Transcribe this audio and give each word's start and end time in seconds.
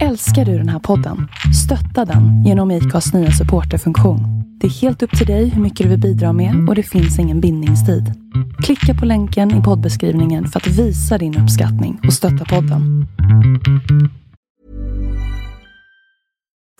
Älskar 0.00 0.44
du 0.44 0.58
den 0.58 0.68
här 0.68 0.78
podden? 0.78 1.28
Stötta 1.64 2.12
den 2.12 2.44
genom 2.44 2.70
IKAs 2.70 3.12
nya 3.12 3.30
supporterfunktion. 3.30 4.20
Det 4.60 4.66
är 4.66 4.70
helt 4.70 5.02
upp 5.02 5.18
till 5.18 5.26
dig 5.26 5.48
hur 5.48 5.62
mycket 5.62 5.84
du 5.84 5.90
vill 5.90 6.00
bidra 6.00 6.32
med 6.32 6.68
och 6.68 6.74
det 6.74 6.82
finns 6.82 7.18
ingen 7.18 7.40
bindningstid. 7.40 8.14
Klicka 8.62 9.00
på 9.00 9.06
länken 9.06 9.60
i 9.60 9.62
poddbeskrivningen 9.62 10.48
för 10.48 10.60
att 10.60 10.66
visa 10.66 11.18
din 11.18 11.38
uppskattning 11.38 12.00
och 12.06 12.12
stötta 12.12 12.44
podden. 12.44 13.06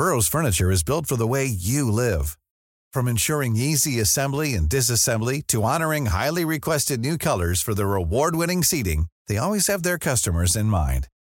Burrow's 0.00 0.30
furniture 0.30 0.74
is 0.74 0.84
built 0.84 1.08
for 1.08 1.16
the 1.16 1.28
way 1.28 1.46
you 1.46 1.90
live. 1.90 2.24
From 2.94 3.08
ensuring 3.08 3.56
easy 3.56 4.00
assembly 4.00 4.56
and 4.58 4.68
disassembly 4.70 5.42
to 5.46 5.62
honoring 5.62 6.06
highly 6.06 6.44
requested 6.44 7.00
new 7.00 7.18
colors 7.18 7.64
for 7.64 7.74
their 7.74 7.94
award-winning 7.94 8.64
seating, 8.64 9.06
they 9.28 9.38
always 9.38 9.68
have 9.68 9.82
their 9.82 9.98
customers 9.98 10.56
in 10.56 10.66
mind. 10.66 11.11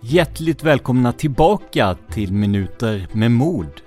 Hjärtligt 0.00 0.62
välkomna 0.62 1.12
tillbaka 1.12 1.96
till 2.10 2.32
Minuter 2.32 3.08
med 3.12 3.30
mod. 3.30 3.80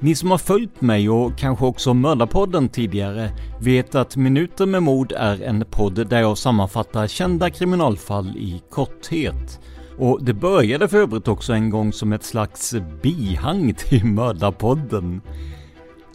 Ni 0.00 0.14
som 0.14 0.30
har 0.30 0.38
följt 0.38 0.80
mig 0.80 1.10
och 1.10 1.38
kanske 1.38 1.64
också 1.64 1.94
Mördarpodden 1.94 2.68
tidigare 2.68 3.30
vet 3.60 3.94
att 3.94 4.16
Minuter 4.16 4.66
med 4.66 4.82
mod 4.82 5.12
är 5.12 5.42
en 5.42 5.64
podd 5.70 6.08
där 6.08 6.20
jag 6.20 6.38
sammanfattar 6.38 7.06
kända 7.06 7.50
kriminalfall 7.50 8.36
i 8.36 8.62
korthet. 8.70 9.60
Och 9.98 10.24
det 10.24 10.34
började 10.34 10.88
för 10.88 10.98
övrigt 10.98 11.28
också 11.28 11.52
en 11.52 11.70
gång 11.70 11.92
som 11.92 12.12
ett 12.12 12.24
slags 12.24 12.74
bihang 13.02 13.74
till 13.74 14.04
Mördarpodden. 14.04 15.20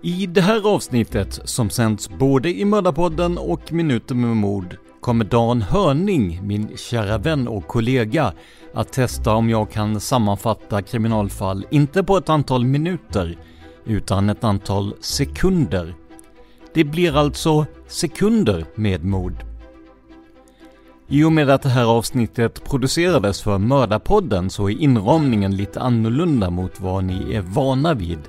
I 0.02 0.26
det 0.26 0.42
här 0.42 0.76
avsnittet, 0.76 1.40
som 1.44 1.70
sänds 1.70 2.10
både 2.10 2.50
i 2.50 2.66
Mördarpodden 2.66 3.38
och 3.38 3.73
Minuter 3.73 4.16
med 4.16 4.38
mord, 4.38 4.78
kommer 5.02 5.25
Dan 5.25 5.61
Hörning, 5.61 6.39
min 6.44 6.78
kära 6.78 7.17
vän 7.17 7.47
och 7.47 7.67
kollega, 7.67 8.33
att 8.73 8.94
testa 8.94 9.33
om 9.33 9.50
jag 9.50 9.72
kan 9.72 10.00
sammanfatta 10.00 10.81
kriminalfall, 10.81 11.66
inte 11.72 12.03
på 12.03 12.17
ett 12.17 12.30
antal 12.30 12.66
minuter, 12.66 13.38
utan 13.86 14.30
ett 14.30 14.44
antal 14.44 14.94
sekunder. 15.00 15.95
Det 16.73 16.83
blir 16.83 17.17
alltså 17.17 17.66
sekunder 17.88 18.66
med 18.75 19.05
mod. 19.05 19.36
I 21.08 21.23
och 21.23 21.31
med 21.31 21.50
att 21.50 21.61
det 21.61 21.70
här 21.70 21.86
avsnittet 21.86 22.64
producerades 22.64 23.42
för 23.42 23.58
Mördarpodden 23.58 24.50
så 24.50 24.70
är 24.70 24.81
inramningen 24.81 25.55
lite 25.55 25.80
annorlunda 25.80 26.50
mot 26.50 26.80
vad 26.80 27.03
ni 27.03 27.33
är 27.33 27.42
vana 27.42 27.94
vid. 27.94 28.20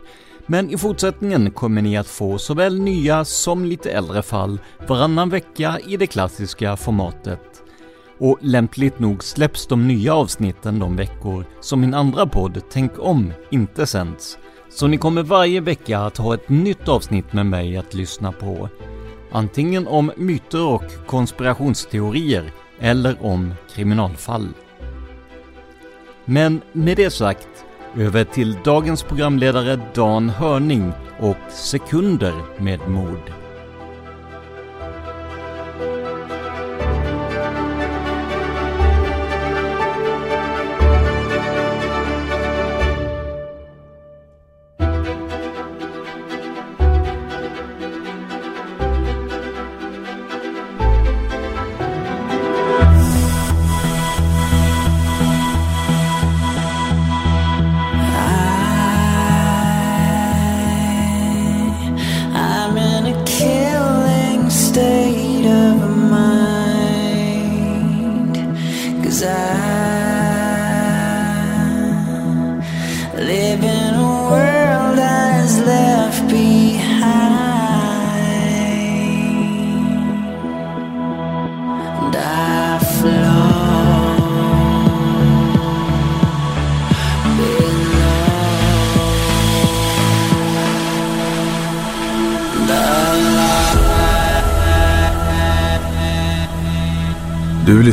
Men 0.51 0.71
i 0.71 0.77
fortsättningen 0.79 1.51
kommer 1.51 1.83
ni 1.83 1.97
att 1.97 2.07
få 2.07 2.39
såväl 2.39 2.81
nya 2.81 3.25
som 3.25 3.65
lite 3.65 3.91
äldre 3.91 4.23
fall 4.23 4.59
varannan 4.89 5.31
vecka 5.31 5.79
i 5.87 5.97
det 5.97 6.07
klassiska 6.07 6.77
formatet. 6.77 7.63
Och 8.19 8.39
lämpligt 8.41 8.99
nog 8.99 9.25
släpps 9.25 9.67
de 9.67 9.89
nya 9.89 10.15
avsnitten 10.15 10.79
de 10.79 10.97
veckor 10.97 11.45
som 11.61 11.81
min 11.81 11.95
andra 11.95 12.27
podd 12.27 12.63
Tänk 12.71 12.93
om 12.99 13.33
inte 13.51 13.87
sänds. 13.87 14.39
Så 14.71 14.87
ni 14.87 14.99
kommer 14.99 15.23
varje 15.23 15.61
vecka 15.61 15.99
att 15.99 16.17
ha 16.17 16.35
ett 16.35 16.49
nytt 16.49 16.89
avsnitt 16.89 17.33
med 17.33 17.47
mig 17.47 17.77
att 17.77 17.95
lyssna 17.95 18.33
på. 18.33 18.69
Antingen 19.33 19.87
om 19.87 20.13
myter 20.17 20.67
och 20.67 21.07
konspirationsteorier 21.07 22.53
eller 22.81 23.25
om 23.25 23.55
kriminalfall. 23.75 24.49
Men 26.25 26.61
med 26.73 26.97
det 26.97 27.11
sagt, 27.11 27.65
över 27.97 28.25
till 28.25 28.57
dagens 28.65 29.03
programledare 29.03 29.81
Dan 29.95 30.29
Hörning 30.29 30.93
och 31.19 31.53
Sekunder 31.53 32.35
med 32.59 32.89
mod. 32.89 33.40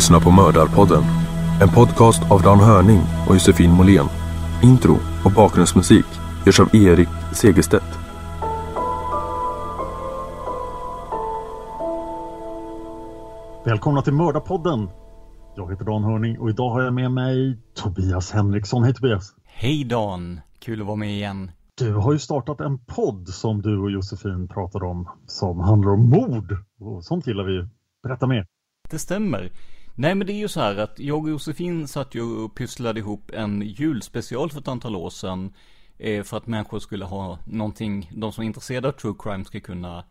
Lyssnar 0.07 0.19
på 0.19 0.31
Mördarpodden. 0.31 1.03
En 1.61 1.69
podcast 1.69 2.31
av 2.31 2.41
Dan 2.41 2.59
Hörning 2.59 3.01
och 3.27 3.33
Josefin 3.33 3.71
Måhlén. 3.71 4.05
Intro 4.63 4.97
och 5.25 5.31
bakgrundsmusik 5.31 6.05
görs 6.45 6.59
av 6.59 6.75
Erik 6.75 7.07
Segerstedt. 7.33 7.99
Välkomna 13.65 14.01
till 14.01 14.13
Mördarpodden! 14.13 14.89
Jag 15.55 15.71
heter 15.71 15.85
Dan 15.85 16.03
Hörning 16.03 16.39
och 16.39 16.49
idag 16.49 16.69
har 16.69 16.81
jag 16.81 16.93
med 16.93 17.11
mig 17.11 17.57
Tobias 17.73 18.31
Henriksson. 18.31 18.83
Hej 18.83 18.93
Tobias! 18.93 19.35
Hej 19.45 19.83
Dan! 19.83 20.39
Kul 20.59 20.81
att 20.81 20.87
vara 20.87 20.95
med 20.95 21.11
igen. 21.11 21.51
Du 21.77 21.93
har 21.93 22.13
ju 22.13 22.19
startat 22.19 22.59
en 22.59 22.79
podd 22.79 23.27
som 23.27 23.61
du 23.61 23.77
och 23.77 23.91
Josefin 23.91 24.47
pratade 24.47 24.85
om 24.85 25.09
som 25.25 25.59
handlar 25.59 25.91
om 25.91 26.09
mord. 26.09 26.57
Och 26.79 27.03
sånt 27.03 27.27
gillar 27.27 27.43
vi 27.43 27.53
ju. 27.53 27.67
Berätta 28.03 28.27
mer. 28.27 28.45
Det 28.89 28.99
stämmer. 28.99 29.51
Nej 29.99 30.15
men 30.15 30.27
det 30.27 30.33
är 30.33 30.37
ju 30.37 30.47
så 30.47 30.59
här 30.59 30.77
att 30.77 30.99
jag 30.99 31.23
och 31.23 31.29
Josefin 31.29 31.87
satt 31.87 32.15
ju 32.15 32.21
och 32.21 32.55
pysslade 32.55 32.99
ihop 32.99 33.31
en 33.33 33.61
julspecial 33.61 34.51
för 34.51 34.59
ett 34.59 34.67
antal 34.67 34.95
år 34.95 35.09
sedan. 35.09 35.53
Eh, 35.97 36.23
för 36.23 36.37
att 36.37 36.47
människor 36.47 36.79
skulle 36.79 37.05
ha 37.05 37.39
någonting, 37.45 38.11
de 38.15 38.31
som 38.31 38.41
är 38.41 38.45
intresserade 38.45 38.87
av 38.87 38.91
true 38.91 39.15
crime 39.19 39.45
ska 39.45 39.59
kunna 39.59 40.03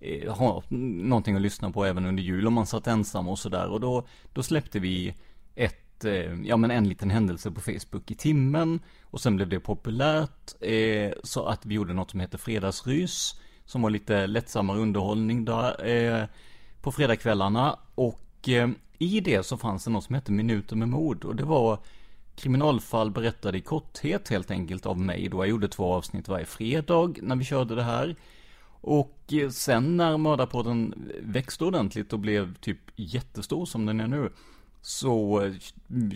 eh, 0.00 0.34
ha 0.34 0.62
någonting 0.68 1.36
att 1.36 1.42
lyssna 1.42 1.70
på 1.70 1.84
även 1.84 2.06
under 2.06 2.22
jul 2.22 2.46
om 2.46 2.52
man 2.52 2.66
satt 2.66 2.86
ensam 2.86 3.28
och 3.28 3.38
sådär. 3.38 3.68
Och 3.68 3.80
då, 3.80 4.06
då 4.32 4.42
släppte 4.42 4.78
vi 4.78 5.14
ett, 5.54 6.04
eh, 6.04 6.34
ja 6.44 6.56
men 6.56 6.70
en 6.70 6.88
liten 6.88 7.10
händelse 7.10 7.50
på 7.50 7.60
Facebook 7.60 8.10
i 8.10 8.14
timmen. 8.14 8.80
Och 9.02 9.20
sen 9.20 9.36
blev 9.36 9.48
det 9.48 9.60
populärt, 9.60 10.54
så 11.22 11.44
att 11.44 11.66
vi 11.66 11.74
gjorde 11.74 11.94
något 11.94 12.10
som 12.10 12.20
heter 12.20 12.38
Fredagsrys. 12.38 13.40
Som 13.64 13.82
var 13.82 13.90
lite 13.90 14.26
lättsammare 14.26 14.78
underhållning 14.78 15.44
där, 15.44 16.28
på 16.82 16.92
fredagskvällarna. 16.92 17.78
Och 17.94 18.48
i 19.02 19.20
det 19.20 19.46
så 19.46 19.56
fanns 19.56 19.84
det 19.84 19.90
något 19.90 20.04
som 20.04 20.14
hette 20.14 20.32
Minuter 20.32 20.76
med 20.76 20.88
mord. 20.88 21.24
Och 21.24 21.36
det 21.36 21.44
var 21.44 21.78
kriminalfall 22.36 23.10
berättade 23.10 23.58
i 23.58 23.60
korthet 23.60 24.28
helt 24.28 24.50
enkelt 24.50 24.86
av 24.86 24.98
mig. 25.00 25.28
Då 25.28 25.36
jag 25.36 25.48
gjorde 25.48 25.68
två 25.68 25.94
avsnitt 25.94 26.28
varje 26.28 26.46
fredag 26.46 27.14
när 27.22 27.36
vi 27.36 27.44
körde 27.44 27.74
det 27.74 27.82
här. 27.82 28.16
Och 28.84 29.32
sen 29.50 29.96
när 29.96 30.16
Mördarpodden 30.16 31.10
växte 31.22 31.64
ordentligt 31.64 32.12
och 32.12 32.18
blev 32.18 32.54
typ 32.54 32.78
jättestor 32.96 33.66
som 33.66 33.86
den 33.86 34.00
är 34.00 34.06
nu. 34.06 34.32
Så 34.80 35.50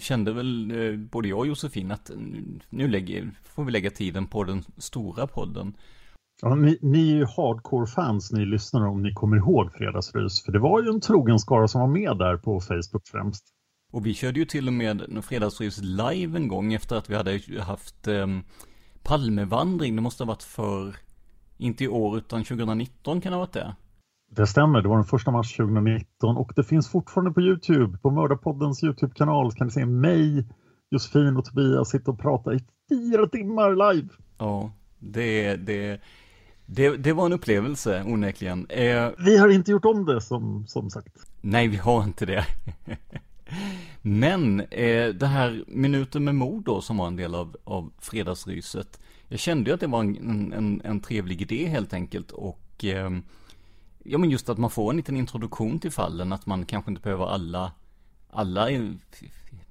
kände 0.01 0.33
väl 0.33 0.71
eh, 0.71 0.97
både 0.99 1.29
jag 1.29 1.39
och 1.39 1.47
Josefin 1.47 1.91
att 1.91 2.11
nu- 2.17 2.61
nu 2.71 2.89
lägger, 2.89 3.31
får 3.45 3.65
vi 3.65 3.73
lägga 3.73 3.91
tiden 3.91 4.27
på 4.27 4.45
den 4.45 4.65
stora 4.77 5.27
podden. 5.27 5.75
Ja, 6.43 6.55
ni, 6.55 6.79
ni 6.83 7.13
är 7.13 7.17
ju 7.17 7.25
hardcore-fans, 7.25 8.33
ni 8.33 8.45
lyssnare, 8.45 8.89
om 8.89 9.03
ni 9.03 9.13
kommer 9.13 9.37
ihåg 9.37 9.73
Fredagsrys. 9.73 10.45
För 10.45 10.53
det 10.53 10.59
var 10.59 10.83
ju 10.83 10.89
en 10.89 11.01
trogen 11.01 11.39
skara 11.39 11.69
som 11.69 11.81
var 11.81 11.89
med 11.89 12.19
där 12.19 12.37
på 12.37 12.61
Facebook 12.61 13.09
främst. 13.09 13.45
Och 13.93 14.07
vi 14.07 14.15
körde 14.15 14.39
ju 14.39 14.45
till 14.45 14.67
och 14.67 14.73
med 14.73 15.25
fredagsrys 15.25 15.83
live 15.83 16.39
en 16.39 16.49
gång 16.49 16.73
efter 16.75 16.97
att 16.97 17.11
vi 17.11 17.15
hade 17.15 17.41
haft 17.61 18.07
eh, 18.07 18.27
Palmevandring, 19.03 19.97
det 19.97 20.03
måste 20.03 20.25
ha 20.25 20.29
varit 20.29 20.43
för, 20.43 20.97
inte 21.57 21.85
i 21.85 21.89
år 21.89 22.19
utan 22.19 22.45
2019 22.45 23.21
kan 23.21 23.33
det 23.33 23.37
ha 23.37 23.41
varit 23.41 23.53
det. 23.53 23.77
Det 24.31 24.47
stämmer, 24.47 24.83
det 24.83 24.89
var 24.89 24.97
den 24.97 25.05
första 25.05 25.31
mars 25.31 25.57
2019 25.57 26.37
och 26.37 26.53
det 26.57 26.65
finns 26.65 26.89
fortfarande 26.89 27.31
på 27.31 27.41
Youtube, 27.41 27.99
på 27.99 28.11
Mördarpoddens 28.11 28.85
Youtube-kanal 28.85 29.53
kan 29.53 29.67
ni 29.67 29.73
se 29.73 29.87
mig, 29.87 30.49
Josefin 30.91 31.37
och 31.37 31.45
Tobias 31.45 31.91
sitta 31.91 32.11
och 32.11 32.21
prata 32.21 32.55
i 32.55 32.59
fyra 32.89 33.27
timmar 33.27 33.93
live. 33.93 34.09
Ja, 34.39 34.73
det, 34.99 35.57
det, 35.57 36.01
det, 36.67 36.97
det 36.97 37.13
var 37.13 37.27
en 37.27 37.33
upplevelse 37.33 38.03
onekligen. 38.07 38.67
Eh, 38.71 39.11
Vi 39.19 39.39
har 39.39 39.49
inte 39.49 39.71
gjort 39.71 39.85
om 39.85 40.05
det 40.05 40.21
som, 40.21 40.67
som 40.67 40.91
sagt. 40.91 41.17
nej, 41.41 41.69
vi 41.69 41.77
har 41.77 42.05
inte 42.05 42.27
det. 42.27 42.47
Men 44.03 44.61
eh, 44.61 45.09
det 45.09 45.27
här 45.27 45.65
minuten 45.67 46.25
med 46.25 46.35
mod 46.35 46.65
då 46.65 46.81
som 46.81 46.97
var 46.97 47.07
en 47.07 47.17
del 47.17 47.35
av, 47.35 47.57
av 47.65 47.93
fredagsryset. 47.99 49.01
Jag 49.29 49.39
kände 49.39 49.71
ju 49.71 49.75
att 49.75 49.81
det 49.81 49.87
var 49.87 50.01
en, 50.01 50.53
en, 50.53 50.81
en 50.85 51.01
trevlig 51.01 51.43
idé 51.43 51.67
helt 51.69 51.93
enkelt 51.93 52.31
och 52.31 52.85
eh, 52.85 53.11
ja 54.05 54.19
men 54.19 54.31
just 54.31 54.49
att 54.49 54.59
man 54.59 54.71
får 54.71 54.91
en 54.91 54.97
liten 54.97 55.17
introduktion 55.17 55.79
till 55.79 55.91
fallen, 55.91 56.33
att 56.33 56.47
man 56.47 56.65
kanske 56.65 56.91
inte 56.91 57.03
behöver 57.03 57.27
alla, 57.27 57.73
alla 58.31 58.69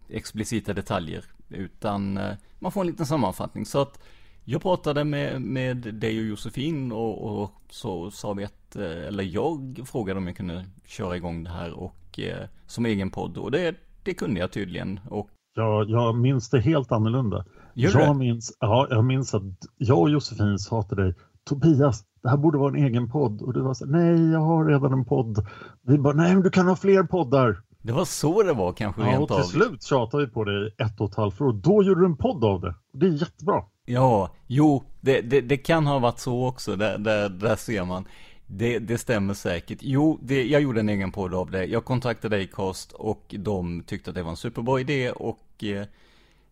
explicita 0.09 0.74
detaljer, 0.74 1.25
utan 1.50 2.18
eh, 2.18 2.33
man 2.59 2.71
får 2.71 2.81
en 2.81 2.88
liten 2.88 3.06
sammanfattning. 3.06 3.65
Så 3.65 3.80
att 3.81 4.00
jag 4.45 4.62
pratade 4.62 5.03
med, 5.03 5.42
med 5.42 5.77
dig 5.77 6.19
och 6.19 6.25
Josefin 6.25 6.92
och, 6.92 7.42
och 7.42 7.51
så 7.69 8.12
sa 8.12 8.33
vi 8.33 8.44
att, 8.44 8.75
eh, 8.75 9.07
eller 9.07 9.24
jag 9.24 9.81
frågade 9.86 10.18
om 10.18 10.27
jag 10.27 10.36
kunde 10.36 10.65
köra 10.86 11.15
igång 11.18 11.44
det 11.44 11.50
här 11.50 11.71
och 11.74 12.19
eh, 12.19 12.47
som 12.68 12.86
egen 12.86 13.09
podd 13.12 13.38
och 13.38 13.51
det, 13.51 13.75
det 14.03 14.13
kunde 14.13 14.39
jag 14.39 14.51
tydligen. 14.51 15.00
Och 15.09 15.30
Jag, 15.56 15.89
jag 15.89 16.15
minns 16.15 16.50
det 16.50 16.59
helt 16.59 16.92
annorlunda. 16.92 17.45
Gör 17.74 17.92
du 17.92 17.97
det? 17.97 18.06
jag, 18.06 18.15
minns, 18.15 18.57
ja, 18.59 18.88
jag 18.89 19.06
minns 19.06 19.33
att 19.33 19.44
jag 19.77 20.00
och 20.00 20.09
Josefin 20.09 20.59
sa 20.59 20.83
till 20.83 20.98
dig, 20.98 21.13
Tobias, 21.50 22.03
det 22.24 22.30
här 22.30 22.38
borde 22.38 22.57
vara 22.57 22.69
en 22.77 22.83
egen 22.86 23.12
podd. 23.12 23.41
Och 23.41 23.53
du 23.53 23.62
var 23.62 23.74
så 23.74 23.86
nej, 23.86 24.31
jag 24.31 24.39
har 24.39 24.65
redan 24.65 24.94
en 24.94 25.06
podd. 25.06 25.45
Vi 25.81 25.98
bara, 25.98 26.13
nej, 26.13 26.33
men 26.33 26.44
du 26.44 26.50
kan 26.50 26.68
ha 26.68 26.75
fler 26.75 27.03
poddar. 27.03 27.62
det 27.81 27.91
var 27.94 28.06
så 28.06 28.44
det 28.44 28.53
var 28.53 28.74
kanske 28.74 29.01
Ja, 29.01 29.07
och 29.07 29.13
rent 29.18 29.27
till 29.27 29.38
av. 29.38 29.41
slut 29.68 29.83
tjatade 29.83 30.25
vi 30.25 30.31
på 30.31 30.44
dig 30.44 30.75
ett 30.77 31.01
och 31.01 31.09
ett 31.09 31.15
halvt 31.15 31.41
år. 31.41 31.53
Då 31.53 31.83
gjorde 31.83 32.01
du 32.01 32.06
en 32.06 32.18
podd 32.18 32.44
av 32.44 32.62
det. 32.62 32.75
Och 32.94 33.00
Det 33.00 33.06
är 33.06 33.12
jättebra. 33.12 33.63
Ja, 33.85 34.29
jo, 34.47 34.83
det, 35.01 35.21
det, 35.21 35.41
det 35.41 35.57
kan 35.57 35.87
ha 35.87 35.99
varit 35.99 36.19
så 36.19 36.47
också, 36.47 36.75
där, 36.75 36.97
där, 36.97 37.29
där 37.29 37.55
ser 37.55 37.85
man. 37.85 38.07
Det, 38.47 38.79
det 38.79 38.97
stämmer 38.97 39.33
säkert. 39.33 39.79
Jo, 39.81 40.19
det, 40.21 40.43
jag 40.43 40.61
gjorde 40.61 40.79
en 40.79 40.89
egen 40.89 41.11
podd 41.11 41.33
av 41.33 41.51
det. 41.51 41.65
Jag 41.65 41.85
kontaktade 41.85 42.41
Acast 42.41 42.91
och 42.91 43.35
de 43.37 43.83
tyckte 43.83 44.09
att 44.09 44.15
det 44.15 44.23
var 44.23 44.29
en 44.29 44.37
superbra 44.37 44.79
idé 44.79 45.11
och 45.11 45.63
eh, 45.63 45.85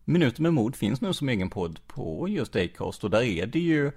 Minuter 0.06 0.42
med 0.42 0.54
mod 0.54 0.76
finns 0.76 1.00
nu 1.00 1.12
som 1.12 1.28
egen 1.28 1.50
podd 1.50 1.80
på 1.86 2.28
just 2.28 2.56
Acast 2.56 3.04
och 3.04 3.10
där 3.10 3.22
är 3.22 3.46
det 3.46 3.58
ju 3.58 3.92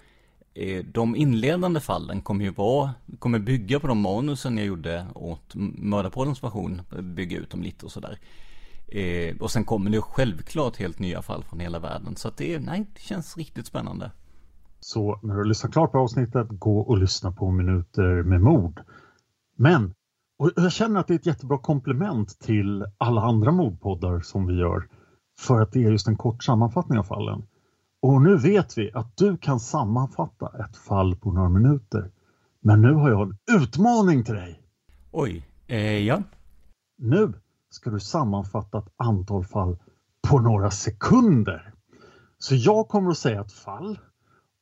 eh, 0.54 0.86
de 0.86 1.16
inledande 1.16 1.80
fallen 1.80 2.22
kommer 2.22 2.45
ju 2.45 2.51
vara, 2.51 2.94
kommer 3.19 3.40
bygga 3.40 3.80
på 3.80 3.88
de 3.88 4.01
manusen 4.01 4.57
jag 4.57 4.68
gjorde 4.68 5.06
åt 5.16 5.56
Mördarpoddens 5.56 6.44
version, 6.44 6.81
bygga 7.01 7.38
ut 7.38 7.50
dem 7.50 7.63
lite 7.63 7.86
och 7.86 7.92
sådär. 7.92 8.19
Eh, 8.88 9.36
och 9.39 9.51
sen 9.51 9.66
kommer 9.66 9.89
det 9.89 10.01
självklart 10.01 10.78
helt 10.78 11.00
nya 11.00 11.22
fall 11.22 11.44
från 11.44 11.60
hela 11.60 11.80
världen. 11.80 12.16
Så 12.16 12.28
att 12.28 12.38
det, 12.38 12.60
nej, 12.60 12.88
det 12.94 13.01
känns 13.01 13.38
riktigt 13.38 13.66
spännande. 13.66 14.12
Så 14.80 15.19
när 15.24 15.34
du 15.34 15.39
har 15.39 15.45
lyssnat 15.45 15.74
klart 15.74 15.92
på 15.92 15.98
avsnittet, 15.98 16.48
gå 16.50 16.80
och 16.80 16.98
lyssna 16.98 17.31
på 17.31 17.51
Minuter 17.51 18.24
med 18.24 18.42
mord. 18.42 18.81
Men, 19.57 19.94
och 20.39 20.51
jag 20.56 20.72
känner 20.72 21.00
att 21.00 21.07
det 21.07 21.13
är 21.13 21.19
ett 21.19 21.25
jättebra 21.25 21.57
komplement 21.57 22.39
till 22.39 22.86
alla 22.98 23.22
andra 23.22 23.51
mordpoddar 23.51 24.19
som 24.19 24.48
vi 24.48 24.54
gör. 24.60 24.88
För 25.40 25.62
att 25.62 25.72
det 25.72 25.83
är 25.83 25.92
just 25.92 26.07
en 26.07 26.18
kort 26.18 26.44
sammanfattning 26.44 27.00
av 27.00 27.04
fallen. 27.04 27.44
Och 28.01 28.22
nu 28.22 28.38
vet 28.38 28.78
vi 28.78 28.92
att 28.94 29.18
du 29.18 29.38
kan 29.38 29.60
sammanfatta 29.60 30.66
ett 30.66 30.78
fall 30.78 31.16
på 31.16 31.31
några 31.31 31.50
minuter. 31.50 32.12
Men 32.60 32.81
nu 32.81 32.94
har 32.94 33.10
jag 33.10 33.22
en 33.22 33.62
utmaning 33.62 34.24
till 34.24 34.36
dig. 34.36 34.62
Oj, 35.12 35.48
eh, 35.68 36.00
ja. 36.06 36.24
Nu 36.98 37.33
ska 37.78 37.90
du 37.90 38.00
sammanfatta 38.00 38.78
ett 38.78 38.94
antal 38.98 39.44
fall 39.46 39.78
på 40.30 40.40
några 40.40 40.72
sekunder. 40.72 41.74
Så 42.38 42.56
jag 42.56 42.88
kommer 42.88 43.12
att 43.12 43.18
säga 43.18 43.42
ett 43.42 43.52
fall 43.52 44.00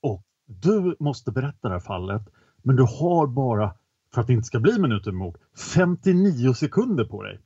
och 0.02 0.24
du 0.46 0.96
måste 1.00 1.32
berätta 1.32 1.68
det 1.68 1.74
här 1.74 1.80
fallet. 1.80 2.22
Men 2.64 2.76
du 2.76 2.84
har 2.84 3.28
bara, 3.28 3.74
för 4.14 4.22
att 4.22 4.28
det 4.28 4.34
inte 4.34 4.48
ska 4.48 4.60
bli 4.60 4.80
minuter 4.80 5.12
med 5.12 5.20
mord, 5.20 5.38
59 5.74 6.54
sekunder 6.54 7.06
på 7.06 7.24
dig. 7.24 7.40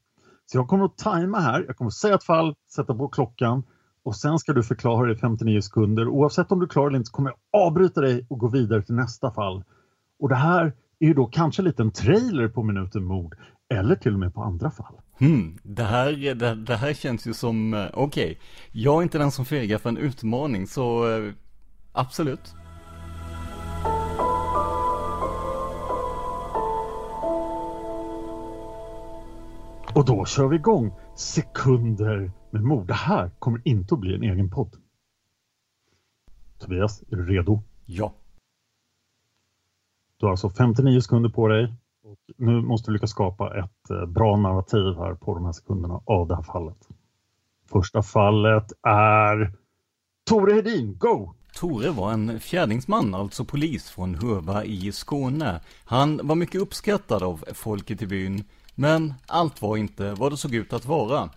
Så 0.45 0.57
jag 0.57 0.67
kommer 0.67 0.85
att 0.85 0.97
tajma 0.97 1.39
här, 1.39 1.63
jag 1.67 1.77
kommer 1.77 1.89
att 1.89 1.93
säga 1.93 2.15
ett 2.15 2.23
fall, 2.23 2.55
sätta 2.75 2.95
på 2.95 3.07
klockan 3.07 3.63
och 4.03 4.15
sen 4.15 4.39
ska 4.39 4.53
du 4.53 4.63
förklara 4.63 5.07
det 5.07 5.13
i 5.13 5.17
59 5.17 5.61
sekunder. 5.61 6.07
Oavsett 6.07 6.51
om 6.51 6.59
du 6.59 6.67
klarar 6.67 6.89
det 6.89 6.91
eller 6.91 6.97
inte 6.97 7.09
så 7.09 7.15
kommer 7.15 7.29
jag 7.29 7.61
avbryta 7.61 8.01
dig 8.01 8.25
och 8.29 8.39
gå 8.39 8.47
vidare 8.47 8.81
till 8.81 8.95
nästa 8.95 9.31
fall. 9.31 9.63
Och 10.19 10.29
det 10.29 10.35
här 10.35 10.73
är 10.99 11.07
ju 11.07 11.13
då 11.13 11.25
kanske 11.25 11.61
en 11.61 11.65
liten 11.65 11.91
trailer 11.91 12.47
på 12.47 12.63
minuten 12.63 13.03
mord 13.03 13.37
eller 13.69 13.95
till 13.95 14.13
och 14.13 14.19
med 14.19 14.33
på 14.33 14.43
andra 14.43 14.71
fall. 14.71 14.95
Hmm, 15.19 15.59
det 15.63 15.83
här, 15.83 16.35
det, 16.35 16.55
det 16.55 16.75
här 16.75 16.93
känns 16.93 17.27
ju 17.27 17.33
som, 17.33 17.73
eh, 17.73 17.87
okej. 17.93 18.39
Jag 18.71 18.97
är 18.99 19.03
inte 19.03 19.17
den 19.17 19.31
som 19.31 19.45
fegar 19.45 19.77
för 19.77 19.89
en 19.89 19.97
utmaning, 19.97 20.67
så 20.67 21.09
eh, 21.09 21.33
absolut. 21.91 22.55
Och 29.95 30.05
då 30.05 30.25
kör 30.25 30.47
vi 30.47 30.55
igång 30.55 30.93
sekunder 31.15 32.31
med 32.51 32.63
mord. 32.63 32.87
Det 32.87 32.93
här 32.93 33.29
kommer 33.39 33.61
inte 33.65 33.93
att 33.93 33.99
bli 33.99 34.15
en 34.15 34.23
egen 34.23 34.49
podd. 34.49 34.75
Tobias, 36.59 37.03
är 37.11 37.15
du 37.15 37.25
redo? 37.25 37.63
Ja. 37.85 38.13
Du 40.17 40.25
har 40.25 40.31
alltså 40.31 40.49
59 40.49 41.01
sekunder 41.01 41.29
på 41.29 41.47
dig. 41.47 41.73
Och 42.09 42.17
nu 42.37 42.61
måste 42.61 42.91
vi 42.91 42.93
lyckas 42.93 43.09
skapa 43.09 43.59
ett 43.59 43.89
eh, 43.89 44.05
bra 44.05 44.37
narrativ 44.37 44.95
här 44.97 45.15
på 45.15 45.33
de 45.33 45.45
här 45.45 45.51
sekunderna 45.51 46.01
av 46.05 46.27
det 46.27 46.35
här 46.35 46.43
fallet. 46.43 46.87
Första 47.71 48.03
fallet 48.03 48.71
är 48.83 49.53
Tore 50.29 50.53
Hedin, 50.53 50.97
go! 50.97 51.33
Tore 51.55 51.89
var 51.89 52.11
en 52.11 52.39
fjärdingsman, 52.39 53.15
alltså 53.15 53.45
polis 53.45 53.89
från 53.89 54.15
Höva 54.15 54.63
i 54.63 54.91
Skåne. 54.91 55.61
Han 55.85 56.19
var 56.23 56.35
mycket 56.35 56.61
uppskattad 56.61 57.23
av 57.23 57.45
folket 57.53 58.01
i 58.01 58.07
byn, 58.07 58.43
men 58.75 59.13
allt 59.27 59.61
var 59.61 59.77
inte 59.77 60.13
vad 60.13 60.31
det 60.31 60.37
såg 60.37 60.53
ut 60.55 60.73
att 60.73 60.85
vara. 60.85 61.29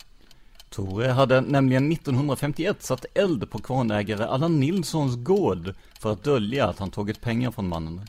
Tore 0.70 1.08
hade 1.08 1.40
nämligen 1.40 1.92
1951 1.92 2.82
satt 2.82 3.04
eld 3.14 3.50
på 3.50 3.58
kvarnägare 3.58 4.24
Allan 4.24 4.60
Nilssons 4.60 5.16
gård 5.16 5.74
för 6.00 6.12
att 6.12 6.24
dölja 6.24 6.68
att 6.68 6.78
han 6.78 6.90
tagit 6.90 7.20
pengar 7.20 7.50
från 7.50 7.68
mannen. 7.68 8.00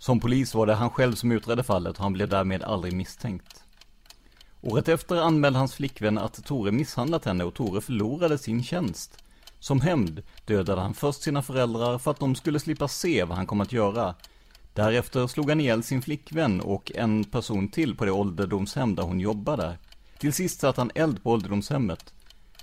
Som 0.00 0.20
polis 0.20 0.54
var 0.54 0.66
det 0.66 0.74
han 0.74 0.90
själv 0.90 1.14
som 1.14 1.32
utredde 1.32 1.62
fallet 1.62 1.96
och 1.96 2.02
han 2.02 2.12
blev 2.12 2.28
därmed 2.28 2.62
aldrig 2.62 2.92
misstänkt. 2.92 3.64
Året 4.60 4.88
efter 4.88 5.16
anmälde 5.16 5.58
hans 5.58 5.74
flickvän 5.74 6.18
att 6.18 6.44
Tore 6.44 6.72
misshandlat 6.72 7.24
henne 7.24 7.44
och 7.44 7.54
Tore 7.54 7.80
förlorade 7.80 8.38
sin 8.38 8.64
tjänst. 8.64 9.24
Som 9.58 9.80
hämnd 9.80 10.22
dödade 10.44 10.80
han 10.80 10.94
först 10.94 11.22
sina 11.22 11.42
föräldrar 11.42 11.98
för 11.98 12.10
att 12.10 12.20
de 12.20 12.34
skulle 12.34 12.60
slippa 12.60 12.88
se 12.88 13.24
vad 13.24 13.36
han 13.36 13.46
kom 13.46 13.60
att 13.60 13.72
göra. 13.72 14.14
Därefter 14.74 15.26
slog 15.26 15.48
han 15.48 15.60
ihjäl 15.60 15.82
sin 15.82 16.02
flickvän 16.02 16.60
och 16.60 16.92
en 16.94 17.24
person 17.24 17.68
till 17.68 17.96
på 17.96 18.04
det 18.04 18.12
ålderdomshem 18.12 18.94
där 18.94 19.02
hon 19.02 19.20
jobbade. 19.20 19.78
Till 20.18 20.32
sist 20.32 20.60
satte 20.60 20.80
han 20.80 20.90
eld 20.94 21.22
på 21.22 21.30
ålderdomshemmet. 21.30 22.14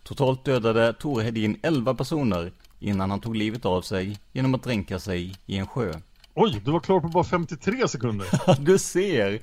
Totalt 0.03 0.45
dödade 0.45 0.93
Tore 0.93 1.23
Hedin 1.23 1.59
11 1.63 1.93
personer 1.93 2.51
innan 2.79 3.11
han 3.11 3.21
tog 3.21 3.35
livet 3.35 3.65
av 3.65 3.81
sig 3.81 4.19
genom 4.31 4.55
att 4.55 4.63
dränka 4.63 4.99
sig 4.99 5.35
i 5.45 5.57
en 5.57 5.67
sjö. 5.67 5.93
Oj, 6.39 6.61
du 6.65 6.71
var 6.71 6.79
klar 6.79 6.99
på 6.99 7.07
bara 7.07 7.23
53 7.23 7.87
sekunder. 7.87 8.27
Du 8.65 8.77
ser! 8.77 9.41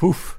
Huff. 0.00 0.38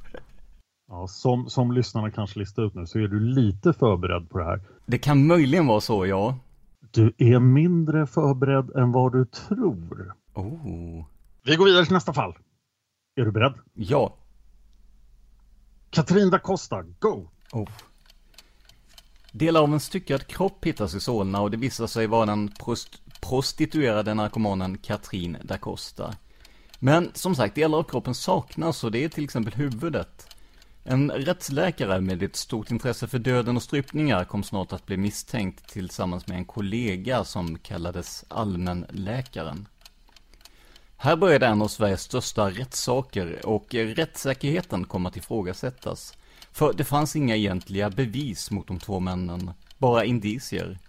Ja, 0.87 1.07
som, 1.07 1.49
som 1.49 1.71
lyssnarna 1.71 2.11
kanske 2.11 2.39
listar 2.39 2.63
ut 2.63 2.75
nu 2.75 2.87
så 2.87 2.99
är 2.99 3.07
du 3.07 3.19
lite 3.19 3.73
förberedd 3.73 4.29
på 4.29 4.37
det 4.37 4.45
här. 4.45 4.61
Det 4.85 4.97
kan 4.97 5.27
möjligen 5.27 5.67
vara 5.67 5.81
så, 5.81 6.05
ja. 6.05 6.37
Du 6.91 7.13
är 7.17 7.39
mindre 7.39 8.07
förberedd 8.07 8.69
än 8.75 8.91
vad 8.91 9.11
du 9.11 9.25
tror. 9.25 10.13
Oh. 10.33 11.05
Vi 11.43 11.55
går 11.55 11.65
vidare 11.65 11.85
till 11.85 11.93
nästa 11.93 12.13
fall. 12.13 12.37
Är 13.15 13.25
du 13.25 13.31
beredd? 13.31 13.53
Ja. 13.73 14.15
Katrin 15.89 16.29
da 16.29 16.39
Costa, 16.39 16.83
go! 16.99 17.29
Oh. 17.51 17.69
Delar 19.31 19.61
av 19.61 19.73
en 19.73 19.79
styckad 19.79 20.27
kropp 20.27 20.65
hittas 20.65 20.95
i 20.95 20.99
Solna 20.99 21.41
och 21.41 21.51
det 21.51 21.57
visar 21.57 21.87
sig 21.87 22.07
vara 22.07 22.25
den 22.25 22.51
prost 22.59 23.01
prostituerade 23.21 24.13
narkomanen 24.13 24.77
Katrin 24.77 25.37
da 25.43 25.57
Costa. 25.57 26.15
Men 26.79 27.11
som 27.13 27.35
sagt, 27.35 27.55
delar 27.55 27.77
av 27.77 27.83
kroppen 27.83 28.15
saknas 28.15 28.83
och 28.83 28.91
det 28.91 29.03
är 29.03 29.09
till 29.09 29.23
exempel 29.23 29.53
huvudet. 29.53 30.27
En 30.83 31.11
rättsläkare 31.11 32.01
med 32.01 32.23
ett 32.23 32.35
stort 32.35 32.71
intresse 32.71 33.07
för 33.07 33.19
döden 33.19 33.55
och 33.55 33.63
strypningar 33.63 34.25
kom 34.25 34.43
snart 34.43 34.73
att 34.73 34.85
bli 34.85 34.97
misstänkt 34.97 35.69
tillsammans 35.69 36.27
med 36.27 36.37
en 36.37 36.45
kollega 36.45 37.23
som 37.23 37.57
kallades 37.57 38.25
allmänläkaren. 38.27 39.67
Här 40.97 41.15
började 41.15 41.47
en 41.47 41.61
av 41.61 41.67
Sveriges 41.67 42.01
största 42.01 42.49
rättssaker 42.49 43.45
och 43.45 43.73
rättssäkerheten 43.73 44.85
kom 44.85 45.05
att 45.05 45.17
ifrågasättas. 45.17 46.17
För 46.51 46.73
det 46.73 46.83
fanns 46.83 47.15
inga 47.15 47.35
egentliga 47.35 47.89
bevis 47.89 48.51
mot 48.51 48.67
de 48.67 48.79
två 48.79 48.99
männen, 48.99 49.51
bara 49.77 50.05
indicier. 50.05 50.79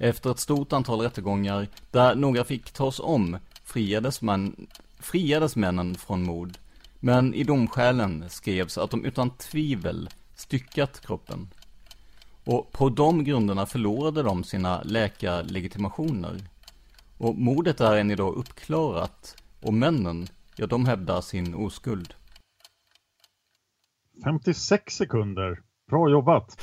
Efter 0.00 0.30
ett 0.30 0.38
stort 0.38 0.72
antal 0.72 1.00
rättegångar, 1.00 1.68
där 1.90 2.14
några 2.14 2.44
fick 2.44 2.70
tas 2.70 3.00
om, 3.00 3.38
friades, 3.64 4.22
man, 4.22 4.66
friades 4.98 5.56
männen 5.56 5.94
från 5.94 6.22
mord. 6.22 6.58
Men 7.00 7.34
i 7.34 7.44
domskälen 7.44 8.30
skrevs 8.30 8.78
att 8.78 8.90
de 8.90 9.04
utan 9.04 9.30
tvivel 9.30 10.08
styckat 10.34 11.06
kroppen. 11.06 11.48
Och 12.44 12.72
på 12.72 12.88
de 12.88 13.24
grunderna 13.24 13.66
förlorade 13.66 14.22
de 14.22 14.44
sina 14.44 14.82
läkarlegitimationer. 14.82 16.40
Och 17.18 17.38
mordet 17.38 17.80
är 17.80 17.96
än 17.96 18.10
idag 18.10 18.34
uppklarat. 18.34 19.42
Och 19.60 19.74
männen, 19.74 20.26
ja 20.56 20.66
de 20.66 20.86
hävdar 20.86 21.20
sin 21.20 21.54
oskuld. 21.54 22.14
56 24.24 24.94
sekunder. 24.94 25.62
Bra 25.90 26.10
jobbat! 26.10 26.60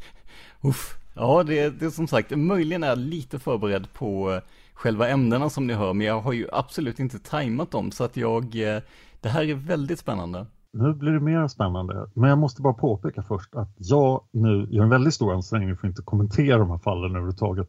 Uff. 0.60 1.03
Ja, 1.14 1.42
det, 1.42 1.80
det 1.80 1.86
är 1.86 1.90
som 1.90 2.08
sagt, 2.08 2.36
möjligen 2.36 2.82
är 2.82 2.88
jag 2.88 2.98
lite 2.98 3.38
förberedd 3.38 3.92
på 3.92 4.32
eh, 4.32 4.40
själva 4.74 5.08
ämnena 5.08 5.50
som 5.50 5.66
ni 5.66 5.72
hör, 5.74 5.92
men 5.92 6.06
jag 6.06 6.20
har 6.20 6.32
ju 6.32 6.48
absolut 6.52 6.98
inte 6.98 7.18
tajmat 7.18 7.70
dem, 7.70 7.90
så 7.90 8.04
att 8.04 8.16
jag, 8.16 8.44
eh, 8.44 8.82
det 9.20 9.28
här 9.28 9.44
är 9.44 9.54
väldigt 9.54 9.98
spännande. 9.98 10.46
Nu 10.72 10.94
blir 10.94 11.12
det 11.12 11.20
mer 11.20 11.48
spännande, 11.48 12.10
men 12.14 12.30
jag 12.30 12.38
måste 12.38 12.62
bara 12.62 12.74
påpeka 12.74 13.22
först 13.22 13.54
att 13.54 13.74
jag 13.76 14.24
nu 14.32 14.66
gör 14.70 14.82
en 14.82 14.88
väldigt 14.88 15.14
stor 15.14 15.34
ansträngning 15.34 15.76
för 15.76 15.86
att 15.86 15.90
inte 15.90 16.02
kommentera 16.02 16.58
de 16.58 16.70
här 16.70 16.78
fallen 16.78 17.10
överhuvudtaget. 17.10 17.68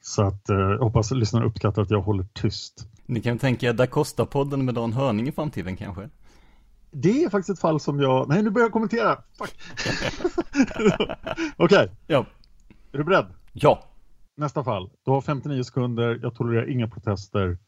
Så 0.00 0.22
att 0.22 0.48
eh, 0.48 0.56
jag 0.56 0.78
hoppas 0.78 1.12
att 1.12 1.18
lyssnarna 1.18 1.46
uppskattar 1.46 1.82
att 1.82 1.90
jag 1.90 2.00
håller 2.00 2.26
tyst. 2.34 2.88
Ni 3.06 3.20
kan 3.20 3.38
tänka 3.38 3.72
Da 3.72 3.86
Costa-podden 3.86 4.62
med 4.62 4.74
Dan 4.74 4.92
Hörning 4.92 5.28
i 5.28 5.32
framtiden 5.32 5.76
kanske? 5.76 6.08
Det 6.90 7.24
är 7.24 7.30
faktiskt 7.30 7.50
ett 7.50 7.60
fall 7.60 7.80
som 7.80 8.00
jag... 8.00 8.28
Nej, 8.28 8.42
nu 8.42 8.50
börjar 8.50 8.64
jag 8.64 8.72
kommentera! 8.72 9.22
Fuck! 9.38 9.54
Okej, 11.56 11.84
okay. 11.84 11.88
Ja. 12.06 12.26
är 12.92 12.98
du 12.98 13.04
beredd? 13.04 13.26
Ja. 13.52 13.84
Nästa 14.36 14.64
fall. 14.64 14.90
Du 15.04 15.10
har 15.10 15.20
59 15.20 15.62
sekunder, 15.62 16.18
jag 16.22 16.34
tolererar 16.34 16.70
inga 16.70 16.88
protester. 16.88 17.58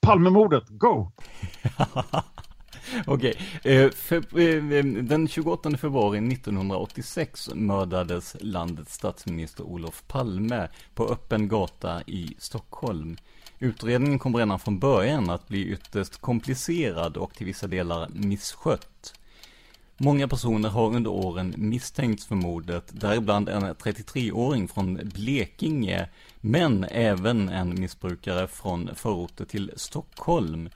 Palmemordet, 0.00 0.64
go! 0.68 1.12
Okej, 3.06 3.34
eh, 3.64 3.88
fe- 3.90 4.38
eh, 4.78 5.02
den 5.04 5.28
28 5.28 5.76
februari 5.76 6.18
1986 6.32 7.50
mördades 7.54 8.36
landets 8.40 8.94
statsminister 8.94 9.64
Olof 9.64 10.04
Palme 10.06 10.68
på 10.94 11.04
öppen 11.08 11.48
gata 11.48 12.02
i 12.02 12.34
Stockholm. 12.38 13.16
Utredningen 13.60 14.18
kom 14.18 14.36
redan 14.36 14.58
från 14.58 14.78
början 14.78 15.30
att 15.30 15.48
bli 15.48 15.66
ytterst 15.66 16.20
komplicerad 16.20 17.16
och 17.16 17.34
till 17.34 17.46
vissa 17.46 17.66
delar 17.66 18.08
misskött. 18.08 19.14
Många 19.96 20.28
personer 20.28 20.68
har 20.68 20.96
under 20.96 21.10
åren 21.10 21.54
misstänkts 21.56 22.26
för 22.26 22.34
mordet, 22.34 22.84
däribland 22.92 23.48
en 23.48 23.62
33-åring 23.62 24.68
från 24.68 25.00
Blekinge, 25.14 26.08
men 26.40 26.84
även 26.84 27.48
en 27.48 27.80
missbrukare 27.80 28.46
från 28.46 28.90
förorter 28.94 29.44
till 29.44 29.72
Stockholm. 29.76 30.68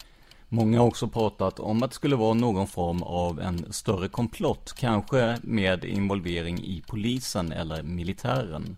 Många 0.48 0.78
har 0.78 0.86
också 0.86 1.08
pratat 1.08 1.60
om 1.60 1.82
att 1.82 1.90
det 1.90 1.94
skulle 1.94 2.16
vara 2.16 2.34
någon 2.34 2.66
form 2.66 3.02
av 3.02 3.40
en 3.40 3.72
större 3.72 4.08
komplott, 4.08 4.72
kanske 4.76 5.38
med 5.42 5.84
involvering 5.84 6.58
i 6.58 6.82
polisen 6.86 7.52
eller 7.52 7.82
militären. 7.82 8.76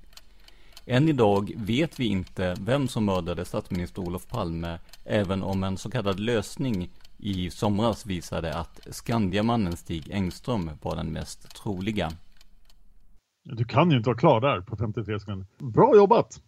Än 0.86 1.08
idag 1.08 1.52
vet 1.56 2.00
vi 2.00 2.06
inte 2.06 2.56
vem 2.60 2.88
som 2.88 3.04
mördade 3.04 3.44
statsminister 3.44 4.02
Olof 4.02 4.28
Palme, 4.28 4.78
även 5.04 5.42
om 5.42 5.64
en 5.64 5.76
så 5.76 5.90
kallad 5.90 6.20
lösning 6.20 6.90
i 7.18 7.50
somras 7.50 8.06
visade 8.06 8.54
att 8.54 8.80
Skandiamannen 8.90 9.76
Stig 9.76 10.10
Engström 10.10 10.70
var 10.82 10.96
den 10.96 11.12
mest 11.12 11.54
troliga. 11.56 12.10
Du 13.44 13.64
kan 13.64 13.90
ju 13.90 13.96
inte 13.96 14.08
vara 14.08 14.18
klar 14.18 14.40
där 14.40 14.60
på 14.60 14.76
53 14.76 15.20
sekunder. 15.20 15.46
Bra 15.58 15.96
jobbat! 15.96 16.42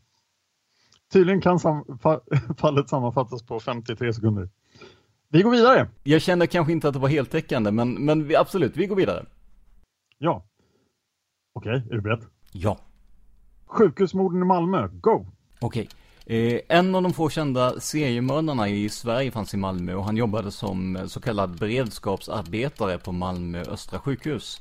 Tydligen 1.13 1.41
kan 1.41 1.59
sam 1.59 1.85
fa- 1.85 2.55
fallet 2.59 2.89
sammanfattas 2.89 3.43
på 3.43 3.61
53 3.61 4.13
sekunder. 4.13 4.49
Vi 5.29 5.43
går 5.43 5.51
vidare. 5.51 5.89
Jag 6.03 6.23
kände 6.23 6.47
kanske 6.47 6.73
inte 6.73 6.89
att 6.89 6.95
det 6.95 7.01
var 7.01 7.09
heltäckande, 7.09 7.71
men, 7.71 7.93
men 7.93 8.27
vi, 8.29 8.37
absolut, 8.37 8.77
vi 8.77 8.87
går 8.87 8.97
vidare. 8.97 9.27
Ja. 10.19 10.47
Okej, 11.53 11.73
är 11.91 11.95
du 11.95 12.01
beredd? 12.01 12.25
Ja. 12.53 12.79
Sjukhusmorden 13.67 14.43
i 14.43 14.45
Malmö, 14.45 14.89
go! 14.89 15.27
Okej. 15.61 15.89
Eh, 16.27 16.61
en 16.69 16.95
av 16.95 17.03
de 17.03 17.13
få 17.13 17.31
kända 17.31 17.81
seriemördarna 17.81 18.69
i 18.69 18.89
Sverige 18.89 19.31
fanns 19.31 19.55
i 19.55 19.57
Malmö 19.57 19.95
och 19.95 20.05
han 20.05 20.17
jobbade 20.17 20.51
som 20.51 20.97
eh, 20.97 21.07
så 21.07 21.21
kallad 21.21 21.59
beredskapsarbetare 21.59 22.99
på 22.99 23.13
Malmö 23.13 23.63
Östra 23.63 23.99
sjukhus. 23.99 24.61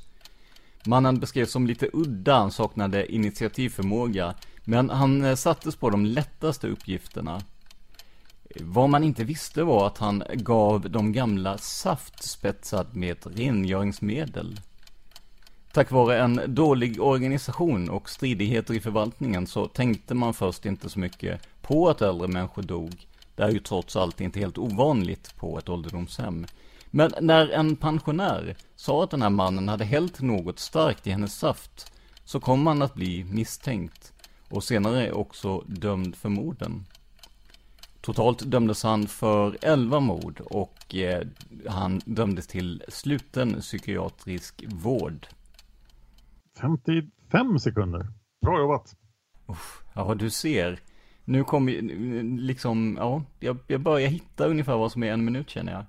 Mannen 0.86 1.20
beskrevs 1.20 1.50
som 1.50 1.66
lite 1.66 1.90
udda, 1.92 2.38
han 2.38 2.50
saknade 2.50 3.12
initiativförmåga, 3.12 4.34
men 4.64 4.90
han 4.90 5.24
eh, 5.24 5.34
sattes 5.34 5.76
på 5.76 5.90
de 5.90 6.06
lättaste 6.06 6.68
uppgifterna. 6.68 7.40
Eh, 8.50 8.62
vad 8.64 8.90
man 8.90 9.04
inte 9.04 9.24
visste 9.24 9.62
var 9.62 9.86
att 9.86 9.98
han 9.98 10.22
gav 10.34 10.90
de 10.90 11.12
gamla 11.12 11.58
saft 11.58 12.22
spetsad 12.22 12.96
med 12.96 13.12
ett 13.12 13.26
rengöringsmedel. 13.26 14.60
Tack 15.76 15.90
vare 15.90 16.20
en 16.20 16.40
dålig 16.46 17.02
organisation 17.02 17.90
och 17.90 18.10
stridigheter 18.10 18.74
i 18.74 18.80
förvaltningen 18.80 19.46
så 19.46 19.68
tänkte 19.68 20.14
man 20.14 20.34
först 20.34 20.66
inte 20.66 20.88
så 20.88 20.98
mycket 20.98 21.40
på 21.62 21.88
att 21.88 22.02
äldre 22.02 22.28
människor 22.28 22.62
dog. 22.62 23.06
Det 23.34 23.42
är 23.42 23.50
ju 23.50 23.58
trots 23.58 23.96
allt 23.96 24.20
inte 24.20 24.40
helt 24.40 24.58
ovanligt 24.58 25.36
på 25.36 25.58
ett 25.58 25.68
ålderdomshem. 25.68 26.46
Men 26.90 27.12
när 27.20 27.48
en 27.48 27.76
pensionär 27.76 28.56
sa 28.76 29.04
att 29.04 29.10
den 29.10 29.22
här 29.22 29.30
mannen 29.30 29.68
hade 29.68 29.84
hällt 29.84 30.20
något 30.20 30.58
starkt 30.58 31.06
i 31.06 31.10
hennes 31.10 31.38
saft 31.38 31.92
så 32.24 32.40
kom 32.40 32.66
han 32.66 32.82
att 32.82 32.94
bli 32.94 33.24
misstänkt 33.24 34.12
och 34.48 34.64
senare 34.64 35.12
också 35.12 35.58
dömd 35.66 36.16
för 36.16 36.28
morden. 36.28 36.86
Totalt 38.00 38.50
dömdes 38.50 38.82
han 38.82 39.06
för 39.06 39.58
11 39.62 40.00
mord 40.00 40.40
och 40.40 40.94
eh, 40.94 41.26
han 41.68 42.00
dömdes 42.04 42.46
till 42.46 42.82
sluten 42.88 43.60
psykiatrisk 43.60 44.64
vård. 44.68 45.26
55 46.60 47.58
sekunder. 47.58 48.06
Bra 48.46 48.58
jobbat. 48.60 48.96
Ja, 49.94 50.14
du 50.14 50.30
ser. 50.30 50.78
Nu 51.24 51.44
kommer 51.44 51.72
liksom, 52.40 52.96
ja, 52.98 53.22
jag, 53.40 53.58
jag 53.66 53.80
börjar 53.80 54.08
hitta 54.08 54.46
ungefär 54.46 54.76
vad 54.76 54.92
som 54.92 55.02
är 55.02 55.12
en 55.12 55.24
minut 55.24 55.50
känner 55.50 55.72
jag. 55.72 55.84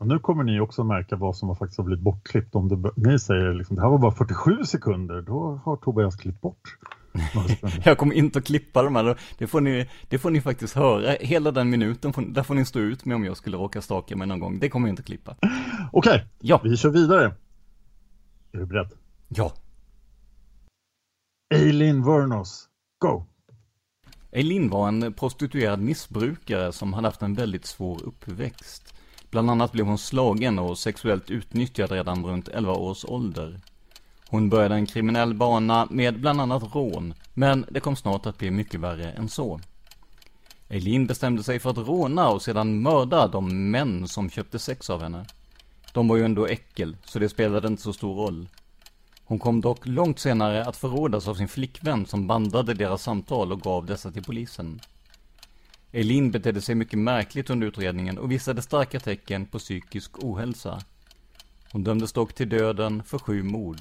Och 0.00 0.06
nu 0.06 0.18
kommer 0.18 0.44
ni 0.44 0.60
också 0.60 0.84
märka 0.84 1.16
vad 1.16 1.36
som 1.36 1.48
har 1.48 1.56
faktiskt 1.56 1.78
har 1.78 1.84
blivit 1.84 2.04
bortklippt. 2.04 2.54
Om 2.54 2.68
det, 2.68 2.90
ni 2.96 3.18
säger 3.18 3.54
liksom, 3.54 3.76
det 3.76 3.82
här 3.82 3.88
var 3.88 3.98
bara 3.98 4.12
47 4.12 4.64
sekunder, 4.64 5.22
då 5.22 5.60
har 5.64 5.76
Tobias 5.76 6.16
klippt 6.16 6.40
bort. 6.40 6.78
Jag 7.84 7.98
kommer 7.98 8.14
inte 8.14 8.38
att 8.38 8.46
klippa 8.46 8.82
de 8.82 8.96
här, 8.96 9.18
det 9.38 9.46
får 9.46 9.60
ni, 9.60 9.88
det 10.08 10.18
får 10.18 10.30
ni 10.30 10.40
faktiskt 10.40 10.74
höra. 10.74 11.10
Hela 11.20 11.50
den 11.50 11.70
minuten, 11.70 12.12
får, 12.12 12.22
där 12.22 12.42
får 12.42 12.54
ni 12.54 12.64
stå 12.64 12.78
ut 12.78 13.04
med 13.04 13.14
om 13.14 13.24
jag 13.24 13.36
skulle 13.36 13.56
råka 13.56 13.80
staka 13.80 14.16
mig 14.16 14.26
någon 14.26 14.40
gång. 14.40 14.58
Det 14.58 14.68
kommer 14.68 14.88
jag 14.88 14.92
inte 14.92 15.00
att 15.00 15.06
klippa. 15.06 15.36
Okej, 15.92 16.24
Ja, 16.40 16.60
vi 16.64 16.76
kör 16.76 16.90
vidare. 16.90 17.24
Är 18.52 18.58
du 18.58 18.66
beredd? 18.66 18.90
ja. 19.28 19.52
Eileen 21.54 22.04
Vernos, 22.04 22.68
go! 22.98 23.24
Eileen 24.32 24.70
var 24.70 24.88
en 24.88 25.14
prostituerad 25.14 25.80
missbrukare 25.80 26.72
som 26.72 26.92
hade 26.92 27.08
haft 27.08 27.22
en 27.22 27.34
väldigt 27.34 27.66
svår 27.66 28.04
uppväxt. 28.04 28.94
Bland 29.30 29.50
annat 29.50 29.72
blev 29.72 29.86
hon 29.86 29.98
slagen 29.98 30.58
och 30.58 30.78
sexuellt 30.78 31.30
utnyttjad 31.30 31.90
redan 31.90 32.24
runt 32.24 32.48
11 32.48 32.72
års 32.72 33.04
ålder. 33.04 33.60
Hon 34.28 34.48
började 34.48 34.74
en 34.74 34.86
kriminell 34.86 35.34
bana 35.34 35.88
med 35.90 36.20
bland 36.20 36.40
annat 36.40 36.74
rån, 36.74 37.14
men 37.34 37.66
det 37.70 37.80
kom 37.80 37.96
snart 37.96 38.26
att 38.26 38.38
bli 38.38 38.50
mycket 38.50 38.80
värre 38.80 39.10
än 39.10 39.28
så. 39.28 39.60
Eileen 40.68 41.06
bestämde 41.06 41.42
sig 41.42 41.58
för 41.58 41.70
att 41.70 41.78
råna 41.78 42.28
och 42.28 42.42
sedan 42.42 42.82
mörda 42.82 43.28
de 43.28 43.70
män 43.70 44.08
som 44.08 44.30
köpte 44.30 44.58
sex 44.58 44.90
av 44.90 45.02
henne. 45.02 45.26
De 45.92 46.08
var 46.08 46.16
ju 46.16 46.24
ändå 46.24 46.46
äckel, 46.46 46.96
så 47.04 47.18
det 47.18 47.28
spelade 47.28 47.68
inte 47.68 47.82
så 47.82 47.92
stor 47.92 48.14
roll. 48.14 48.48
Hon 49.28 49.38
kom 49.38 49.60
dock 49.60 49.86
långt 49.86 50.18
senare 50.18 50.64
att 50.64 50.76
förrådas 50.76 51.28
av 51.28 51.34
sin 51.34 51.48
flickvän 51.48 52.06
som 52.06 52.26
bandade 52.26 52.74
deras 52.74 53.02
samtal 53.02 53.52
och 53.52 53.60
gav 53.60 53.86
dessa 53.86 54.10
till 54.10 54.24
polisen. 54.24 54.80
Eileen 55.92 56.30
betedde 56.30 56.60
sig 56.60 56.74
mycket 56.74 56.98
märkligt 56.98 57.50
under 57.50 57.66
utredningen 57.66 58.18
och 58.18 58.32
visade 58.32 58.62
starka 58.62 59.00
tecken 59.00 59.46
på 59.46 59.58
psykisk 59.58 60.24
ohälsa. 60.24 60.80
Hon 61.72 61.84
dömdes 61.84 62.12
dock 62.12 62.34
till 62.34 62.48
döden 62.48 63.02
för 63.02 63.18
sju 63.18 63.42
mord. 63.42 63.80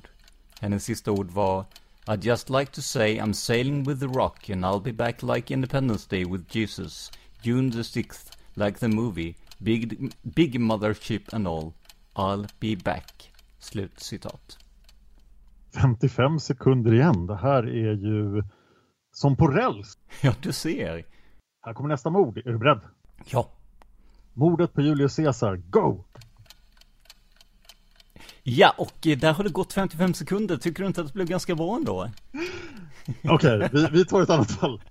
Hennes 0.60 0.84
sista 0.84 1.12
ord 1.12 1.32
var 1.32 1.66
I'd 2.08 2.24
just 2.24 2.50
like 2.50 2.72
to 2.72 2.82
say 2.82 3.20
I'm 3.20 3.34
sailing 3.34 3.84
with 3.84 4.00
the 4.00 4.08
rock 4.08 4.50
and 4.50 4.66
I'll 4.66 4.84
be 4.84 4.94
back 4.94 5.24
like 5.24 5.54
Independence 5.54 6.10
Day 6.10 6.26
with 6.26 6.44
Jesus, 6.50 7.12
June 7.42 7.72
the 7.72 7.84
6th, 7.84 8.32
like 8.54 8.80
the 8.80 8.88
movie, 8.88 9.36
big, 9.58 10.12
big 10.36 10.60
mothership 10.60 11.34
and 11.34 11.48
all. 11.48 11.74
I'll 12.16 12.48
be 12.60 12.76
back. 12.76 13.32
Slut 13.60 14.00
citat. 14.00 14.65
55 15.82 16.40
sekunder 16.40 16.94
igen. 16.94 17.28
Det 17.28 17.36
här 17.36 17.64
är 17.64 17.94
ju 17.94 18.44
som 19.12 19.36
på 19.36 19.48
räls. 19.48 19.98
Ja, 20.22 20.34
du 20.42 20.54
ser. 20.54 21.06
Här 21.66 21.74
kommer 21.74 21.90
nästa 21.90 22.10
mord. 22.10 22.38
Är 22.38 22.52
du 22.52 22.58
beredd? 22.58 22.82
Ja. 23.26 23.50
Mordet 24.34 24.74
på 24.74 24.82
Julius 24.82 25.16
Caesar, 25.16 25.56
go! 25.56 26.04
Ja, 28.44 28.76
och 28.78 29.08
eh, 29.08 29.18
där 29.18 29.34
har 29.34 29.44
det 29.44 29.50
gått 29.50 29.74
55 29.74 30.14
sekunder. 30.14 30.58
Tycker 30.58 30.84
du 30.84 30.88
inte 30.88 31.02
att 31.02 31.08
det 31.08 31.14
blev 31.14 31.28
ganska 31.28 31.56
bra 31.56 31.76
ändå? 31.76 32.10
Okej, 33.30 33.70
vi, 33.74 33.88
vi 33.92 34.06
tar 34.06 34.22
ett 34.22 34.30
annat 34.30 34.52
fall. 34.52 34.82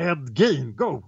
Ed 0.00 0.38
Gein, 0.38 0.76
go! 0.76 1.02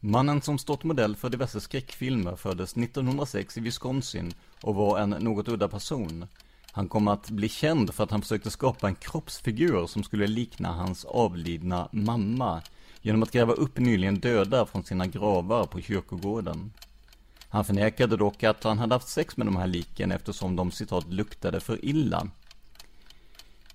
Mannen 0.00 0.42
som 0.42 0.58
stått 0.58 0.84
modell 0.84 1.16
för 1.16 1.30
diverse 1.30 1.60
skräckfilmer 1.60 2.36
föddes 2.36 2.76
1906 2.76 3.58
i 3.58 3.60
Wisconsin 3.60 4.32
och 4.62 4.74
var 4.74 4.98
en 4.98 5.10
något 5.10 5.48
udda 5.48 5.68
person. 5.68 6.26
Han 6.72 6.88
kom 6.88 7.08
att 7.08 7.30
bli 7.30 7.48
känd 7.48 7.94
för 7.94 8.04
att 8.04 8.10
han 8.10 8.22
försökte 8.22 8.50
skapa 8.50 8.88
en 8.88 8.94
kroppsfigur 8.94 9.86
som 9.86 10.02
skulle 10.02 10.26
likna 10.26 10.72
hans 10.72 11.04
avlidna 11.04 11.88
mamma 11.92 12.62
genom 13.02 13.22
att 13.22 13.30
gräva 13.30 13.52
upp 13.52 13.78
nyligen 13.78 14.20
döda 14.20 14.66
från 14.66 14.84
sina 14.84 15.06
gravar 15.06 15.66
på 15.66 15.80
kyrkogården. 15.80 16.72
Han 17.48 17.64
förnekade 17.64 18.16
dock 18.16 18.42
att 18.42 18.64
han 18.64 18.78
hade 18.78 18.94
haft 18.94 19.08
sex 19.08 19.36
med 19.36 19.46
de 19.46 19.56
här 19.56 19.66
liken 19.66 20.12
eftersom 20.12 20.56
de 20.56 20.70
citat 20.70 21.12
luktade 21.12 21.60
för 21.60 21.84
illa. 21.84 22.28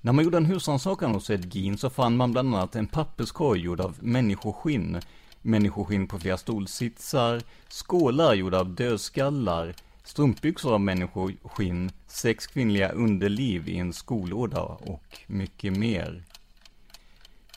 När 0.01 0.13
man 0.13 0.23
gjorde 0.23 0.37
en 0.37 0.45
husrannsakan 0.45 1.11
hos 1.11 1.29
Ed 1.29 1.55
Gein 1.55 1.77
så 1.77 1.89
fann 1.89 2.17
man 2.17 2.31
bland 2.31 2.55
annat 2.55 2.75
en 2.75 2.87
papperskorg 2.87 3.59
gjord 3.59 3.81
av 3.81 3.97
människoskinn, 4.01 5.01
människoskinn 5.41 6.07
på 6.07 6.19
flera 6.19 6.37
stolsitsar, 6.37 7.41
skålar 7.69 8.33
gjorda 8.33 8.59
av 8.59 8.69
dödskallar, 8.69 9.75
strumpbyxor 10.05 10.73
av 10.73 10.81
människoskinn, 10.81 11.91
sex 12.07 12.47
kvinnliga 12.47 12.89
underliv 12.89 13.69
i 13.69 13.77
en 13.77 13.93
skolåda 13.93 14.61
och 14.61 15.19
mycket 15.27 15.77
mer. 15.77 16.23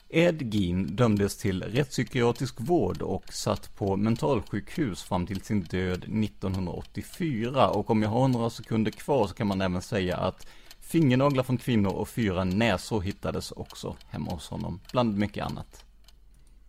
Ed 0.09 0.53
Gein 0.53 0.95
dömdes 0.95 1.37
till 1.37 1.63
rättspsykiatrisk 1.63 2.55
vård 2.57 3.01
och 3.01 3.33
satt 3.33 3.75
på 3.75 3.97
mentalsjukhus 3.97 5.03
fram 5.03 5.25
till 5.25 5.41
sin 5.41 5.61
död 5.61 6.03
1984 6.03 7.69
och 7.69 7.89
om 7.89 8.03
jag 8.03 8.09
har 8.09 8.27
några 8.27 8.49
sekunder 8.49 8.91
kvar 8.91 9.27
så 9.27 9.33
kan 9.33 9.47
man 9.47 9.61
även 9.61 9.81
säga 9.81 10.17
att 10.17 10.47
fingernaglar 10.79 11.43
från 11.43 11.57
kvinnor 11.57 11.91
och 11.91 12.09
fyra 12.09 12.43
näsor 12.43 13.01
hittades 13.01 13.51
också 13.51 13.95
hemma 14.07 14.31
hos 14.31 14.49
honom, 14.49 14.79
bland 14.91 15.17
mycket 15.17 15.45
annat. 15.45 15.85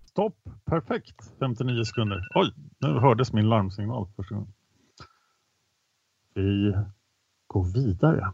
Stopp, 0.04 0.36
perfekt. 0.64 1.32
59 1.38 1.84
sekunder. 1.84 2.28
Oj, 2.34 2.52
nu 2.80 2.88
hördes 2.88 3.32
min 3.32 3.48
larmsignal 3.48 4.08
första 4.16 4.34
gången. 4.34 4.52
Vi 6.34 6.74
går 7.46 7.64
vidare. 7.64 8.32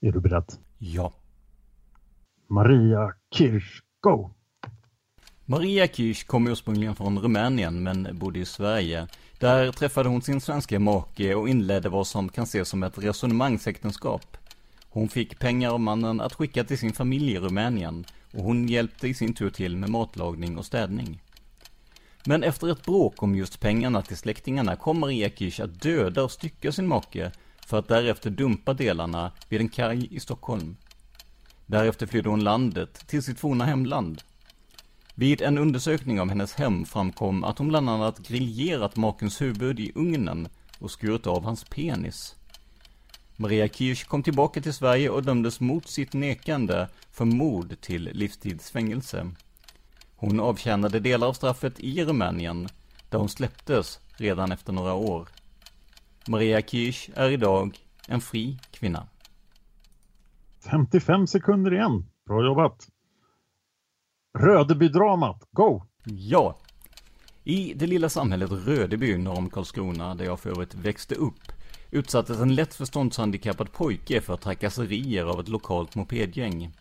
Är 0.00 0.12
du 0.12 0.20
beredd? 0.20 0.52
Ja. 0.78 1.12
Maria 2.46 3.14
Kirsch, 3.34 3.82
go! 4.00 4.30
Maria 5.44 5.86
Kirsch 5.86 6.26
kom 6.26 6.46
ursprungligen 6.46 6.94
från 6.94 7.18
Rumänien 7.18 7.82
men 7.82 8.18
bodde 8.18 8.38
i 8.38 8.44
Sverige. 8.44 9.08
Där 9.38 9.72
träffade 9.72 10.08
hon 10.08 10.22
sin 10.22 10.40
svenska 10.40 10.78
make 10.80 11.34
och 11.34 11.48
inledde 11.48 11.88
vad 11.88 12.06
som 12.06 12.28
kan 12.28 12.44
ses 12.44 12.68
som 12.68 12.82
ett 12.82 12.98
resonemangsäktenskap. 12.98 14.36
Hon 14.88 15.08
fick 15.08 15.38
pengar 15.38 15.70
av 15.70 15.80
mannen 15.80 16.20
att 16.20 16.34
skicka 16.34 16.64
till 16.64 16.78
sin 16.78 16.92
familj 16.92 17.32
i 17.32 17.38
Rumänien 17.38 18.04
och 18.32 18.42
hon 18.42 18.68
hjälpte 18.68 19.08
i 19.08 19.14
sin 19.14 19.34
tur 19.34 19.50
till 19.50 19.76
med 19.76 19.90
matlagning 19.90 20.58
och 20.58 20.64
städning. 20.64 21.20
Men 22.24 22.42
efter 22.42 22.72
ett 22.72 22.84
bråk 22.84 23.22
om 23.22 23.34
just 23.34 23.60
pengarna 23.60 24.02
till 24.02 24.16
släktingarna 24.16 24.76
kom 24.76 25.00
Maria 25.00 25.30
att 25.64 25.80
döda 25.80 26.22
och 26.22 26.30
stycka 26.30 26.72
sin 26.72 26.86
make 26.86 27.32
för 27.66 27.78
att 27.78 27.88
därefter 27.88 28.30
dumpa 28.30 28.74
delarna 28.74 29.32
vid 29.48 29.60
en 29.60 29.68
kaj 29.68 30.16
i 30.16 30.20
Stockholm. 30.20 30.76
Därefter 31.66 32.06
flydde 32.06 32.28
hon 32.28 32.44
landet 32.44 33.06
till 33.06 33.22
sitt 33.22 33.40
forna 33.40 33.64
hemland. 33.64 34.22
Vid 35.14 35.42
en 35.42 35.58
undersökning 35.58 36.20
av 36.20 36.28
hennes 36.28 36.54
hem 36.54 36.84
framkom 36.84 37.44
att 37.44 37.58
hon 37.58 37.68
bland 37.68 37.90
annat 37.90 38.18
griljerat 38.18 38.96
makens 38.96 39.40
huvud 39.40 39.80
i 39.80 39.92
ugnen 39.94 40.48
och 40.78 40.90
skurit 40.90 41.26
av 41.26 41.44
hans 41.44 41.64
penis. 41.64 42.34
Maria 43.36 43.68
Kirsch 43.68 44.06
kom 44.06 44.22
tillbaka 44.22 44.60
till 44.60 44.72
Sverige 44.72 45.10
och 45.10 45.22
dömdes 45.22 45.60
mot 45.60 45.88
sitt 45.88 46.12
nekande 46.12 46.88
för 47.10 47.24
mord 47.24 47.80
till 47.80 48.10
livstidsfängelse. 48.12 49.30
Hon 50.22 50.40
avtjänade 50.40 51.00
delar 51.00 51.26
av 51.26 51.32
straffet 51.32 51.80
i 51.80 52.04
Rumänien, 52.04 52.68
där 53.10 53.18
hon 53.18 53.28
släpptes 53.28 54.00
redan 54.16 54.52
efter 54.52 54.72
några 54.72 54.94
år. 54.94 55.28
Maria 56.28 56.62
Kirsch 56.62 57.10
är 57.14 57.30
idag 57.30 57.78
en 58.08 58.20
fri 58.20 58.58
kvinna. 58.70 59.06
55 60.70 61.26
sekunder 61.26 61.74
igen. 61.74 62.06
Bra 62.26 62.44
jobbat. 62.44 62.88
Rödebydramat, 64.38 65.48
go! 65.52 65.82
Ja. 66.04 66.58
I 67.44 67.74
det 67.74 67.86
lilla 67.86 68.08
samhället 68.08 68.50
Rödeby 68.50 69.18
norr 69.18 69.38
om 69.38 69.50
Karlskrona, 69.50 70.14
där 70.14 70.24
jag 70.24 70.40
för 70.40 70.50
övrigt 70.50 70.74
växte 70.74 71.14
upp, 71.14 71.52
utsattes 71.90 72.40
en 72.40 72.54
lätt 72.54 72.74
förståndshandikappad 72.74 73.72
pojke 73.72 74.20
för 74.20 74.36
trakasserier 74.36 75.24
av 75.24 75.40
ett 75.40 75.48
lokalt 75.48 75.94
mopedgäng. 75.94 76.72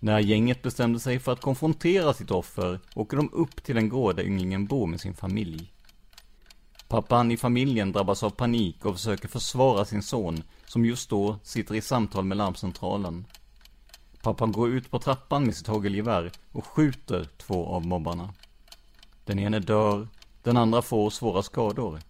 När 0.00 0.18
gänget 0.18 0.62
bestämde 0.62 1.00
sig 1.00 1.18
för 1.18 1.32
att 1.32 1.40
konfrontera 1.40 2.14
sitt 2.14 2.30
offer 2.30 2.80
åker 2.94 3.16
de 3.16 3.30
upp 3.32 3.62
till 3.62 3.76
en 3.76 3.88
gård 3.88 4.16
där 4.16 4.24
ynglingen 4.26 4.66
bor 4.66 4.86
med 4.86 5.00
sin 5.00 5.14
familj. 5.14 5.72
Pappan 6.88 7.30
i 7.30 7.36
familjen 7.36 7.92
drabbas 7.92 8.22
av 8.22 8.30
panik 8.30 8.84
och 8.84 8.94
försöker 8.94 9.28
försvara 9.28 9.84
sin 9.84 10.02
son, 10.02 10.42
som 10.66 10.84
just 10.84 11.10
då 11.10 11.38
sitter 11.42 11.74
i 11.74 11.80
samtal 11.80 12.24
med 12.24 12.36
larmcentralen. 12.36 13.26
Pappan 14.22 14.52
går 14.52 14.68
ut 14.70 14.90
på 14.90 14.98
trappan 14.98 15.44
med 15.44 15.56
sitt 15.56 15.66
hagelgevär 15.66 16.32
och 16.52 16.66
skjuter 16.66 17.28
två 17.36 17.66
av 17.66 17.86
mobbarna. 17.86 18.34
Den 19.24 19.38
ene 19.38 19.58
dör, 19.58 20.08
den 20.42 20.56
andra 20.56 20.82
får 20.82 21.10
svåra 21.10 21.42
skador. 21.42 22.00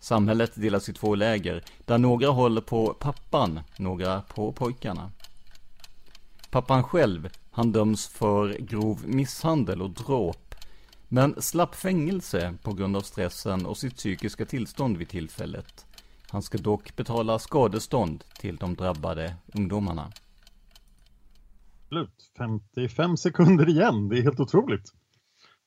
Samhället 0.00 0.52
delas 0.54 0.88
i 0.88 0.92
två 0.92 1.14
läger, 1.14 1.64
där 1.84 1.98
några 1.98 2.28
håller 2.28 2.60
på 2.60 2.94
pappan, 2.94 3.60
några 3.76 4.20
på 4.20 4.52
pojkarna. 4.52 5.10
Pappan 6.52 6.82
själv, 6.82 7.28
han 7.50 7.72
döms 7.72 8.08
för 8.08 8.48
grov 8.58 9.08
misshandel 9.08 9.82
och 9.82 9.90
dråp, 9.90 10.54
men 11.08 11.42
slapp 11.42 11.74
fängelse 11.74 12.54
på 12.62 12.72
grund 12.72 12.96
av 12.96 13.00
stressen 13.00 13.66
och 13.66 13.76
sitt 13.76 13.96
psykiska 13.96 14.44
tillstånd 14.44 14.96
vid 14.96 15.08
tillfället. 15.08 15.86
Han 16.28 16.42
ska 16.42 16.58
dock 16.58 16.96
betala 16.96 17.38
skadestånd 17.38 18.24
till 18.38 18.56
de 18.56 18.74
drabbade 18.74 19.34
ungdomarna. 19.54 20.12
Slut. 21.88 22.30
55 22.38 23.16
sekunder 23.16 23.68
igen. 23.68 24.08
Det 24.08 24.18
är 24.18 24.22
helt 24.22 24.40
otroligt. 24.40 24.92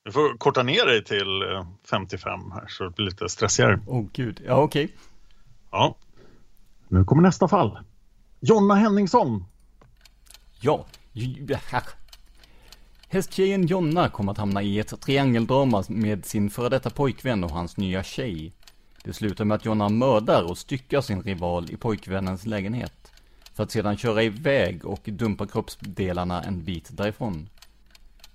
Du 0.04 0.12
får 0.12 0.38
korta 0.38 0.62
ner 0.62 0.86
dig 0.86 1.04
till 1.04 1.42
eh, 1.42 1.66
55 1.90 2.50
här 2.52 2.66
så 2.68 2.84
det 2.84 2.90
blir 2.90 3.06
lite 3.06 3.28
stressigare. 3.28 3.80
Åh 3.86 4.00
oh, 4.00 4.06
gud, 4.12 4.42
ja 4.46 4.62
okej. 4.62 4.96
Ja. 5.70 5.96
Nu 6.88 7.04
kommer 7.04 7.22
nästa 7.22 7.48
fall. 7.48 7.78
Jonna 8.40 8.74
Henningsson. 8.74 9.44
Ja. 10.60 10.86
Hästtjejen 13.08 13.66
Jonna 13.66 14.08
kom 14.08 14.28
att 14.28 14.38
hamna 14.38 14.62
i 14.62 14.78
ett 14.78 15.00
triangeldrama 15.00 15.84
med 15.88 16.24
sin 16.24 16.50
före 16.50 16.68
detta 16.68 16.90
pojkvän 16.90 17.44
och 17.44 17.50
hans 17.50 17.76
nya 17.76 18.02
tjej. 18.02 18.52
Det 19.04 19.12
slutar 19.12 19.44
med 19.44 19.54
att 19.54 19.64
Jonna 19.64 19.88
mördar 19.88 20.50
och 20.50 20.58
styckar 20.58 21.00
sin 21.00 21.22
rival 21.22 21.70
i 21.70 21.76
pojkvännens 21.76 22.46
lägenhet. 22.46 23.12
För 23.54 23.62
att 23.62 23.70
sedan 23.70 23.96
köra 23.96 24.22
iväg 24.22 24.84
och 24.84 25.00
dumpa 25.04 25.46
kroppsdelarna 25.46 26.42
en 26.42 26.64
bit 26.64 26.88
därifrån. 26.96 27.48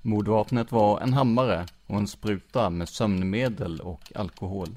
Mordvapnet 0.02 0.72
var 0.72 1.00
en 1.00 1.14
hammare 1.14 1.66
och 1.88 1.98
en 1.98 2.08
spruta 2.08 2.70
med 2.70 2.90
sömnmedel 2.90 3.80
och 3.80 4.12
alkohol. 4.16 4.70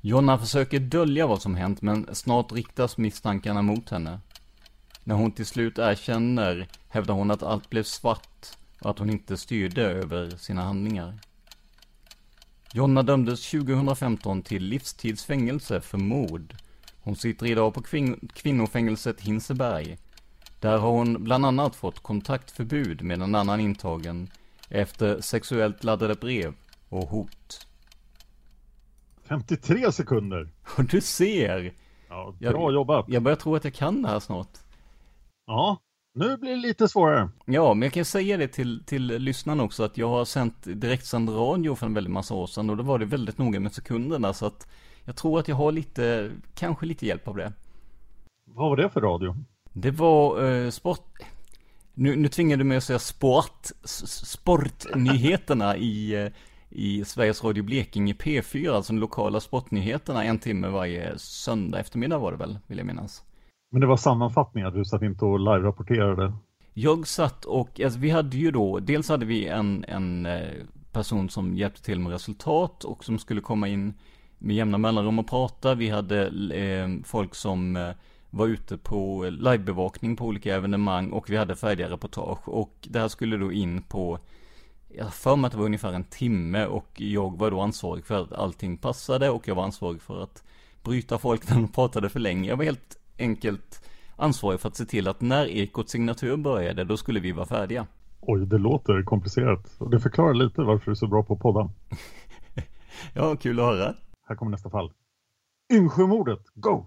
Jonna 0.00 0.38
försöker 0.38 0.80
dölja 0.80 1.26
vad 1.26 1.42
som 1.42 1.54
hänt 1.54 1.82
men 1.82 2.08
snart 2.12 2.52
riktas 2.52 2.98
misstankarna 2.98 3.62
mot 3.62 3.90
henne. 3.90 4.20
När 5.04 5.14
hon 5.14 5.32
till 5.32 5.46
slut 5.46 5.78
erkänner 5.78 6.68
hävdar 6.88 7.14
hon 7.14 7.30
att 7.30 7.42
allt 7.42 7.70
blev 7.70 7.82
svart 7.82 8.46
och 8.80 8.90
att 8.90 8.98
hon 8.98 9.10
inte 9.10 9.36
styrde 9.36 9.82
över 9.82 10.30
sina 10.30 10.62
handlingar. 10.62 11.18
Jonna 12.72 13.02
dömdes 13.02 13.50
2015 13.50 14.42
till 14.42 14.64
livstidsfängelse 14.64 15.80
för 15.80 15.98
mord. 15.98 16.54
Hon 17.00 17.16
sitter 17.16 17.46
idag 17.46 17.74
på 17.74 17.82
kvin 17.82 18.28
kvinnofängelset 18.34 19.20
Hinseberg. 19.20 19.98
Där 20.60 20.78
har 20.78 20.90
hon 20.90 21.24
bland 21.24 21.46
annat 21.46 21.76
fått 21.76 22.00
kontaktförbud 22.00 23.02
med 23.02 23.22
en 23.22 23.34
annan 23.34 23.60
intagen 23.60 24.30
efter 24.68 25.20
sexuellt 25.20 25.84
laddade 25.84 26.14
brev 26.14 26.54
och 26.88 27.08
hot. 27.08 27.66
53 29.24 29.92
sekunder. 29.92 30.48
Och 30.76 30.84
du 30.84 31.00
ser! 31.00 31.74
Ja, 32.08 32.34
bra 32.40 32.72
jobbat. 32.72 33.04
Jag 33.08 33.22
börjar 33.22 33.36
tro 33.36 33.56
att 33.56 33.64
jag 33.64 33.74
kan 33.74 34.02
det 34.02 34.08
här 34.08 34.20
snart. 34.20 34.63
Ja, 35.46 35.80
nu 36.14 36.36
blir 36.36 36.50
det 36.50 36.56
lite 36.56 36.88
svårare. 36.88 37.28
Ja, 37.44 37.74
men 37.74 37.86
jag 37.86 37.92
kan 37.92 38.04
säga 38.04 38.36
det 38.36 38.48
till, 38.48 38.84
till 38.84 39.06
lyssnarna 39.06 39.62
också 39.62 39.82
att 39.82 39.98
jag 39.98 40.08
har 40.08 40.24
sänt 40.24 40.56
direktsänd 40.64 41.28
radio 41.28 41.74
för 41.74 41.86
en 41.86 41.94
väldigt 41.94 42.12
massa 42.12 42.34
år 42.34 42.46
sedan 42.46 42.70
och 42.70 42.76
då 42.76 42.82
var 42.82 42.98
det 42.98 43.04
väldigt 43.04 43.38
noga 43.38 43.60
med 43.60 43.72
sekunderna 43.72 44.32
så 44.32 44.46
att 44.46 44.68
jag 45.04 45.16
tror 45.16 45.38
att 45.38 45.48
jag 45.48 45.56
har 45.56 45.72
lite, 45.72 46.30
kanske 46.54 46.86
lite 46.86 47.06
hjälp 47.06 47.28
av 47.28 47.36
det. 47.36 47.52
Vad 48.46 48.70
var 48.70 48.76
det 48.76 48.90
för 48.90 49.00
radio? 49.00 49.36
Det 49.72 49.90
var 49.90 50.44
eh, 50.44 50.70
sport... 50.70 51.18
Nu, 51.94 52.16
nu 52.16 52.28
tvingar 52.28 52.56
du 52.56 52.64
mig 52.64 52.76
att 52.76 52.84
säga 52.84 52.98
sport, 52.98 53.68
sportnyheterna 53.84 55.76
i, 55.76 56.14
eh, 56.14 56.32
i 56.68 57.04
Sveriges 57.04 57.44
Radio 57.44 57.62
Blekinge 57.62 58.12
P4, 58.12 58.74
alltså 58.74 58.92
de 58.92 58.98
lokala 58.98 59.40
sportnyheterna, 59.40 60.24
en 60.24 60.38
timme 60.38 60.68
varje 60.68 61.18
söndag 61.18 61.80
eftermiddag 61.80 62.18
var 62.18 62.32
det 62.32 62.38
väl, 62.38 62.58
vill 62.66 62.78
jag 62.78 62.86
minnas. 62.86 63.22
Men 63.74 63.80
det 63.80 63.86
var 63.86 63.96
sammanfattningar, 63.96 64.70
du 64.70 64.84
satt 64.84 65.02
inte 65.02 65.24
och 65.24 65.40
live-rapporterade? 65.40 66.32
Jag 66.74 67.06
satt 67.06 67.44
och, 67.44 67.80
alltså 67.80 67.98
vi 67.98 68.10
hade 68.10 68.36
ju 68.36 68.50
då, 68.50 68.78
dels 68.78 69.08
hade 69.08 69.26
vi 69.26 69.46
en, 69.46 69.84
en 69.88 70.26
eh, 70.26 70.48
person 70.92 71.28
som 71.28 71.56
hjälpte 71.56 71.82
till 71.82 72.00
med 72.00 72.12
resultat 72.12 72.84
och 72.84 73.04
som 73.04 73.18
skulle 73.18 73.40
komma 73.40 73.68
in 73.68 73.94
med 74.38 74.56
jämna 74.56 74.78
mellanrum 74.78 75.18
och 75.18 75.28
prata. 75.28 75.74
Vi 75.74 75.88
hade 75.88 76.26
eh, 76.56 76.88
folk 77.04 77.34
som 77.34 77.76
eh, 77.76 77.90
var 78.30 78.46
ute 78.46 78.76
på 78.78 79.24
livebevakning 79.30 80.16
på 80.16 80.24
olika 80.24 80.54
evenemang 80.54 81.10
och 81.10 81.30
vi 81.30 81.36
hade 81.36 81.56
färdiga 81.56 81.90
reportage. 81.90 82.48
Och 82.48 82.74
det 82.82 82.98
här 82.98 83.08
skulle 83.08 83.36
då 83.36 83.52
in 83.52 83.82
på, 83.82 84.18
jag 84.88 85.14
för 85.14 85.36
mig 85.36 85.46
att 85.46 85.52
det 85.52 85.58
var 85.58 85.66
ungefär 85.66 85.92
en 85.92 86.04
timme 86.04 86.66
och 86.66 87.00
jag 87.00 87.38
var 87.38 87.50
då 87.50 87.60
ansvarig 87.60 88.04
för 88.04 88.22
att 88.22 88.32
allting 88.32 88.76
passade 88.76 89.30
och 89.30 89.48
jag 89.48 89.54
var 89.54 89.64
ansvarig 89.64 90.02
för 90.02 90.22
att 90.22 90.44
bryta 90.82 91.18
folk 91.18 91.48
när 91.48 91.56
de 91.56 91.68
pratade 91.68 92.08
för 92.08 92.20
länge. 92.20 92.48
Jag 92.48 92.56
var 92.56 92.64
helt 92.64 92.98
enkelt 93.18 93.88
ansvarig 94.16 94.60
för 94.60 94.68
att 94.68 94.76
se 94.76 94.84
till 94.84 95.08
att 95.08 95.20
när 95.20 95.46
Ekots 95.46 95.92
signatur 95.92 96.36
började, 96.36 96.84
då 96.84 96.96
skulle 96.96 97.20
vi 97.20 97.32
vara 97.32 97.46
färdiga. 97.46 97.86
Oj, 98.20 98.46
det 98.46 98.58
låter 98.58 99.02
komplicerat. 99.02 99.76
Och 99.78 99.90
det 99.90 100.00
förklarar 100.00 100.34
lite 100.34 100.62
varför 100.62 100.84
du 100.84 100.90
är 100.90 100.94
så 100.94 101.06
bra 101.06 101.22
på 101.22 101.36
podden. 101.36 101.70
ja, 103.14 103.36
kul 103.36 103.60
att 103.60 103.66
höra. 103.66 103.94
Här 104.28 104.36
kommer 104.36 104.50
nästa 104.50 104.70
fall. 104.70 104.92
Yngsjömordet, 105.72 106.44
go! 106.54 106.86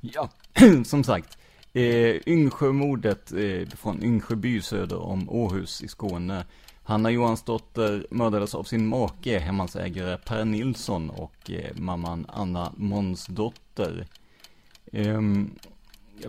Ja, 0.00 0.28
som 0.84 1.04
sagt. 1.04 1.38
Eh, 1.72 2.28
Yngsjömordet 2.28 3.32
eh, 3.32 3.68
från 3.68 4.02
Yngsjöby 4.02 4.60
söder 4.60 4.98
om 4.98 5.30
Åhus 5.30 5.82
i 5.82 5.88
Skåne. 5.88 6.44
Hanna 6.82 7.10
Johansdotter 7.10 8.06
mördades 8.10 8.54
av 8.54 8.62
sin 8.62 8.86
make, 8.86 9.38
hemmansägare 9.38 10.18
Per 10.18 10.44
Nilsson 10.44 11.10
och 11.10 11.50
eh, 11.50 11.76
mamman 11.76 12.26
Anna 12.28 12.72
Månsdotter. 12.76 14.06
Ehm, 14.92 15.50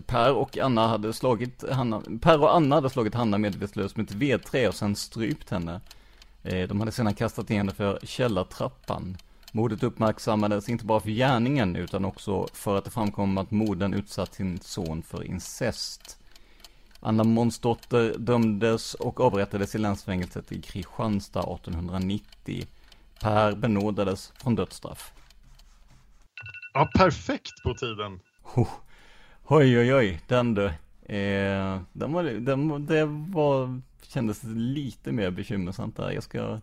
per 0.06 0.34
och 0.34 0.58
Anna 0.58 0.88
hade 0.88 1.13
slagit 1.13 1.63
Hanna, 1.71 2.02
Per 2.21 2.41
och 2.41 2.56
Anna 2.56 2.76
hade 2.76 2.89
slagit 2.89 3.13
Hanna 3.13 3.38
medvetslös 3.38 3.95
med 3.95 4.04
ett 4.04 4.15
vedträ 4.15 4.67
och 4.67 4.76
sen 4.76 4.95
strypt 4.95 5.50
henne. 5.50 5.82
Eh, 6.43 6.67
de 6.67 6.80
hade 6.80 6.91
sedan 6.91 7.13
kastat 7.13 7.50
ner 7.50 7.58
henne 7.58 7.71
för 7.71 8.00
källartrappan. 8.04 9.17
Mordet 9.52 9.84
uppmärksammades 9.84 10.69
inte 10.69 10.86
bara 10.86 11.00
för 11.00 11.10
gärningen 11.10 11.76
utan 11.76 12.06
också 12.06 12.47
för 12.54 12.78
att 12.78 12.86
det 12.86 12.91
framkom 12.91 13.38
att 13.38 13.52
modern 13.52 13.93
utsatt 13.93 14.34
sin 14.34 14.60
son 14.60 15.04
för 15.04 15.24
incest. 15.24 16.17
Anna 17.00 17.24
Månsdotter 17.24 18.15
dömdes 18.17 18.93
och 18.93 19.21
avrättades 19.21 19.76
i 19.76 19.78
länsfängelset 19.78 20.52
i 20.52 20.62
Kristianstad 20.62 21.39
1890. 21.39 22.65
Per 23.21 23.56
benådades 23.56 24.34
från 24.36 24.56
dödsstraff. 24.56 25.13
Ja, 26.74 26.89
perfekt 26.97 27.63
på 27.63 27.74
tiden. 27.74 28.19
Oh. 28.56 28.68
Oj, 29.44 29.80
oj, 29.80 29.94
oj, 29.94 30.22
den 30.28 30.54
du. 30.54 30.66
Eh, 31.16 31.82
den 31.94 32.14
var, 32.14 32.24
den, 32.24 32.86
det 32.86 33.06
var, 33.06 33.82
kändes 34.02 34.44
lite 34.44 35.12
mer 35.12 35.32
bekymmersamt 35.32 35.98
där. 35.98 36.12
Jag 36.12 36.24
ska, 36.24 36.60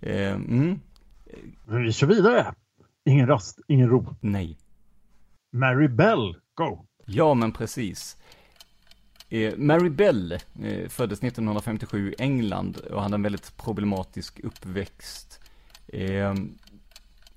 eh, 0.00 0.32
mm. 0.32 0.80
Vi 1.66 1.92
kör 1.92 2.06
vidare. 2.06 2.54
Ingen 3.04 3.26
rast, 3.26 3.60
ingen 3.68 3.88
ro. 3.88 4.14
Nej. 4.20 4.58
Mary 5.52 5.88
Bell, 5.88 6.36
go! 6.54 6.86
Ja, 7.06 7.34
men 7.34 7.52
precis. 7.52 8.16
Eh, 9.28 9.56
Mary 9.56 9.90
Bell 9.90 10.32
eh, 10.32 10.88
föddes 10.88 11.22
1957 11.22 12.10
i 12.10 12.14
England 12.18 12.76
och 12.76 13.02
hade 13.02 13.14
en 13.14 13.22
väldigt 13.22 13.56
problematisk 13.56 14.40
uppväxt. 14.40 15.40
Eh, 15.88 16.34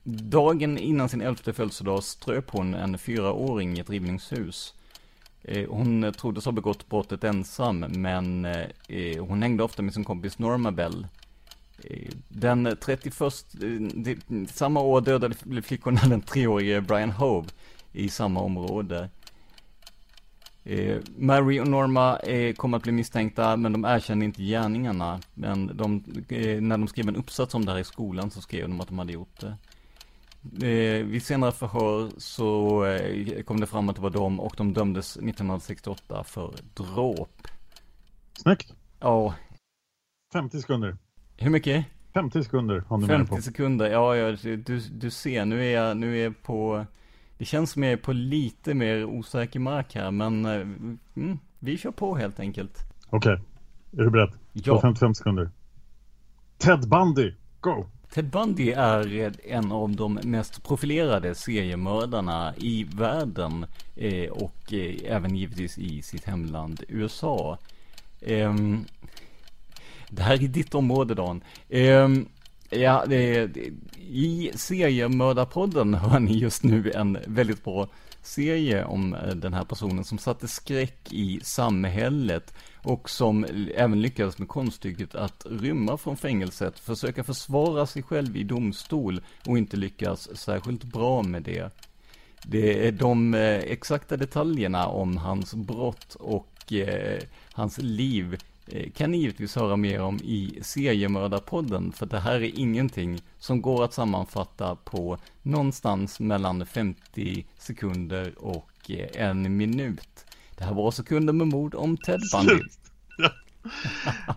dagen 0.08 0.78
innan 0.78 1.10
sin 1.10 1.22
elfte 1.22 1.54
födelsedag 1.54 2.04
ströp 2.04 2.50
hon 2.50 2.74
en 2.74 2.98
fyraåring 2.98 3.78
i 3.78 3.80
ett 3.80 3.90
rivningshus. 3.90 4.74
Eh, 5.42 5.70
hon 5.70 6.14
troddes 6.18 6.46
ha 6.46 6.52
begått 6.52 6.90
brottet 6.90 7.24
ensam, 7.24 7.80
men 7.80 8.46
eh, 8.46 8.66
eh, 8.88 9.26
hon 9.26 9.42
hängde 9.42 9.64
ofta 9.64 9.82
med 9.82 9.94
sin 9.94 10.04
kompis 10.04 10.40
Norma 10.40 10.72
Bell 10.72 11.08
den 12.28 12.78
31, 12.82 13.24
samma 14.48 14.82
år 14.82 15.02
dödade 15.02 15.62
flickorna 15.62 16.02
den 16.02 16.22
treårige 16.22 16.82
Brian 16.82 17.12
Hove 17.12 17.48
i 17.94 18.10
samma 18.10 18.40
område. 18.40 19.10
Mary 21.18 21.60
och 21.60 21.68
Norma 21.68 22.20
kom 22.58 22.74
att 22.74 22.84
bli 22.84 22.92
misstänkta, 22.92 23.58
men 23.58 23.72
de 23.72 23.86
erkände 23.86 24.26
inte 24.26 24.44
gärningarna. 24.44 25.20
Men 25.34 25.78
de, 25.78 26.04
när 26.62 26.78
de 26.78 26.88
skrev 26.88 27.08
en 27.08 27.16
uppsats 27.16 27.54
om 27.54 27.66
det 27.66 27.72
här 27.72 27.80
i 27.80 27.84
skolan 27.84 28.32
så 28.32 28.42
skrev 28.42 28.70
de 28.70 28.82
att 28.82 28.88
de 28.88 29.00
hade 29.00 29.14
gjort 29.14 29.40
det. 29.40 29.58
Eh, 30.54 31.06
vid 31.06 31.24
senare 31.24 31.52
förhör 31.52 32.10
så 32.18 32.86
eh, 32.86 33.44
kom 33.44 33.60
det 33.60 33.68
fram 33.68 33.90
att 33.90 33.96
det 33.96 34.02
var 34.02 34.10
de 34.10 34.40
och 34.40 34.54
de 34.58 34.74
dömdes 34.74 35.18
1968 35.18 36.24
för 36.24 36.54
dråp. 36.74 37.48
Snyggt. 38.34 38.74
Ja. 39.00 39.36
50 40.34 40.62
sekunder. 40.62 40.98
Hur 41.38 41.50
mycket? 41.50 41.86
50 42.14 42.44
sekunder 42.44 42.84
har 42.88 42.98
du 42.98 43.08
50 43.08 43.42
sekunder, 43.42 43.90
ja, 43.90 44.16
ja 44.16 44.38
du, 44.42 44.80
du 44.80 45.10
ser, 45.12 45.46
nu 45.46 45.66
är 45.66 45.74
jag, 45.74 45.98
nu 45.98 46.20
är 46.20 46.24
jag 46.24 46.44
på, 46.44 46.86
det 47.38 47.46
känns 47.46 47.72
som 47.72 47.84
jag 47.84 47.92
är 47.92 47.98
på 47.98 48.14
lite 48.14 48.74
mer 48.74 49.06
osäker 49.06 49.60
mark 49.60 49.96
här, 49.96 50.12
men 50.12 50.46
eh, 50.46 50.52
mm, 51.16 51.40
vi 51.60 51.78
kör 51.78 51.92
på 51.92 52.16
helt 52.16 52.40
enkelt. 52.40 52.80
Okej, 53.10 53.34
okay. 53.34 53.44
är 54.00 54.04
du 54.04 54.10
beredd? 54.10 54.32
Ja. 54.54 54.82
55 54.82 55.14
sekunder. 55.14 55.50
Ted 56.58 56.90
Bundy, 56.90 57.34
go! 57.60 57.86
Ted 58.16 58.26
Bundy 58.26 58.72
är 58.72 59.34
en 59.44 59.72
av 59.72 59.96
de 59.96 60.14
mest 60.14 60.64
profilerade 60.64 61.36
seriemördarna 61.36 62.54
i 62.58 62.84
världen 62.84 63.66
eh, 63.96 64.30
och 64.30 64.74
eh, 64.74 64.96
även 65.06 65.36
givetvis 65.36 65.78
i 65.78 66.02
sitt 66.02 66.26
hemland 66.26 66.84
USA. 66.88 67.58
Eh, 68.22 68.56
det 70.10 70.22
här 70.22 70.34
är 70.34 70.48
ditt 70.48 70.76
område 70.76 71.14
Dan. 71.16 71.44
Ehm, 71.70 72.26
ja, 72.70 73.06
i 73.98 74.52
seriemördarpodden 74.56 75.94
hör 75.94 76.20
ni 76.20 76.38
just 76.38 76.64
nu 76.64 76.92
en 76.92 77.18
väldigt 77.28 77.64
bra 77.64 77.88
serie 78.26 78.86
om 78.86 79.14
eh, 79.14 79.36
den 79.36 79.54
här 79.54 79.64
personen 79.64 80.04
som 80.04 80.18
satte 80.18 80.48
skräck 80.48 81.14
i 81.14 81.40
samhället 81.44 82.54
och 82.76 83.10
som 83.10 83.46
även 83.76 84.02
lyckades 84.02 84.38
med 84.38 84.48
konststycket 84.48 85.16
att 85.16 85.46
rymma 85.50 85.98
från 85.98 86.18
fängelset, 86.18 86.80
försöka 86.80 87.24
försvara 87.24 87.86
sig 87.86 88.04
själv 88.04 88.38
i 88.38 88.44
domstol 88.44 89.22
och 89.48 89.58
inte 89.58 89.78
lyckas 89.78 90.38
särskilt 90.38 90.84
bra 90.84 91.24
med 91.24 91.44
det. 91.44 91.72
Det 92.44 92.88
är 92.88 92.92
de 92.92 93.34
eh, 93.34 93.58
exakta 93.58 94.18
detaljerna 94.18 94.88
om 94.88 95.18
hans 95.18 95.54
brott 95.54 96.16
och 96.16 96.74
eh, 96.74 97.20
hans 97.54 97.78
liv 97.78 98.38
kan 98.94 99.12
ni 99.12 99.18
givetvis 99.18 99.56
höra 99.56 99.76
mer 99.76 100.02
om 100.02 100.20
i 100.24 100.60
Seriemördarpodden, 100.62 101.92
för 101.92 102.06
det 102.06 102.20
här 102.20 102.36
är 102.36 102.60
ingenting 102.60 103.22
som 103.38 103.62
går 103.62 103.84
att 103.84 103.94
sammanfatta 103.94 104.76
på 104.76 105.18
någonstans 105.42 106.20
mellan 106.20 106.66
50 106.66 107.46
sekunder 107.58 108.34
och 108.38 108.72
eh, 108.88 109.28
en 109.28 109.58
minut. 109.58 110.26
Det 110.58 110.64
här 110.64 110.74
var 110.74 110.92
sekunder 110.92 111.34
med 111.34 111.48
mord 111.48 111.76
om 111.76 111.98
Ted 111.98 112.22
Bundy. 112.34 112.64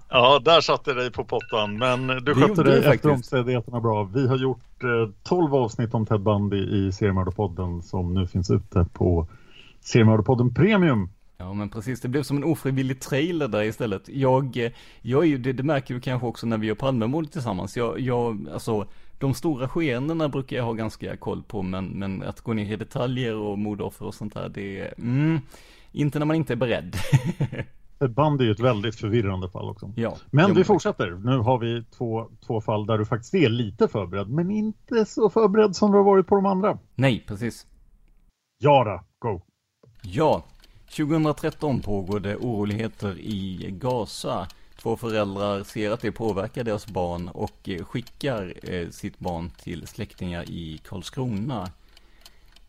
ja, 0.09 0.41
där 0.45 0.61
satte 0.61 0.95
dig 0.95 1.13
på 1.13 1.25
pottan, 1.25 1.79
men 1.79 2.07
du 2.07 2.35
skötte 2.35 2.63
dig 2.63 2.85
efter 2.85 3.11
omständigheterna 3.11 3.81
bra. 3.81 4.05
Vi 4.05 4.29
har 4.29 4.37
gjort 4.37 4.85
eh, 4.85 5.15
12 5.23 5.55
avsnitt 5.55 5.95
om 5.95 6.07
Ted 6.07 6.21
Bundy 6.21 6.87
i 6.87 6.93
Seriemördarpodden 6.93 7.83
som 7.83 8.15
nu 8.15 8.27
finns 8.27 8.51
ute 8.51 8.87
på 8.93 9.29
Seriemördarpodden 9.81 10.55
Premium 10.55 11.11
Ja 11.41 11.53
men 11.53 11.69
precis, 11.69 12.01
det 12.01 12.09
blev 12.09 12.23
som 12.23 12.37
en 12.37 12.45
ofrivillig 12.45 13.01
trailer 13.01 13.49
där 13.49 13.63
istället. 13.63 14.09
Jag, 14.09 14.57
eh, 14.57 14.73
jag 15.03 15.23
är 15.23 15.27
ju, 15.27 15.39
det, 15.39 15.53
det 15.53 15.63
märker 15.63 15.95
du 15.95 16.01
kanske 16.01 16.27
också 16.27 16.47
när 16.47 16.59
vi 16.59 16.67
gör 16.67 16.75
Palmemordet 16.75 17.33
tillsammans. 17.33 17.77
Jag, 17.77 18.01
jag, 18.01 18.49
alltså, 18.53 18.87
de 19.19 19.35
stora 19.35 19.69
skeendena 19.69 20.29
brukar 20.29 20.57
jag 20.57 20.65
ha 20.65 20.73
ganska 20.73 21.17
koll 21.17 21.43
på, 21.43 21.63
men, 21.63 21.87
men 21.87 22.23
att 22.23 22.41
gå 22.41 22.53
ner 22.53 22.73
i 22.73 22.77
detaljer 22.77 23.35
och 23.35 23.59
mordoffer 23.59 24.07
och 24.07 24.15
sånt 24.15 24.35
där, 24.35 24.49
det 24.49 24.81
är, 24.81 24.95
mm, 24.99 25.41
inte 25.93 26.19
när 26.19 26.27
man 26.27 26.37
inte 26.37 26.53
är 26.53 26.57
beredd. 26.57 26.97
Ett 28.01 28.11
band 28.11 28.41
är 28.41 28.45
ju 28.45 28.51
ett 28.51 28.61
väldigt 28.61 28.97
förvirrande 28.97 29.51
fall 29.51 29.71
också. 29.71 29.93
Ja, 29.97 30.17
men 30.31 30.55
vi 30.55 30.65
fortsätter. 30.65 31.11
Nu 31.11 31.39
har 31.39 31.59
vi 31.59 31.85
två, 31.85 32.31
två 32.47 32.61
fall 32.61 32.87
där 32.87 32.99
du 32.99 33.07
faktiskt 33.07 33.35
är 33.35 33.49
lite 33.49 33.89
förberedd, 33.89 34.29
men 34.29 34.51
inte 34.51 35.05
så 35.05 35.31
förberedd 35.31 35.77
som 35.77 35.91
du 35.91 35.97
har 35.97 36.05
varit 36.05 36.27
på 36.27 36.35
de 36.35 36.47
andra. 36.47 36.79
Nej, 36.95 37.25
precis. 37.29 37.67
Jara, 38.59 39.05
go! 39.19 39.41
Ja, 40.03 40.45
2013 40.91 41.81
pågår 41.81 42.21
det 42.21 42.37
oroligheter 42.37 43.19
i 43.19 43.71
Gaza. 43.71 44.49
Två 44.77 44.97
föräldrar 44.97 45.65
ser 45.65 45.91
att 45.91 46.01
det 46.01 46.13
påverkar 46.13 46.65
deras 46.65 46.87
barn 46.87 47.29
och 47.29 47.69
eh, 47.69 47.85
skickar 47.85 48.55
eh, 48.63 48.89
sitt 48.91 49.19
barn 49.19 49.51
till 49.51 49.87
släktingar 49.87 50.51
i 50.51 50.81
Karlskrona. 50.85 51.71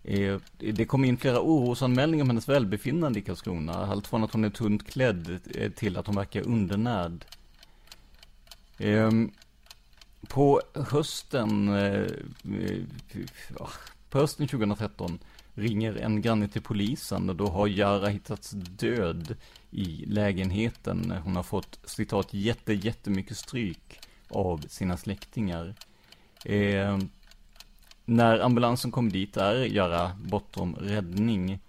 Eh, 0.03 0.37
det 0.57 0.85
kom 0.85 1.05
in 1.05 1.17
flera 1.17 1.41
orosanmälningar 1.41 2.23
om 2.23 2.29
hennes 2.29 2.49
välbefinnande 2.49 3.19
i 3.19 3.21
Karlskrona. 3.21 3.73
Allt 3.73 4.07
från 4.07 4.23
att 4.23 4.33
hon 4.33 4.43
är 4.43 4.49
tunt 4.49 4.87
klädd 4.87 5.39
till 5.75 5.97
att 5.97 6.07
hon 6.07 6.15
verkar 6.15 6.47
undernärd. 6.47 7.25
Ehm, 8.77 9.31
på 10.27 10.61
hösten, 10.73 11.67
på 14.09 14.19
hösten 14.19 14.47
2013 14.47 15.19
ringer 15.59 15.95
en 15.95 16.21
granne 16.21 16.47
till 16.47 16.61
polisen 16.61 17.29
och 17.29 17.35
då 17.35 17.47
har 17.47 17.67
Jara 17.67 18.07
hittats 18.07 18.51
död 18.51 19.35
i 19.71 20.05
lägenheten. 20.07 21.13
Hon 21.23 21.35
har 21.35 21.43
fått 21.43 21.79
citat 21.83 22.33
jätte, 22.33 22.73
jättemycket 22.73 23.37
stryk 23.37 23.99
av 24.29 24.57
sina 24.67 24.97
släktingar. 24.97 25.75
Eh, 26.45 26.97
när 28.05 28.39
ambulansen 28.39 28.91
kom 28.91 29.09
dit 29.09 29.37
är 29.37 29.55
Jara 29.55 30.11
bortom 30.19 30.75
räddning. 30.75 31.59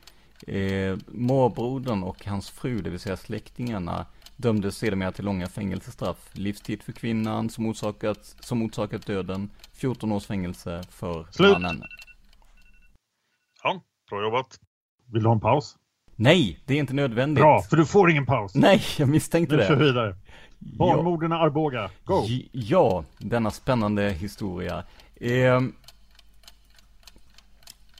Eh, 0.46 0.96
morbrodern 1.06 2.02
och 2.02 2.26
hans 2.26 2.50
fru, 2.50 2.82
det 2.82 2.90
vill 2.90 3.00
säga 3.00 3.16
släktingarna, 3.16 4.06
dömdes 4.36 4.76
sedermera 4.76 5.12
till 5.12 5.24
långa 5.24 5.46
fängelsestraff. 5.46 6.30
Livstid 6.32 6.82
för 6.82 6.92
kvinnan 6.92 7.50
som 7.50 7.66
orsakat, 7.66 8.36
som 8.40 8.62
orsakat 8.62 9.06
döden, 9.06 9.50
14 9.72 10.12
års 10.12 10.26
fängelse 10.26 10.82
för 10.90 11.26
Slut. 11.30 11.52
mannen. 11.52 11.82
Ja, 14.10 14.16
bra 14.16 14.22
jobbat. 14.22 14.60
Vill 15.12 15.22
du 15.22 15.28
ha 15.28 15.34
en 15.34 15.40
paus? 15.40 15.76
Nej, 16.16 16.58
det 16.66 16.74
är 16.74 16.78
inte 16.78 16.94
nödvändigt. 16.94 17.42
Bra, 17.42 17.62
för 17.62 17.76
du 17.76 17.86
får 17.86 18.10
ingen 18.10 18.26
paus. 18.26 18.54
Nej, 18.54 18.82
jag 18.98 19.08
misstänkte 19.08 19.56
Nu 19.56 19.62
kör 19.62 19.76
vi 19.76 19.84
det. 19.84 19.84
vidare. 19.92 20.16
Barnmorden 20.58 21.32
i 21.32 21.34
Arboga. 21.34 21.90
Go! 22.04 22.24
Ja, 22.52 23.04
denna 23.18 23.50
spännande 23.50 24.10
historia. 24.10 24.84
Eh, 25.14 25.60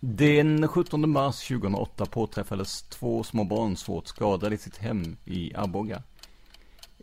den 0.01 0.69
17 0.69 1.11
mars 1.11 1.49
2008 1.49 2.07
påträffades 2.07 2.83
två 2.83 3.23
små 3.23 3.45
barn 3.45 3.77
svårt 3.77 4.07
skadade 4.07 4.55
i 4.55 4.59
sitt 4.59 4.77
hem 4.77 5.17
i 5.25 5.55
Arboga. 5.55 6.03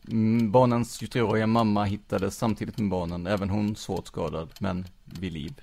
Mm, 0.07 0.51
barnens 0.51 1.01
23-åriga 1.01 1.47
mamma 1.47 1.83
hittades 1.83 2.37
samtidigt 2.37 2.77
med 2.77 2.89
barnen, 2.89 3.27
även 3.27 3.49
hon 3.49 3.75
svårt 3.75 4.07
skadad, 4.07 4.49
men 4.59 4.85
vid 5.03 5.33
liv. 5.33 5.61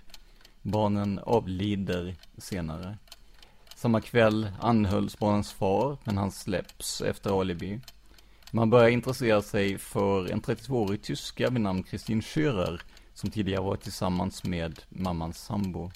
Barnen 0.62 1.18
avlider 1.22 2.14
senare. 2.38 2.98
Samma 3.85 4.01
kväll 4.01 4.49
anhölls 4.61 5.18
barnens 5.18 5.53
far, 5.53 5.97
men 6.05 6.18
han 6.18 6.31
släpps 6.31 7.01
efter 7.01 7.40
alibi. 7.40 7.81
Man 8.51 8.70
börjar 8.70 8.88
intressera 8.88 9.42
sig 9.42 9.79
för 9.79 10.33
en 10.33 10.42
32-årig 10.42 11.03
tyska 11.03 11.51
vid 11.51 11.61
namn 11.61 11.83
Kristin 11.83 12.20
Schürer, 12.20 12.81
som 13.14 13.31
tidigare 13.31 13.62
varit 13.62 13.81
tillsammans 13.81 14.44
med 14.44 14.81
mammans 14.88 15.38
sambo. 15.38 15.90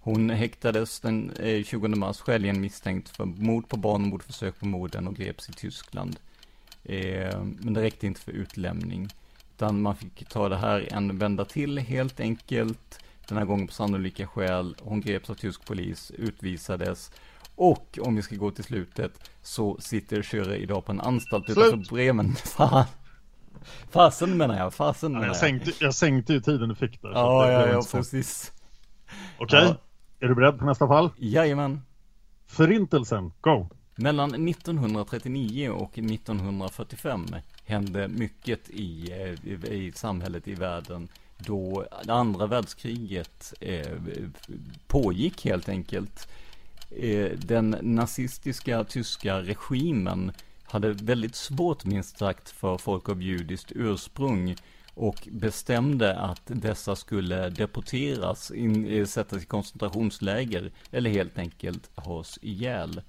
Hon 0.00 0.30
häktades 0.30 1.00
den 1.00 1.30
eh, 1.30 1.64
20 1.64 1.88
mars 1.88 2.20
skäligen 2.20 2.60
misstänkt 2.60 3.08
för 3.08 3.24
mord 3.24 3.68
på 3.68 3.76
barn 3.76 4.02
och 4.02 4.08
mordförsök 4.08 4.58
på 4.58 4.66
morden 4.66 5.08
och 5.08 5.16
greps 5.16 5.48
i 5.48 5.52
Tyskland. 5.52 6.16
Eh, 6.84 7.42
men 7.42 7.74
det 7.74 7.82
räckte 7.82 8.06
inte 8.06 8.20
för 8.20 8.32
utlämning. 8.32 9.08
Utan 9.54 9.82
man 9.82 9.96
fick 9.96 10.28
ta 10.28 10.48
det 10.48 10.56
här 10.56 10.88
en 10.92 11.18
vända 11.18 11.44
till 11.44 11.78
helt 11.78 12.20
enkelt. 12.20 12.98
Den 13.28 13.38
här 13.38 13.44
gången 13.44 13.66
på 13.66 13.72
sannolika 13.72 14.26
skäl. 14.26 14.76
Hon 14.80 15.00
greps 15.00 15.30
av 15.30 15.34
tysk 15.34 15.64
polis, 15.66 16.10
utvisades. 16.10 17.10
Och 17.54 17.98
om 18.02 18.16
vi 18.16 18.22
ska 18.22 18.36
gå 18.36 18.50
till 18.50 18.64
slutet 18.64 19.30
så 19.42 19.76
sitter 19.80 20.22
Schürer 20.22 20.54
idag 20.56 20.84
på 20.84 20.92
en 20.92 21.00
anstalt 21.00 21.44
Slut. 21.44 21.58
utanför 21.58 21.94
Bremen. 21.94 22.34
Fan. 22.44 22.84
Fasen 23.90 24.36
menar 24.36 24.58
jag, 24.58 24.74
fasen 24.74 25.12
menar 25.12 25.24
jag, 25.26 25.30
jag. 25.34 25.40
sänkte, 25.40 25.72
jag 25.80 25.94
sänkte 25.94 26.32
ju 26.32 26.40
tiden 26.40 26.68
du 26.68 26.74
fick 26.74 27.02
där. 27.02 27.10
Ja, 27.12 27.46
det 27.46 27.52
ja, 27.52 27.66
ja, 27.68 27.82
precis. 27.92 28.52
Okej, 29.38 29.64
Ja. 29.68 29.76
är 30.20 30.28
du 30.28 30.34
beredd 30.34 30.58
på 30.58 30.64
nästa 30.64 30.86
fall? 30.88 31.10
Jajamän. 31.16 31.82
Förintelsen, 32.46 33.32
go! 33.40 33.68
Mellan 33.96 34.48
1939 34.48 35.70
och 35.70 35.98
1945 35.98 37.26
hände 37.64 38.08
mycket 38.08 38.70
i, 38.70 39.12
eh, 39.12 39.48
i, 39.50 39.86
i 39.86 39.92
samhället 39.92 40.48
i 40.48 40.54
världen 40.54 41.08
då 41.38 41.86
det 42.04 42.12
andra 42.12 42.46
världskriget 42.46 43.54
eh, 43.60 43.98
pågick 44.86 45.44
helt 45.44 45.68
enkelt. 45.68 46.28
Eh, 46.90 47.30
den 47.38 47.76
nazistiska 47.80 48.84
tyska 48.84 49.40
regimen 49.40 50.32
hade 50.64 50.92
väldigt 50.92 51.34
svårt 51.34 51.84
minst 51.84 52.18
sagt 52.18 52.50
för 52.50 52.78
folk 52.78 53.08
av 53.08 53.22
judiskt 53.22 53.72
ursprung 53.74 54.56
och 54.94 55.28
bestämde 55.30 56.18
att 56.18 56.42
dessa 56.44 56.96
skulle 56.96 57.50
deporteras, 57.50 58.50
in, 58.50 58.86
eh, 58.86 59.06
sättas 59.06 59.42
i 59.42 59.46
koncentrationsläger 59.46 60.70
eller 60.90 61.10
helt 61.10 61.38
enkelt 61.38 61.90
has 61.94 62.38
ihjäl. 62.42 63.00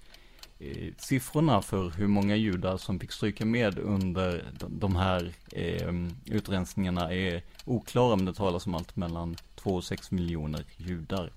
Eh, 0.59 0.93
siffrorna 0.97 1.61
för 1.61 1.89
hur 1.89 2.07
många 2.07 2.35
judar 2.35 2.77
som 2.77 2.99
fick 2.99 3.11
stryka 3.11 3.45
med 3.45 3.79
under 3.79 4.43
de- 4.67 4.95
här 4.95 5.31
eh, 5.51 5.93
utrensningarna 6.25 7.13
är 7.13 7.41
oklara, 7.65 8.15
men 8.15 8.25
det 8.25 8.33
talas 8.33 8.67
om 8.67 8.75
allt 8.75 8.95
mellan 8.95 9.35
2 9.55 9.69
och 9.69 9.83
6 9.83 10.11
miljoner 10.11 10.61
judar. 10.77 11.29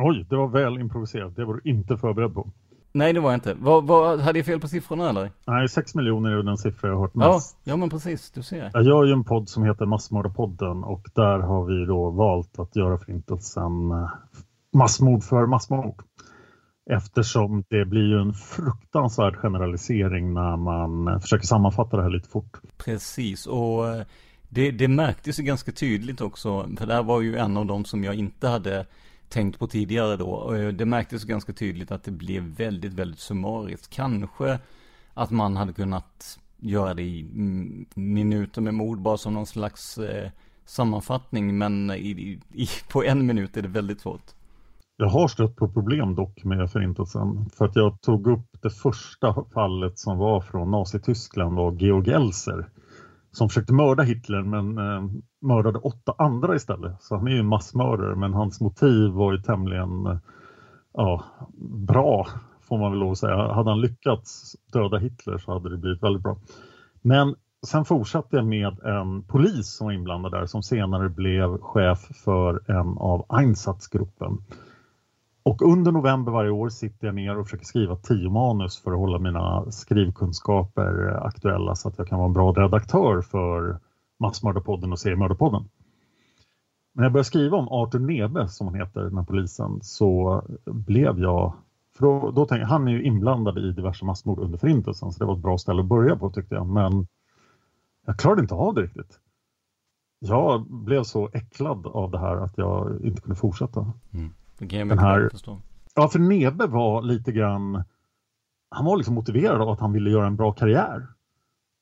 Oj, 0.00 0.26
det 0.30 0.36
var 0.36 0.48
väl 0.48 0.78
improviserat. 0.78 1.36
Det 1.36 1.44
var 1.44 1.54
du 1.54 1.70
inte 1.70 1.96
förberedd 1.96 2.34
på. 2.34 2.50
Nej, 2.92 3.12
det 3.12 3.20
var 3.20 3.30
jag 3.30 3.36
inte. 3.36 3.54
Vad, 3.54 3.86
vad, 3.86 4.20
hade 4.20 4.38
jag 4.38 4.46
fel 4.46 4.60
på 4.60 4.68
siffrorna 4.68 5.08
eller? 5.10 5.30
Nej, 5.46 5.68
6 5.68 5.94
miljoner 5.94 6.30
är 6.30 6.42
den 6.42 6.56
siffra 6.58 6.88
jag 6.88 6.94
har 6.96 7.02
hört 7.02 7.10
Ja, 7.14 7.32
mest. 7.34 7.56
ja 7.64 7.76
men 7.76 7.90
precis, 7.90 8.30
du 8.30 8.42
ser. 8.42 8.70
Jag 8.72 8.82
gör 8.84 9.04
ju 9.04 9.12
en 9.12 9.24
podd 9.24 9.48
som 9.48 9.64
heter 9.64 9.86
Massmördarpodden 9.86 10.84
och 10.84 11.06
där 11.14 11.38
har 11.38 11.64
vi 11.64 11.86
då 11.86 12.10
valt 12.10 12.58
att 12.58 12.76
göra 12.76 12.98
förintelsen 12.98 13.90
eh, 13.90 14.08
massmord 14.72 15.22
för 15.24 15.46
massmord. 15.46 16.02
Eftersom 16.90 17.64
det 17.68 17.84
blir 17.84 18.08
ju 18.08 18.20
en 18.20 18.32
fruktansvärd 18.34 19.36
generalisering 19.36 20.34
när 20.34 20.56
man 20.56 21.20
försöker 21.20 21.46
sammanfatta 21.46 21.96
det 21.96 22.02
här 22.02 22.10
lite 22.10 22.28
fort. 22.28 22.60
Precis, 22.76 23.46
och 23.46 23.88
eh, 23.88 24.02
det, 24.48 24.70
det 24.70 24.88
märktes 24.88 25.40
ju 25.40 25.42
ganska 25.42 25.72
tydligt 25.72 26.20
också, 26.20 26.68
för 26.78 26.86
det 26.86 26.94
här 26.94 27.02
var 27.02 27.20
ju 27.20 27.36
en 27.36 27.56
av 27.56 27.66
de 27.66 27.84
som 27.84 28.04
jag 28.04 28.14
inte 28.14 28.48
hade 28.48 28.86
tänkt 29.28 29.58
på 29.58 29.66
tidigare 29.66 30.16
då. 30.16 30.30
Och 30.30 30.56
eh, 30.56 30.72
det 30.72 30.84
märktes 30.84 31.24
ganska 31.24 31.52
tydligt 31.52 31.90
att 31.90 32.04
det 32.04 32.10
blev 32.10 32.42
väldigt, 32.42 32.92
väldigt 32.92 33.20
summariskt. 33.20 33.90
Kanske 33.90 34.58
att 35.14 35.30
man 35.30 35.56
hade 35.56 35.72
kunnat 35.72 36.38
göra 36.56 36.94
det 36.94 37.02
i 37.02 37.26
minuter 37.94 38.60
med 38.60 38.74
mord, 38.74 39.00
bara 39.00 39.16
som 39.16 39.34
någon 39.34 39.46
slags 39.46 39.98
eh, 39.98 40.30
sammanfattning, 40.64 41.58
men 41.58 41.90
i, 41.90 42.40
i, 42.54 42.68
på 42.88 43.04
en 43.04 43.26
minut 43.26 43.56
är 43.56 43.62
det 43.62 43.68
väldigt 43.68 44.00
svårt. 44.00 44.34
Jag 45.00 45.08
har 45.08 45.28
stött 45.28 45.56
på 45.56 45.68
problem 45.68 46.14
dock 46.14 46.44
med 46.44 46.70
förintelsen 46.70 47.50
för 47.50 47.64
att 47.64 47.76
jag 47.76 48.00
tog 48.00 48.26
upp 48.26 48.46
det 48.62 48.70
första 48.70 49.44
fallet 49.54 49.98
som 49.98 50.18
var 50.18 50.40
från 50.40 50.70
Nazityskland 50.70 51.56
var 51.56 51.72
Georg 51.72 52.10
Elser 52.10 52.68
som 53.32 53.48
försökte 53.48 53.72
mörda 53.72 54.02
Hitler 54.02 54.42
men 54.42 54.78
eh, 54.78 55.10
mördade 55.40 55.78
åtta 55.78 56.14
andra 56.18 56.56
istället. 56.56 57.02
Så 57.02 57.16
han 57.16 57.28
är 57.28 57.32
ju 57.32 57.42
massmördare 57.42 58.16
men 58.16 58.34
hans 58.34 58.60
motiv 58.60 59.10
var 59.10 59.32
ju 59.32 59.38
tämligen 59.38 60.06
eh, 60.06 60.18
ja, 60.92 61.24
bra 61.88 62.26
får 62.60 62.78
man 62.78 62.90
väl 62.90 63.00
lov 63.00 63.12
att 63.12 63.18
säga. 63.18 63.52
Hade 63.52 63.70
han 63.70 63.80
lyckats 63.80 64.56
döda 64.72 64.98
Hitler 64.98 65.38
så 65.38 65.52
hade 65.52 65.70
det 65.70 65.76
blivit 65.76 66.02
väldigt 66.02 66.22
bra. 66.22 66.38
Men 67.02 67.34
sen 67.66 67.84
fortsatte 67.84 68.36
jag 68.36 68.46
med 68.46 68.78
en 68.84 69.22
polis 69.22 69.76
som 69.76 69.86
var 69.86 69.94
inblandad 69.94 70.32
där 70.32 70.46
som 70.46 70.62
senare 70.62 71.08
blev 71.08 71.58
chef 71.58 71.98
för 72.24 72.70
en 72.70 72.98
av 72.98 73.26
Einsatzgruppen. 73.28 74.38
Och 75.48 75.62
under 75.62 75.92
november 75.92 76.32
varje 76.32 76.50
år 76.50 76.68
sitter 76.68 77.06
jag 77.06 77.14
ner 77.14 77.38
och 77.38 77.46
försöker 77.46 77.64
skriva 77.64 77.96
tio 77.96 78.30
manus 78.30 78.82
för 78.82 78.92
att 78.92 78.98
hålla 78.98 79.18
mina 79.18 79.70
skrivkunskaper 79.70 81.20
aktuella 81.26 81.74
så 81.74 81.88
att 81.88 81.98
jag 81.98 82.08
kan 82.08 82.18
vara 82.18 82.26
en 82.26 82.32
bra 82.32 82.52
redaktör 82.52 83.22
för 83.22 83.80
Massmördarpodden 84.20 84.92
och 84.92 84.98
Seriemördarpodden. 84.98 85.68
När 86.94 87.04
jag 87.04 87.12
började 87.12 87.24
skriva 87.24 87.56
om 87.56 87.68
Arthur 87.68 87.98
Nebe, 87.98 88.48
som 88.48 88.66
han 88.66 88.76
heter, 88.76 89.00
den 89.00 89.16
här 89.16 89.24
polisen, 89.24 89.78
så 89.82 90.42
blev 90.66 91.18
jag... 91.18 91.52
För 91.96 92.06
då, 92.06 92.30
då 92.30 92.46
tänkte 92.46 92.62
jag, 92.62 92.66
han 92.66 92.88
är 92.88 92.92
ju 92.92 93.02
inblandad 93.02 93.58
i 93.58 93.72
diverse 93.72 94.04
massmord 94.04 94.38
under 94.38 94.58
Förintelsen, 94.58 95.12
så 95.12 95.18
det 95.18 95.24
var 95.24 95.34
ett 95.34 95.42
bra 95.42 95.58
ställe 95.58 95.80
att 95.80 95.88
börja 95.88 96.16
på 96.16 96.30
tyckte 96.30 96.54
jag. 96.54 96.66
Men 96.66 97.06
jag 98.06 98.18
klarade 98.18 98.40
inte 98.40 98.54
av 98.54 98.74
det 98.74 98.82
riktigt. 98.82 99.20
Jag 100.18 100.66
blev 100.70 101.02
så 101.02 101.28
äcklad 101.32 101.86
av 101.86 102.10
det 102.10 102.18
här 102.18 102.36
att 102.36 102.58
jag 102.58 103.00
inte 103.04 103.22
kunde 103.22 103.36
fortsätta. 103.36 103.92
Mm. 104.12 104.32
Det 104.58 104.66
kan 104.66 104.78
jag 104.78 104.88
Den 104.88 104.98
här- 104.98 105.28
förstå. 105.28 105.58
Ja, 105.94 106.08
för 106.08 106.18
Nebe 106.18 106.66
var 106.66 107.02
lite 107.02 107.32
grann... 107.32 107.84
Han 108.70 108.84
var 108.84 108.96
liksom 108.96 109.14
motiverad 109.14 109.60
av 109.60 109.68
att 109.68 109.80
han 109.80 109.92
ville 109.92 110.10
göra 110.10 110.26
en 110.26 110.36
bra 110.36 110.52
karriär. 110.52 111.06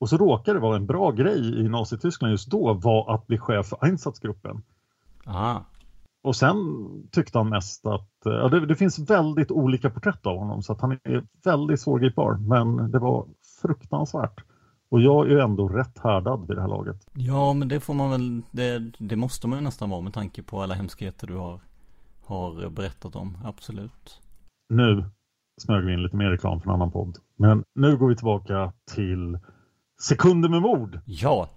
Och 0.00 0.08
så 0.08 0.16
råkade 0.16 0.58
det 0.58 0.62
vara 0.62 0.76
en 0.76 0.86
bra 0.86 1.10
grej 1.10 1.60
i 1.60 1.68
Nazityskland 1.68 2.30
just 2.30 2.50
då 2.50 2.74
var 2.74 3.14
att 3.14 3.26
bli 3.26 3.38
chef 3.38 3.66
för 3.66 3.84
Einsatzgruppen. 3.84 4.62
Aha, 5.26 5.64
Och 6.22 6.36
sen 6.36 6.56
tyckte 7.12 7.38
han 7.38 7.48
mest 7.48 7.86
att... 7.86 8.10
Ja, 8.24 8.48
det, 8.48 8.66
det 8.66 8.74
finns 8.76 8.98
väldigt 8.98 9.50
olika 9.50 9.90
porträtt 9.90 10.26
av 10.26 10.38
honom 10.38 10.62
så 10.62 10.72
att 10.72 10.80
han 10.80 10.92
är 10.92 11.24
väldigt 11.44 11.80
svårgripbar. 11.80 12.34
Men 12.34 12.90
det 12.90 12.98
var 12.98 13.26
fruktansvärt. 13.62 14.40
Och 14.88 15.00
jag 15.00 15.26
är 15.26 15.30
ju 15.30 15.40
ändå 15.40 15.68
rätt 15.68 15.98
härdad 15.98 16.48
vid 16.48 16.56
det 16.56 16.60
här 16.60 16.68
laget. 16.68 17.06
Ja, 17.12 17.52
men 17.52 17.68
det 17.68 17.80
får 17.80 17.94
man 17.94 18.10
väl, 18.10 18.42
det, 18.50 18.78
det 18.98 19.16
måste 19.16 19.48
man 19.48 19.58
ju 19.58 19.64
nästan 19.64 19.90
vara 19.90 20.00
med 20.00 20.12
tanke 20.14 20.42
på 20.42 20.62
alla 20.62 20.74
hemskheter 20.74 21.26
du 21.26 21.34
har, 21.36 21.60
har 22.26 22.70
berättat 22.70 23.16
om, 23.16 23.38
absolut. 23.44 24.20
Nu 24.68 25.04
smög 25.62 25.84
vi 25.84 25.92
in 25.92 26.02
lite 26.02 26.16
mer 26.16 26.30
reklam 26.30 26.60
för 26.60 26.68
en 26.68 26.74
annan 26.74 26.90
podd. 26.90 27.18
Men 27.38 27.64
nu 27.74 27.96
går 27.96 28.08
vi 28.08 28.16
tillbaka 28.16 28.72
till 28.94 29.38
Sekunder 30.02 30.48
med 30.48 30.62
mord. 30.62 31.00
Ja, 31.04 31.48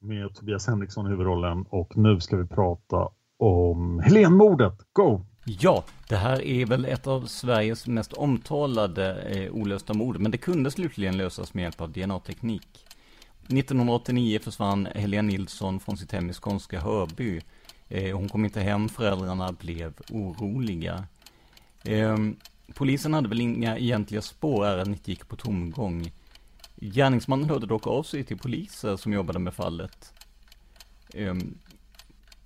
med 0.00 0.34
Tobias 0.34 0.66
Henriksson 0.66 1.06
i 1.06 1.10
huvudrollen 1.10 1.64
och 1.68 1.96
nu 1.96 2.20
ska 2.20 2.36
vi 2.36 2.46
prata 2.46 3.08
om 3.38 4.00
Helenmordet. 4.00 4.78
Go! 4.92 5.24
Ja, 5.44 5.84
det 6.08 6.16
här 6.16 6.42
är 6.42 6.66
väl 6.66 6.84
ett 6.84 7.06
av 7.06 7.26
Sveriges 7.26 7.86
mest 7.86 8.12
omtalade 8.12 9.22
eh, 9.22 9.52
olösta 9.52 9.94
mord, 9.94 10.18
men 10.20 10.30
det 10.30 10.38
kunde 10.38 10.70
slutligen 10.70 11.16
lösas 11.16 11.54
med 11.54 11.62
hjälp 11.62 11.80
av 11.80 11.92
DNA-teknik. 11.92 12.68
1989 13.48 14.38
försvann 14.42 14.86
Helene 14.94 15.28
Nilsson 15.28 15.80
från 15.80 15.96
sitt 15.96 16.12
hem 16.12 16.30
i 16.30 16.32
skånska 16.32 16.80
Hörby. 16.80 17.40
Eh, 17.88 18.16
hon 18.16 18.28
kom 18.28 18.44
inte 18.44 18.60
hem, 18.60 18.88
föräldrarna 18.88 19.52
blev 19.52 19.92
oroliga. 20.10 21.04
Ehm, 21.84 22.36
polisen 22.74 23.14
hade 23.14 23.28
väl 23.28 23.40
inga 23.40 23.78
egentliga 23.78 24.22
spår, 24.22 24.66
ärendet 24.66 25.08
gick 25.08 25.28
på 25.28 25.36
tomgång. 25.36 26.12
Gärningsmannen 26.76 27.50
hörde 27.50 27.66
dock 27.66 27.86
av 27.86 28.02
sig 28.02 28.24
till 28.24 28.38
poliser 28.38 28.96
som 28.96 29.12
jobbade 29.12 29.38
med 29.38 29.54
fallet. 29.54 30.12
Ehm, 31.14 31.58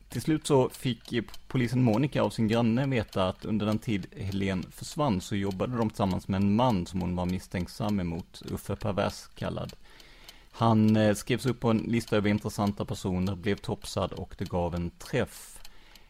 till 0.08 0.22
slut 0.22 0.46
så 0.46 0.68
fick 0.68 1.14
polisen 1.48 1.82
Monica 1.82 2.22
av 2.22 2.30
sin 2.30 2.48
granne 2.48 2.86
veta 2.86 3.28
att 3.28 3.44
under 3.44 3.66
den 3.66 3.78
tid 3.78 4.06
Helen 4.16 4.64
försvann 4.70 5.20
så 5.20 5.36
jobbade 5.36 5.76
de 5.76 5.90
tillsammans 5.90 6.28
med 6.28 6.42
en 6.42 6.56
man 6.56 6.86
som 6.86 7.00
hon 7.00 7.16
var 7.16 7.26
misstänksam 7.26 8.00
emot, 8.00 8.42
Uffe 8.50 8.76
Pervers 8.76 9.26
kallad. 9.34 9.72
Han 10.54 10.96
eh, 10.96 11.14
skrevs 11.14 11.46
upp 11.46 11.60
på 11.60 11.70
en 11.70 11.78
lista 11.78 12.16
över 12.16 12.30
intressanta 12.30 12.84
personer, 12.84 13.36
blev 13.36 13.56
topsad 13.56 14.12
och 14.12 14.34
det 14.38 14.48
gav 14.48 14.74
en 14.74 14.90
träff. 14.90 15.58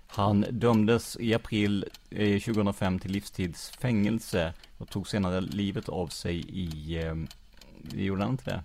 Han 0.07 0.47
dömdes 0.51 1.17
i 1.21 1.35
april 1.35 1.85
2005 2.11 2.99
till 2.99 3.11
livstidsfängelse 3.11 4.53
och 4.79 4.89
tog 4.89 5.09
senare 5.09 5.41
livet 5.41 5.89
av 5.89 6.07
sig 6.07 6.37
i, 6.39 6.97
eh, 7.05 7.15
gjorde 7.93 8.23
han 8.23 8.31
inte 8.31 8.51
det? 8.51 8.63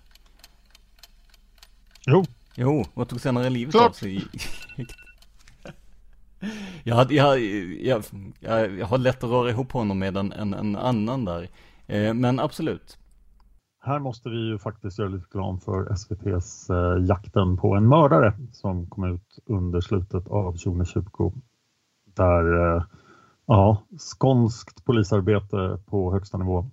Jo. 2.05 2.25
Jo, 2.55 2.85
och 2.93 3.09
tog 3.09 3.21
senare 3.21 3.49
livet 3.49 3.71
Klart. 3.71 3.89
av 3.89 3.93
sig 3.93 4.15
i, 4.15 4.23
jag, 6.83 7.11
jag, 7.11 7.39
jag, 7.81 8.03
jag, 8.39 8.85
har 8.85 8.97
lätt 8.97 9.23
att 9.23 9.29
röra 9.29 9.49
ihop 9.49 9.71
honom 9.71 9.99
med 9.99 10.17
en, 10.17 10.31
en, 10.31 10.53
en 10.53 10.75
annan 10.75 11.25
där. 11.25 11.49
Eh, 11.87 12.13
men 12.13 12.39
absolut. 12.39 12.97
Här 13.79 13.99
måste 13.99 14.29
vi 14.29 14.37
ju 14.37 14.57
faktiskt 14.57 14.99
göra 14.99 15.09
lite 15.09 15.25
reklam 15.25 15.59
för 15.59 15.93
SVTs 15.93 16.69
eh, 16.69 17.05
Jakten 17.05 17.57
på 17.57 17.75
en 17.75 17.87
mördare 17.87 18.33
som 18.51 18.87
kom 18.87 19.03
ut 19.13 19.39
under 19.45 19.81
slutet 19.81 20.27
av 20.27 20.51
2020. 20.51 21.33
Där, 22.15 22.75
eh, 22.75 22.83
ja, 23.45 23.83
skånskt 23.97 24.85
polisarbete 24.85 25.79
på 25.85 26.13
högsta 26.13 26.37
nivå. 26.37 26.69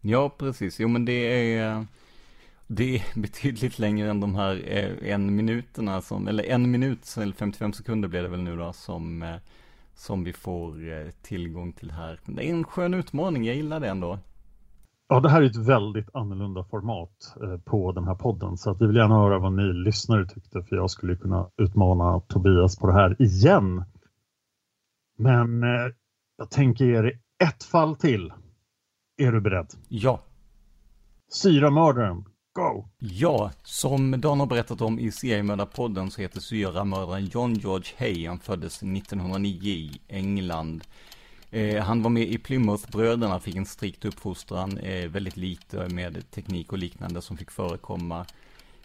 Ja, 0.00 0.28
precis. 0.38 0.80
Jo, 0.80 0.88
men 0.88 1.04
det 1.04 1.12
är, 1.12 1.76
eh, 1.76 1.82
det 2.66 2.96
är 2.96 3.02
betydligt 3.20 3.78
längre 3.78 4.10
än 4.10 4.20
de 4.20 4.34
här 4.34 4.62
eh, 4.66 5.12
en 5.12 5.36
minuterna 5.36 6.00
som, 6.00 6.28
eller 6.28 6.44
en 6.44 6.70
minut, 6.70 7.16
eller 7.16 7.32
55 7.32 7.72
sekunder 7.72 8.08
blir 8.08 8.22
det 8.22 8.28
väl 8.28 8.42
nu 8.42 8.56
då, 8.56 8.72
som, 8.72 9.22
eh, 9.22 9.36
som 9.94 10.24
vi 10.24 10.32
får 10.32 10.92
eh, 10.92 11.10
tillgång 11.22 11.72
till 11.72 11.90
här. 11.90 12.20
Det 12.26 12.48
är 12.48 12.50
en 12.50 12.64
skön 12.64 12.94
utmaning, 12.94 13.44
jag 13.44 13.56
gillar 13.56 13.80
det 13.80 13.88
ändå. 13.88 14.18
Ja, 15.08 15.20
det 15.20 15.28
här 15.28 15.42
är 15.42 15.46
ett 15.46 15.56
väldigt 15.56 16.08
annorlunda 16.14 16.64
format 16.64 17.36
eh, 17.42 17.58
på 17.58 17.92
den 17.92 18.04
här 18.04 18.14
podden 18.14 18.56
så 18.56 18.70
att 18.70 18.80
vi 18.80 18.86
vill 18.86 18.96
gärna 18.96 19.14
höra 19.14 19.38
vad 19.38 19.52
ni 19.52 19.72
lyssnare 19.72 20.26
tyckte 20.26 20.62
för 20.62 20.76
jag 20.76 20.90
skulle 20.90 21.16
kunna 21.16 21.50
utmana 21.56 22.20
Tobias 22.20 22.78
på 22.78 22.86
det 22.86 22.92
här 22.92 23.22
igen. 23.22 23.84
Men 25.18 25.62
eh, 25.62 25.92
jag 26.36 26.50
tänker 26.50 26.84
ge 26.84 27.02
dig 27.02 27.20
ett 27.44 27.64
fall 27.64 27.96
till. 27.96 28.32
Är 29.16 29.32
du 29.32 29.40
beredd? 29.40 29.66
Ja. 29.88 30.20
Syramördaren, 31.28 32.24
go! 32.52 32.88
Ja, 32.98 33.50
som 33.62 34.20
Dan 34.20 34.40
har 34.40 34.46
berättat 34.46 34.80
om 34.80 34.98
i 34.98 35.12
seriemördarpodden 35.12 36.10
så 36.10 36.20
heter 36.20 36.40
syramördaren 36.40 37.24
John 37.24 37.54
George 37.54 37.92
Hay. 37.98 38.26
Han 38.26 38.38
föddes 38.38 38.82
1909 38.82 39.68
i 39.68 40.00
England. 40.08 40.84
Eh, 41.56 41.82
han 41.82 42.02
var 42.02 42.10
med 42.10 42.22
i 42.22 42.38
Plymouth-bröderna, 42.38 43.40
fick 43.40 43.56
en 43.56 43.66
strikt 43.66 44.04
uppfostran, 44.04 44.78
eh, 44.78 45.08
väldigt 45.08 45.36
lite 45.36 45.88
med 45.88 46.30
teknik 46.30 46.72
och 46.72 46.78
liknande 46.78 47.22
som 47.22 47.36
fick 47.36 47.50
förekomma. 47.50 48.26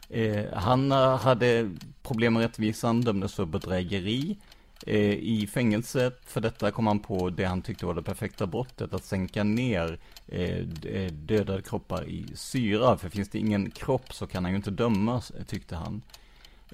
Eh, 0.09 0.45
han 0.53 0.91
eh, 0.91 1.17
hade 1.17 1.71
problem 2.01 2.33
med 2.33 2.41
rättvisan, 2.41 3.01
dömdes 3.01 3.33
för 3.33 3.45
bedrägeri. 3.45 4.37
Eh, 4.87 5.13
I 5.13 5.49
fängelset 5.53 6.21
för 6.25 6.41
detta 6.41 6.71
kom 6.71 6.87
han 6.87 6.99
på 6.99 7.29
det 7.29 7.45
han 7.45 7.61
tyckte 7.61 7.85
var 7.85 7.93
det 7.93 8.03
perfekta 8.03 8.47
brottet, 8.47 8.93
att 8.93 9.05
sänka 9.05 9.43
ner 9.43 9.99
eh, 10.27 10.65
dödade 11.11 11.61
kroppar 11.61 12.09
i 12.09 12.25
syra. 12.35 12.97
För 12.97 13.09
finns 13.09 13.29
det 13.29 13.39
ingen 13.39 13.71
kropp 13.71 14.13
så 14.13 14.27
kan 14.27 14.43
han 14.43 14.51
ju 14.51 14.57
inte 14.57 14.71
dömas, 14.71 15.31
tyckte 15.47 15.75
han. 15.75 16.01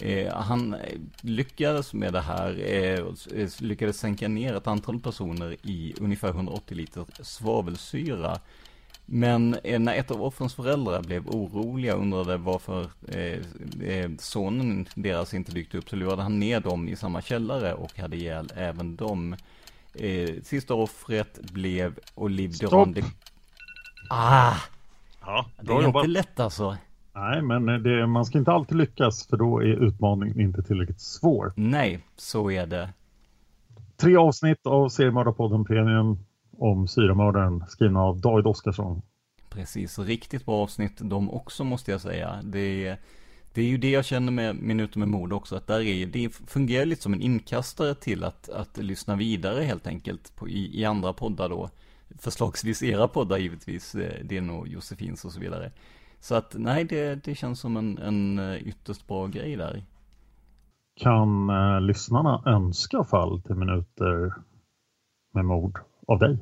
Eh, 0.02 0.34
han 0.36 0.76
lyckades 1.22 1.94
med 1.94 2.14
det 2.14 2.22
här, 2.22 2.60
eh, 2.60 3.42
eh, 3.42 3.50
lyckades 3.60 4.00
sänka 4.00 4.28
ner 4.28 4.56
ett 4.56 4.68
antal 4.68 5.00
personer 5.00 5.56
i 5.62 5.94
ungefär 6.00 6.30
180 6.30 6.78
liter 6.78 7.06
svavelsyra. 7.22 8.40
Men 9.06 9.56
eh, 9.64 9.80
när 9.80 9.96
ett 9.96 10.12
av 10.12 10.24
offrens 10.24 10.54
föräldrar 10.54 11.02
blev 11.02 11.28
oroliga 11.28 11.96
och 11.96 12.02
undrade 12.02 12.38
varför 12.38 12.90
sonen 14.20 14.88
deras 14.96 15.34
inte 15.34 15.52
dykt 15.52 15.76
upp 15.76 15.90
så 15.90 15.96
lurade 15.96 16.22
han 16.22 16.40
ner 16.40 16.60
dem 16.60 16.88
i 16.90 16.96
samma 16.96 17.22
källare 17.22 17.74
och 17.74 18.00
hade 18.00 18.16
ihjäl 18.16 18.50
även 18.56 18.96
dem. 18.96 19.36
Sista 20.44 20.74
offret 20.74 21.40
blev 21.42 22.00
Olive 22.16 22.54
Stopp. 22.54 22.72
Ah! 24.10 24.56
Ja, 25.22 25.46
Det 25.62 25.74
är 25.74 25.88
inte 25.88 26.08
lätt 26.08 26.40
alltså. 26.40 26.78
Nej, 27.20 27.42
men 27.42 27.84
det, 27.84 28.08
man 28.08 28.26
ska 28.26 28.38
inte 28.38 28.52
alltid 28.52 28.78
lyckas 28.78 29.28
för 29.28 29.38
då 29.38 29.60
är 29.60 29.84
utmaningen 29.88 30.42
inte 30.42 30.64
tillräckligt 30.64 31.02
svår. 31.02 31.54
Nej, 31.56 32.00
så 32.16 32.52
är 32.52 32.66
det. 32.68 32.90
Tre 33.96 34.16
avsnitt 34.16 34.68
av 34.68 34.90
Seriemördarpodden 34.90 35.66
Premium 35.66 36.20
om 36.58 36.88
syramördaren 36.88 37.64
skrivna 37.68 38.02
av 38.02 38.22
David 38.22 38.48
Oskarsson. 38.48 39.02
Precis, 39.50 40.00
riktigt 40.00 40.46
bra 40.46 40.56
avsnitt 40.56 40.98
de 41.00 41.30
också 41.30 41.64
måste 41.64 41.92
jag 41.92 42.02
säga. 42.02 42.40
Det 42.44 42.88
är, 42.88 42.98
det 43.54 43.62
är 43.62 43.66
ju 43.66 43.78
det 43.78 43.90
jag 43.90 44.06
känner 44.06 44.32
med 44.32 44.56
Minuter 44.56 45.00
med 45.00 45.08
mord 45.08 45.34
också, 45.34 45.56
att 45.56 45.68
där 45.68 45.82
är, 45.82 46.06
det 46.06 46.30
fungerar 46.30 46.86
lite 46.86 47.02
som 47.02 47.14
en 47.14 47.22
inkastare 47.22 47.96
till 47.96 48.24
att, 48.24 48.50
att 48.50 48.78
lyssna 48.78 49.16
vidare 49.16 49.64
helt 49.64 49.88
enkelt 49.88 50.36
på, 50.36 50.50
i, 50.50 50.82
i 50.82 50.86
andra 50.86 51.14
poddar 51.14 51.50
då. 51.50 51.70
Förslagsvis 52.20 52.84
era 52.84 53.08
poddar 53.08 53.38
givetvis, 53.38 53.96
eh, 53.96 54.26
Din 54.26 54.50
och 54.50 54.68
Josefins 54.68 55.26
och 55.26 55.32
så 55.32 55.40
vidare. 55.40 55.72
Så 56.20 56.36
att 56.36 56.56
nej, 56.58 56.84
det, 56.84 57.24
det 57.24 57.36
känns 57.36 57.60
som 57.60 57.78
en, 57.78 57.98
en 57.98 58.40
eh, 58.40 58.68
ytterst 58.68 59.08
bra 59.08 59.28
grej 59.28 59.56
där. 59.56 59.84
Kan 60.96 61.50
eh, 61.50 61.82
lyssnarna 61.82 62.44
önska 62.46 63.04
fall 63.04 63.42
till 63.42 63.56
minuter 63.56 64.34
med 65.34 65.46
mord 65.46 65.80
av 66.08 66.20
dig? 66.20 66.38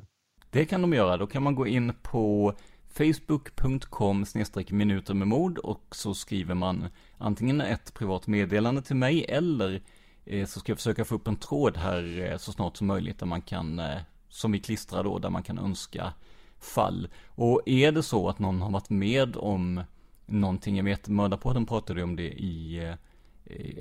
Det 0.49 0.65
kan 0.65 0.81
de 0.81 0.93
göra, 0.93 1.17
då 1.17 1.27
kan 1.27 1.43
man 1.43 1.55
gå 1.55 1.67
in 1.67 1.93
på 2.01 2.53
facebook.com 2.93 4.25
minuter 4.69 5.13
med 5.13 5.27
mord 5.27 5.57
och 5.57 5.95
så 5.95 6.13
skriver 6.13 6.55
man 6.55 6.87
antingen 7.17 7.61
ett 7.61 7.93
privat 7.93 8.27
meddelande 8.27 8.81
till 8.81 8.95
mig 8.95 9.25
eller 9.29 9.81
eh, 10.25 10.45
så 10.45 10.59
ska 10.59 10.71
jag 10.71 10.77
försöka 10.77 11.05
få 11.05 11.15
upp 11.15 11.27
en 11.27 11.35
tråd 11.35 11.77
här 11.77 12.31
eh, 12.31 12.37
så 12.37 12.51
snart 12.51 12.77
som 12.77 12.87
möjligt 12.87 13.19
där 13.19 13.25
man 13.25 13.41
kan, 13.41 13.81
som 14.29 14.51
vi 14.51 14.59
klistrar 14.59 15.03
då, 15.03 15.19
där 15.19 15.29
man 15.29 15.43
kan 15.43 15.59
önska 15.59 16.13
fall. 16.65 17.07
Och 17.27 17.61
är 17.65 17.91
det 17.91 18.03
så 18.03 18.29
att 18.29 18.39
någon 18.39 18.61
har 18.61 18.71
varit 18.71 18.89
med 18.89 19.37
om 19.37 19.83
någonting, 20.25 20.77
jag 20.77 20.83
vet 20.83 21.07
Mördarpodden 21.07 21.65
pratade 21.65 22.03
om 22.03 22.15
det 22.15 22.29
i 22.29 22.77
eh, 22.87 22.95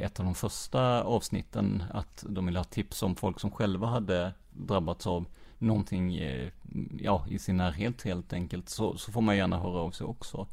ett 0.05 0.21
av 0.21 0.25
de 0.25 0.35
första 0.35 1.03
avsnitten 1.03 1.83
att 1.93 2.25
de 2.29 2.47
ville 2.47 2.59
ha 2.59 2.65
tips 2.65 3.03
om 3.03 3.17
folk 3.17 3.41
som 3.41 3.51
själva 3.51 3.87
hade 3.87 4.33
drabbats 4.53 5.07
av 5.07 5.27
någonting, 5.59 6.17
eh, 6.17 6.49
ja, 7.01 7.27
i 7.31 7.39
sin 7.39 7.57
närhet 7.57 8.03
helt 8.03 8.33
enkelt, 8.33 8.69
så, 8.69 8.97
så 8.97 9.13
får 9.13 9.21
man 9.21 9.37
gärna 9.37 9.59
höra 9.59 9.79
av 9.79 9.91
sig 9.91 10.07
också. 10.07 10.47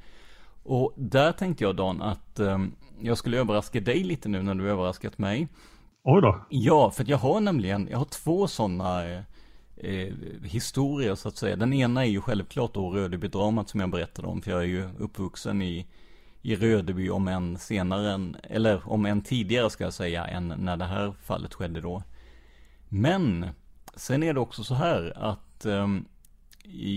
Och 0.63 0.93
där 0.95 1.31
tänkte 1.31 1.63
jag 1.63 1.75
Dan 1.75 2.01
att 2.01 2.39
eh, 2.39 2.59
jag 3.01 3.17
skulle 3.17 3.37
överraska 3.37 3.79
dig 3.79 4.03
lite 4.03 4.29
nu 4.29 4.43
när 4.43 4.55
du 4.55 4.69
överraskat 4.69 5.17
mig. 5.17 5.47
Oj 6.03 6.21
då. 6.21 6.45
Ja, 6.49 6.91
för 6.91 7.09
jag 7.09 7.17
har 7.17 7.39
nämligen, 7.39 7.87
jag 7.91 7.97
har 7.97 8.05
två 8.05 8.47
sådana 8.47 9.23
eh, 9.77 10.13
historier 10.43 11.15
så 11.15 11.27
att 11.27 11.37
säga. 11.37 11.55
Den 11.55 11.73
ena 11.73 12.05
är 12.05 12.09
ju 12.09 12.21
självklart 12.21 12.73
då 12.73 12.89
Rödebydramat 12.89 13.69
som 13.69 13.79
jag 13.79 13.89
berättade 13.89 14.27
om, 14.27 14.41
för 14.41 14.51
jag 14.51 14.61
är 14.61 14.67
ju 14.67 14.89
uppvuxen 14.99 15.61
i, 15.61 15.87
i 16.41 16.55
Rödeby 16.55 17.09
om 17.09 17.27
en 17.27 17.57
senare, 17.57 18.11
än, 18.11 18.37
eller 18.43 18.89
om 18.91 19.05
en 19.05 19.21
tidigare 19.21 19.69
ska 19.69 19.83
jag 19.83 19.93
säga, 19.93 20.27
än 20.27 20.47
när 20.47 20.77
det 20.77 20.85
här 20.85 21.13
fallet 21.23 21.53
skedde 21.53 21.81
då. 21.81 22.03
Men, 22.89 23.45
sen 23.95 24.23
är 24.23 24.33
det 24.33 24.39
också 24.39 24.63
så 24.63 24.73
här 24.73 25.13
att 25.15 25.65
eh, 25.65 25.87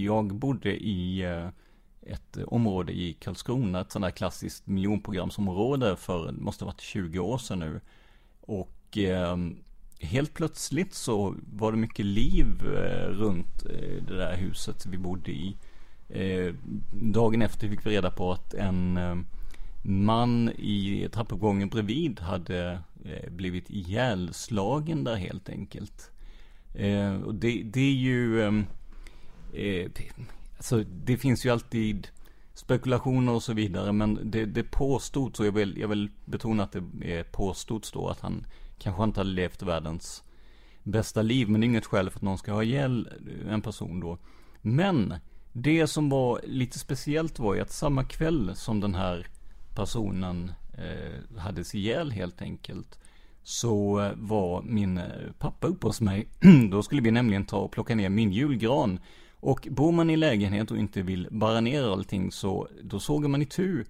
jag 0.04 0.34
bodde 0.34 0.76
i 0.76 1.22
eh, 1.22 1.48
ett 2.02 2.38
område 2.46 2.92
i 2.92 3.12
Karlskrona, 3.12 3.80
ett 3.80 3.92
sånt 3.92 4.04
där 4.04 4.10
klassiskt 4.10 4.66
miljonprogramsområde 4.66 5.96
för, 5.96 6.26
det 6.26 6.40
måste 6.40 6.64
ha 6.64 6.72
varit 6.72 6.80
20 6.80 7.18
år 7.18 7.38
sedan 7.38 7.58
nu. 7.58 7.80
Och 8.40 8.98
eh, 8.98 9.36
helt 9.98 10.34
plötsligt 10.34 10.94
så 10.94 11.34
var 11.52 11.72
det 11.72 11.78
mycket 11.78 12.04
liv 12.04 12.46
eh, 12.62 13.08
runt 13.08 13.66
eh, 13.70 14.04
det 14.08 14.16
där 14.16 14.36
huset 14.36 14.86
vi 14.86 14.98
bodde 14.98 15.30
i. 15.30 15.56
Eh, 16.08 16.54
dagen 16.92 17.42
efter 17.42 17.68
fick 17.68 17.86
vi 17.86 17.90
reda 17.90 18.10
på 18.10 18.32
att 18.32 18.54
en 18.54 18.98
man 19.86 20.48
i 20.48 21.08
trappuppgången 21.12 21.68
bredvid 21.68 22.20
hade 22.20 22.80
blivit 23.28 23.70
ihjälslagen 23.70 25.04
där 25.04 25.16
helt 25.16 25.48
enkelt. 25.48 26.10
Och 27.24 27.34
det, 27.34 27.62
det 27.62 27.80
är 27.80 27.94
ju, 27.94 28.42
ehm, 28.42 28.64
alltså 30.56 30.84
det 30.84 31.16
finns 31.16 31.46
ju 31.46 31.50
alltid 31.50 32.08
spekulationer 32.54 33.32
och 33.32 33.42
så 33.42 33.52
vidare, 33.52 33.92
men 33.92 34.18
det, 34.24 34.44
det 34.44 34.62
påstods, 34.62 35.40
och 35.40 35.46
jag 35.46 35.52
vill, 35.52 35.78
jag 35.78 35.88
vill 35.88 36.10
betona 36.24 36.62
att 36.62 36.72
det 36.72 37.24
påstods 37.32 37.92
då, 37.92 38.08
att 38.08 38.20
han 38.20 38.46
kanske 38.78 39.04
inte 39.04 39.20
hade 39.20 39.30
levt 39.30 39.62
världens 39.62 40.24
bästa 40.82 41.22
liv, 41.22 41.48
men 41.48 41.60
det 41.60 41.64
är 41.64 41.68
inget 41.68 41.86
skäl 41.86 42.10
för 42.10 42.18
att 42.18 42.22
någon 42.22 42.38
ska 42.38 42.52
ha 42.52 42.62
ihjäl 42.62 43.08
en 43.48 43.62
person 43.62 44.00
då. 44.00 44.18
Men, 44.62 45.14
det 45.52 45.86
som 45.86 46.08
var 46.08 46.40
lite 46.44 46.78
speciellt 46.78 47.38
var 47.38 47.54
ju 47.54 47.60
att 47.60 47.72
samma 47.72 48.04
kväll 48.04 48.52
som 48.54 48.80
den 48.80 48.94
här 48.94 49.26
personen 49.74 50.52
eh, 50.78 51.38
hades 51.38 51.74
ihjäl 51.74 52.10
helt 52.10 52.42
enkelt, 52.42 52.98
så 53.42 54.00
eh, 54.00 54.12
var 54.16 54.62
min 54.62 54.98
eh, 54.98 55.04
pappa 55.38 55.66
uppe 55.66 55.86
hos 55.86 56.00
mig. 56.00 56.28
Då 56.70 56.82
skulle 56.82 57.02
vi 57.02 57.10
nämligen 57.10 57.44
ta 57.44 57.56
och 57.56 57.72
plocka 57.72 57.94
ner 57.94 58.08
min 58.08 58.32
julgran. 58.32 58.98
Och 59.40 59.68
bor 59.70 59.92
man 59.92 60.10
i 60.10 60.16
lägenhet 60.16 60.70
och 60.70 60.76
inte 60.76 61.02
vill 61.02 61.28
bara 61.30 61.60
ner 61.60 61.92
allting 61.92 62.32
så 62.32 62.68
då 62.82 63.00
sågar 63.00 63.28
man 63.28 63.42
i 63.42 63.46
tur 63.46 63.86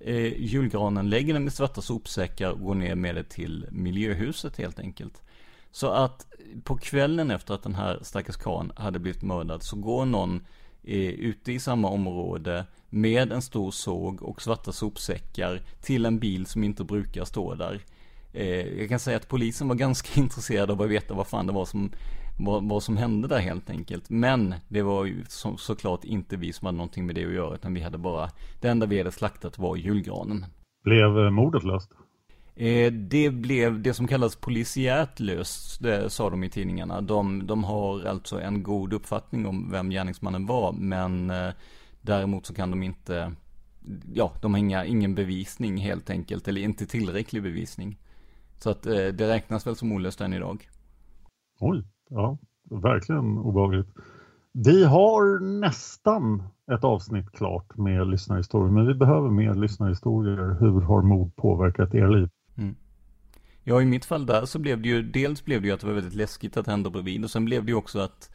eh, 0.00 0.42
julgranen, 0.42 1.10
lägger 1.10 1.34
den 1.34 1.48
i 1.48 1.50
svarta 1.50 1.82
sopsäckar 1.82 2.50
och 2.50 2.60
går 2.60 2.74
ner 2.74 2.94
med 2.94 3.14
det 3.14 3.24
till 3.24 3.66
miljöhuset 3.70 4.56
helt 4.56 4.78
enkelt. 4.78 5.22
Så 5.70 5.90
att 5.90 6.26
på 6.64 6.76
kvällen 6.76 7.30
efter 7.30 7.54
att 7.54 7.62
den 7.62 7.74
här 7.74 7.98
stackars 8.02 8.36
karln 8.36 8.72
hade 8.76 8.98
blivit 8.98 9.22
mördad 9.22 9.62
så 9.62 9.76
går 9.76 10.04
någon 10.04 10.46
eh, 10.82 11.10
ute 11.10 11.52
i 11.52 11.60
samma 11.60 11.88
område 11.88 12.64
med 12.90 13.32
en 13.32 13.42
stor 13.42 13.70
såg 13.70 14.22
och 14.22 14.42
svarta 14.42 14.72
sopsäckar 14.72 15.62
till 15.82 16.06
en 16.06 16.18
bil 16.18 16.46
som 16.46 16.64
inte 16.64 16.84
brukar 16.84 17.24
stå 17.24 17.54
där. 17.54 17.80
Eh, 18.32 18.78
jag 18.78 18.88
kan 18.88 18.98
säga 18.98 19.16
att 19.16 19.28
polisen 19.28 19.68
var 19.68 19.74
ganska 19.74 20.20
intresserad 20.20 20.70
av 20.70 20.82
att 20.82 20.88
veta 20.90 21.14
vad 21.14 21.26
fan 21.26 21.46
det 21.46 21.52
var 21.52 21.64
som, 21.64 21.90
vad, 22.36 22.68
vad 22.68 22.82
som 22.82 22.96
hände 22.96 23.28
där 23.28 23.38
helt 23.38 23.70
enkelt. 23.70 24.10
Men 24.10 24.54
det 24.68 24.82
var 24.82 25.04
ju 25.04 25.24
så, 25.28 25.56
såklart 25.56 26.04
inte 26.04 26.36
vi 26.36 26.52
som 26.52 26.66
hade 26.66 26.76
någonting 26.76 27.06
med 27.06 27.14
det 27.14 27.24
att 27.24 27.32
göra, 27.32 27.54
utan 27.54 27.74
vi 27.74 27.80
hade 27.80 27.98
bara, 27.98 28.30
det 28.60 28.68
enda 28.68 28.86
vi 28.86 28.98
hade 28.98 29.12
slaktat 29.12 29.58
var 29.58 29.76
julgranen. 29.76 30.46
Blev 30.84 31.18
eh, 31.18 31.30
mordet 31.30 31.64
löst? 31.64 31.90
Eh, 32.54 32.92
det 32.92 33.30
blev 33.30 33.82
det 33.82 33.94
som 33.94 34.06
kallas 34.06 34.36
polisiärt 34.36 35.20
löst, 35.20 35.82
det 35.82 36.10
sa 36.10 36.30
de 36.30 36.44
i 36.44 36.50
tidningarna. 36.50 37.00
De, 37.00 37.46
de 37.46 37.64
har 37.64 38.04
alltså 38.04 38.40
en 38.40 38.62
god 38.62 38.92
uppfattning 38.92 39.46
om 39.46 39.70
vem 39.70 39.90
gärningsmannen 39.90 40.46
var, 40.46 40.72
men 40.72 41.30
eh, 41.30 41.50
däremot 42.00 42.46
så 42.46 42.54
kan 42.54 42.70
de 42.70 42.82
inte, 42.82 43.32
ja, 44.14 44.32
de 44.42 44.54
har 44.54 44.58
inga, 44.58 44.84
ingen 44.84 45.14
bevisning 45.14 45.76
helt 45.76 46.10
enkelt, 46.10 46.48
eller 46.48 46.60
inte 46.60 46.86
tillräcklig 46.86 47.42
bevisning. 47.42 47.98
Så 48.58 48.70
att 48.70 48.82
det 48.82 49.28
räknas 49.28 49.66
väl 49.66 49.76
som 49.76 49.92
olöst 49.92 50.20
än 50.20 50.32
idag. 50.32 50.68
Oj, 51.60 51.84
ja, 52.10 52.38
verkligen 52.70 53.38
obehagligt. 53.38 53.88
Vi 54.52 54.84
har 54.84 55.40
nästan 55.40 56.42
ett 56.72 56.84
avsnitt 56.84 57.32
klart 57.32 57.76
med 57.76 58.08
lyssnarhistorier, 58.08 58.72
men 58.72 58.86
vi 58.86 58.94
behöver 58.94 59.30
mer 59.30 59.54
lyssnarhistorier. 59.54 60.56
Hur 60.60 60.80
har 60.80 61.02
mord 61.02 61.36
påverkat 61.36 61.94
er 61.94 62.08
liv? 62.08 62.28
Mm. 62.56 62.76
Ja, 63.64 63.82
i 63.82 63.84
mitt 63.84 64.04
fall 64.04 64.26
där 64.26 64.44
så 64.44 64.58
blev 64.58 64.82
det 64.82 64.88
ju, 64.88 65.02
dels 65.02 65.44
blev 65.44 65.62
det 65.62 65.68
ju 65.68 65.74
att 65.74 65.80
det 65.80 65.86
var 65.86 65.94
väldigt 65.94 66.14
läskigt 66.14 66.56
att 66.56 66.66
hända 66.66 66.90
bredvid 66.90 67.24
och 67.24 67.30
sen 67.30 67.44
blev 67.44 67.64
det 67.64 67.70
ju 67.70 67.76
också 67.76 67.98
att 67.98 68.30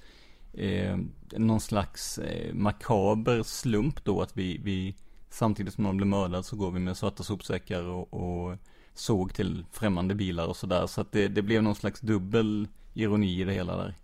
eh, 0.53 0.97
någon 1.37 1.59
slags 1.59 2.17
eh, 2.17 2.53
makaber 2.53 3.43
slump 3.43 4.03
då 4.03 4.21
att 4.21 4.37
vi, 4.37 4.61
vi 4.63 4.95
samtidigt 5.29 5.73
som 5.73 5.83
någon 5.83 5.97
blev 5.97 6.07
mördad 6.07 6.45
så 6.45 6.55
går 6.55 6.71
vi 6.71 6.79
med 6.79 6.97
svarta 6.97 7.23
sopsäckar 7.23 7.83
och, 7.83 8.13
och 8.13 8.57
såg 8.93 9.33
till 9.33 9.65
främmande 9.71 10.15
bilar 10.15 10.47
och 10.47 10.55
sådär. 10.55 10.87
Så 10.87 11.01
att 11.01 11.11
det, 11.11 11.27
det 11.27 11.41
blev 11.41 11.63
någon 11.63 11.75
slags 11.75 12.01
dubbel 12.01 12.67
ironi 12.93 13.41
i 13.41 13.43
det 13.43 13.53
hela 13.53 13.77
där. 13.77 13.95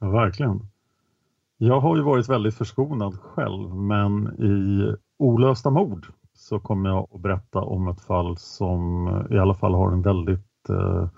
Ja, 0.00 0.10
verkligen. 0.10 0.66
Jag 1.56 1.80
har 1.80 1.96
ju 1.96 2.02
varit 2.02 2.28
väldigt 2.28 2.54
förskonad 2.54 3.18
själv, 3.20 3.74
men 3.74 4.26
i 4.28 4.94
olösta 5.18 5.70
mord 5.70 6.06
så 6.34 6.60
kommer 6.60 6.90
jag 6.90 7.08
att 7.14 7.20
berätta 7.20 7.60
om 7.60 7.88
ett 7.88 8.00
fall 8.00 8.36
som 8.36 9.08
i 9.30 9.38
alla 9.38 9.54
fall 9.54 9.74
har 9.74 9.92
en 9.92 10.02
väldigt 10.02 10.68
eh, 10.68 11.08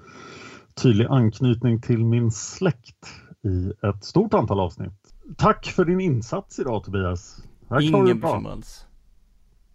tydlig 0.74 1.06
anknytning 1.10 1.80
till 1.80 2.04
min 2.04 2.30
släkt 2.30 3.06
i 3.42 3.86
ett 3.86 4.04
stort 4.04 4.34
antal 4.34 4.60
avsnitt. 4.60 5.14
Tack 5.36 5.66
för 5.66 5.84
din 5.84 6.00
insats 6.00 6.58
idag 6.58 6.84
Tobias. 6.84 7.44
Ingen 7.80 8.20
bekymmer 8.20 8.50
alls. 8.50 8.86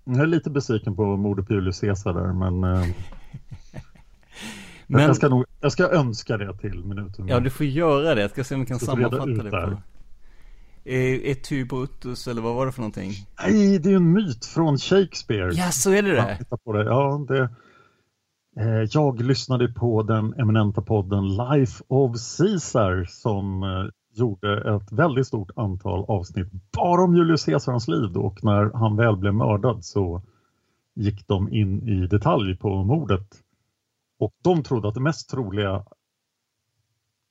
Jag 0.03 0.19
är 0.19 0.27
lite 0.27 0.49
besviken 0.49 0.95
på 0.95 1.17
mordet 1.17 1.47
på 1.47 1.53
Julius 1.53 1.79
Caesar 1.79 2.13
där, 2.13 2.33
men, 2.33 2.63
eh, 2.63 2.87
men... 4.89 5.01
Jag, 5.01 5.15
ska 5.15 5.29
nog, 5.29 5.45
jag 5.59 5.71
ska 5.71 5.89
önska 5.89 6.37
det 6.37 6.57
till 6.57 6.83
minuten. 6.85 7.27
Ja, 7.27 7.39
du 7.39 7.49
får 7.49 7.65
göra 7.65 8.15
det. 8.15 8.21
Jag 8.21 8.31
ska 8.31 8.43
se 8.43 8.55
om 8.55 8.61
vi 8.61 8.67
kan 8.67 8.79
sammanfatta 8.79 9.25
det 9.25 9.51
på. 9.51 9.77
Etu 10.85 11.65
Brutus 11.65 12.27
eller 12.27 12.41
vad 12.41 12.55
var 12.55 12.65
det 12.65 12.71
för 12.71 12.81
någonting? 12.81 13.11
Nej, 13.43 13.79
det 13.79 13.91
är 13.91 13.95
en 13.95 14.13
myt 14.13 14.45
från 14.45 14.77
Shakespeare. 14.77 15.51
Ja, 15.53 15.71
så 15.71 15.91
är 15.91 16.03
det 16.03 16.11
det? 16.11 16.57
På 16.63 16.73
det. 16.73 16.83
Ja, 16.83 17.25
det 17.27 17.49
eh, 18.59 18.87
jag 18.91 19.21
lyssnade 19.21 19.67
på 19.67 20.03
den 20.03 20.33
eminenta 20.33 20.81
podden 20.81 21.27
Life 21.27 21.83
of 21.87 22.11
Caesar 22.37 23.05
som 23.09 23.63
eh, 23.63 23.69
gjorde 24.13 24.75
ett 24.75 24.91
väldigt 24.91 25.27
stort 25.27 25.51
antal 25.55 26.05
avsnitt 26.07 26.47
bara 26.77 27.03
om 27.03 27.15
Julius 27.15 27.45
Caesars 27.45 27.87
liv 27.87 28.17
och 28.17 28.43
när 28.43 28.71
han 28.73 28.95
väl 28.95 29.17
blev 29.17 29.33
mördad 29.33 29.85
så 29.85 30.21
gick 30.95 31.27
de 31.27 31.53
in 31.53 31.87
i 31.87 32.07
detalj 32.07 32.57
på 32.57 32.83
mordet. 32.83 33.27
Och 34.19 34.33
de 34.43 34.63
trodde 34.63 34.87
att 34.87 34.93
det 34.93 35.01
mest 35.01 35.29
troliga 35.29 35.85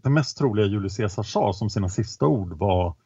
det 0.02 0.10
mest 0.10 0.38
troliga 0.38 0.66
Julius 0.66 0.96
Caesar 0.96 1.22
sa 1.22 1.52
som 1.52 1.70
sina 1.70 1.88
sista 1.88 2.26
ord 2.26 2.58
var 2.58 2.96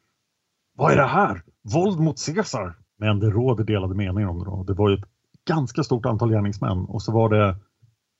Vad 0.75 0.91
är 0.91 0.97
det 0.97 1.07
här? 1.07 1.43
Våld 1.73 1.99
mot 1.99 2.25
Caesar! 2.25 2.79
Men 2.97 3.19
det 3.19 3.29
råder 3.29 3.63
delade 3.63 3.95
meningar 3.95 4.29
om 4.29 4.39
det 4.39 4.45
då. 4.45 4.63
Det 4.63 4.73
var 4.73 4.89
ju 4.89 4.95
ett 4.95 5.05
ganska 5.47 5.83
stort 5.83 6.05
antal 6.05 6.31
gärningsmän 6.31 6.85
och 6.85 7.01
så 7.01 7.11
var 7.11 7.29
det 7.29 7.57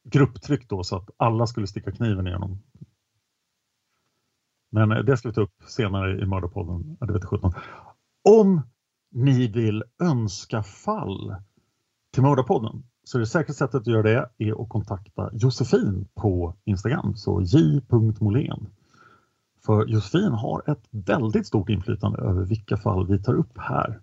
grupptryck 0.03 0.70
då 0.70 0.84
så 0.84 0.97
att 0.97 1.09
alla 1.18 1.47
skulle 1.47 1.68
sticka 1.68 1.91
kniven 1.91 2.28
igenom. 2.28 2.61
Men 4.72 4.91
eh, 4.91 4.97
det 4.97 5.18
ska 5.18 5.28
vi 5.28 5.34
ta 5.34 5.41
upp 5.41 5.64
senare 5.68 6.24
i 6.24 6.26
Mördarpodden. 6.26 6.97
Det 6.99 7.14
vet 7.14 7.26
17. 7.26 7.53
Om 8.30 8.61
ni 9.11 9.47
vill 9.47 9.84
önska 10.01 10.64
fall 10.64 11.36
till 12.14 12.24
Mördarpodden 12.24 12.84
så 13.04 13.18
är 13.18 13.20
det 13.20 13.26
säkra 13.26 13.54
sättet 13.54 13.76
att 13.76 13.88
göra 13.88 14.01
det 14.01 14.30
är 14.38 14.62
att 14.62 14.70
kontakta 14.70 15.30
Josefin 15.34 16.08
på 16.16 16.56
Instagram, 16.66 17.16
så 17.16 17.41
j.molén. 17.41 18.68
För 19.66 19.86
Josefin 19.86 20.32
har 20.32 20.72
ett 20.72 20.88
väldigt 20.91 21.47
stort 21.47 21.70
inflytande 21.70 22.22
över 22.22 22.43
vilka 22.43 22.78
fall 22.78 23.08
vi 23.08 23.24
tar 23.24 23.34
upp 23.34 23.58
här. 23.58 24.01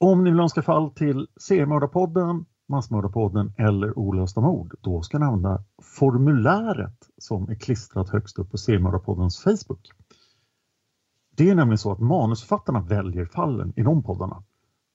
Om 0.00 0.24
ni 0.24 0.30
vill 0.30 0.40
önska 0.40 0.62
fall 0.62 0.90
till 0.90 1.26
Seriemördarpodden 1.36 2.44
Massmördarpodden 2.68 3.52
eller 3.56 3.98
Olösta 3.98 4.40
mord, 4.40 4.74
då 4.80 5.02
ska 5.02 5.18
ni 5.18 5.24
använda 5.24 5.64
formuläret 5.82 7.08
som 7.18 7.48
är 7.48 7.54
klistrat 7.54 8.08
högst 8.08 8.38
upp 8.38 8.50
på 8.50 8.58
Seriemördarpoddens 8.58 9.40
Facebook. 9.40 9.90
Det 11.36 11.50
är 11.50 11.54
nämligen 11.54 11.78
så 11.78 11.92
att 11.92 12.00
manusförfattarna 12.00 12.80
väljer 12.80 13.24
fallen 13.24 13.72
i 13.76 13.82
de 13.82 14.02
poddarna 14.02 14.42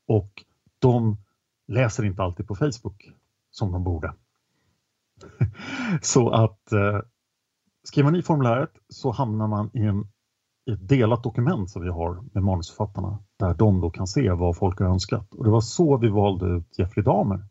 och 0.07 0.43
de 0.79 1.17
läser 1.67 2.05
inte 2.05 2.23
alltid 2.23 2.47
på 2.47 2.55
Facebook 2.55 3.11
som 3.51 3.71
de 3.71 3.83
borde. 3.83 4.13
så 6.01 6.29
att 6.29 6.71
eh, 6.71 6.99
skriver 7.83 8.11
man 8.11 8.19
i 8.19 8.23
formuläret 8.23 8.71
så 8.89 9.11
hamnar 9.11 9.47
man 9.47 9.69
i, 9.73 9.81
en, 9.81 10.07
i 10.69 10.71
ett 10.71 10.87
delat 10.87 11.23
dokument 11.23 11.69
som 11.69 11.81
vi 11.81 11.89
har 11.89 12.23
med 12.33 12.43
manusförfattarna 12.43 13.19
där 13.39 13.53
de 13.53 13.81
då 13.81 13.89
kan 13.89 14.07
se 14.07 14.31
vad 14.31 14.57
folk 14.57 14.79
har 14.79 14.87
önskat. 14.87 15.33
Och 15.33 15.43
det 15.43 15.49
var 15.49 15.61
så 15.61 15.97
vi 15.97 16.09
valde 16.09 16.45
ut 16.45 16.79
Jeffrey 16.79 17.03
Dahmer 17.03 17.45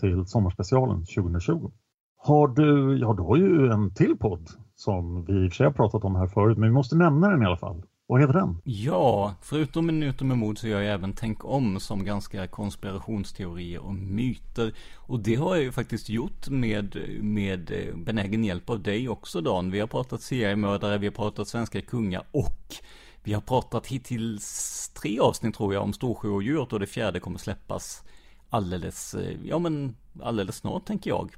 till 0.00 0.26
sommarspecialen 0.26 1.04
2020. 1.04 1.70
Har 2.16 2.48
du, 2.48 2.98
ja 2.98 3.14
du 3.14 3.22
har 3.22 3.36
ju 3.36 3.72
en 3.72 3.94
till 3.94 4.18
podd 4.18 4.50
som 4.74 5.24
vi 5.24 5.44
i 5.44 5.48
och 5.48 5.52
för 5.52 5.56
sig 5.56 5.66
har 5.66 5.72
pratat 5.72 6.04
om 6.04 6.16
här 6.16 6.26
förut, 6.26 6.58
men 6.58 6.68
vi 6.68 6.74
måste 6.74 6.96
nämna 6.96 7.30
den 7.30 7.42
i 7.42 7.46
alla 7.46 7.56
fall. 7.56 7.82
Vad 8.06 8.20
heter 8.20 8.32
den? 8.32 8.60
Ja, 8.64 9.34
förutom 9.42 9.86
Minuter 9.86 10.24
med 10.24 10.38
mod 10.38 10.58
så 10.58 10.68
gör 10.68 10.80
jag 10.80 10.94
även 10.94 11.12
Tänk 11.12 11.44
om 11.44 11.80
som 11.80 12.04
ganska 12.04 12.46
konspirationsteorier 12.46 13.78
och 13.78 13.94
myter. 13.94 14.74
Och 14.94 15.20
det 15.20 15.34
har 15.34 15.54
jag 15.54 15.64
ju 15.64 15.72
faktiskt 15.72 16.08
gjort 16.08 16.48
med, 16.48 16.96
med 17.20 17.70
eh, 17.70 17.96
benägen 17.96 18.44
hjälp 18.44 18.70
av 18.70 18.82
dig 18.82 19.08
också 19.08 19.40
Dan. 19.40 19.70
Vi 19.70 19.80
har 19.80 19.86
pratat 19.86 20.22
seriemördare, 20.22 20.98
vi 20.98 21.06
har 21.06 21.12
pratat 21.12 21.48
svenska 21.48 21.82
kungar 21.82 22.22
och 22.30 22.74
vi 23.22 23.32
har 23.32 23.40
pratat 23.40 23.86
hittills 23.86 24.88
tre 25.02 25.20
avsnitt 25.20 25.54
tror 25.54 25.74
jag 25.74 25.82
om 25.82 25.92
storsjöodjuret 25.92 26.72
och 26.72 26.80
det 26.80 26.86
fjärde 26.86 27.20
kommer 27.20 27.38
släppas 27.38 28.04
alldeles, 28.50 29.14
eh, 29.14 29.36
ja 29.44 29.58
men 29.58 29.96
alldeles 30.22 30.56
snart 30.56 30.86
tänker 30.86 31.10
jag. 31.10 31.30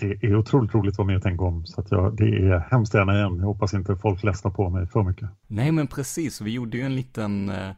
Det 0.00 0.26
är 0.26 0.36
otroligt 0.36 0.74
roligt 0.74 0.94
att 0.94 0.98
vara 0.98 1.06
med 1.06 1.16
och 1.16 1.22
tänka 1.22 1.44
om 1.44 1.66
så 1.66 1.80
att 1.80 1.90
jag, 1.90 2.16
det 2.16 2.24
är 2.24 2.58
hemskt 2.70 2.94
gärna 2.94 3.14
igen. 3.14 3.36
Jag 3.38 3.46
hoppas 3.46 3.74
inte 3.74 3.96
folk 3.96 4.24
ledsnar 4.24 4.50
på 4.50 4.70
mig 4.70 4.86
för 4.86 5.02
mycket. 5.02 5.28
Nej 5.46 5.72
men 5.72 5.86
precis, 5.86 6.40
vi 6.40 6.50
gjorde 6.50 6.76
ju 6.76 6.82
en 6.82 6.94
liten 6.94 7.48
eh, 7.48 7.70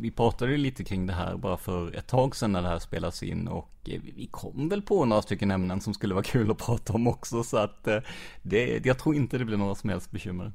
vi 0.00 0.12
pratade 0.16 0.56
lite 0.56 0.84
kring 0.84 1.06
det 1.06 1.12
här 1.12 1.36
bara 1.36 1.56
för 1.56 1.96
ett 1.96 2.06
tag 2.06 2.36
sedan 2.36 2.52
när 2.52 2.62
det 2.62 2.68
här 2.68 2.78
spelas 2.78 3.22
in 3.22 3.48
och 3.48 3.70
eh, 3.86 4.00
vi 4.16 4.28
kom 4.30 4.68
väl 4.68 4.82
på 4.82 5.04
några 5.04 5.22
stycken 5.22 5.50
ämnen 5.50 5.80
som 5.80 5.94
skulle 5.94 6.14
vara 6.14 6.24
kul 6.32 6.50
att 6.50 6.58
prata 6.58 6.92
om 6.92 7.06
också 7.06 7.42
så 7.42 7.56
att 7.56 7.88
det, 8.42 8.86
jag 8.86 8.98
tror 8.98 9.14
inte 9.14 9.38
det 9.38 9.44
blir 9.44 9.56
några 9.56 9.74
som 9.74 9.90
helst 9.90 10.10
bekymmer. 10.10 10.52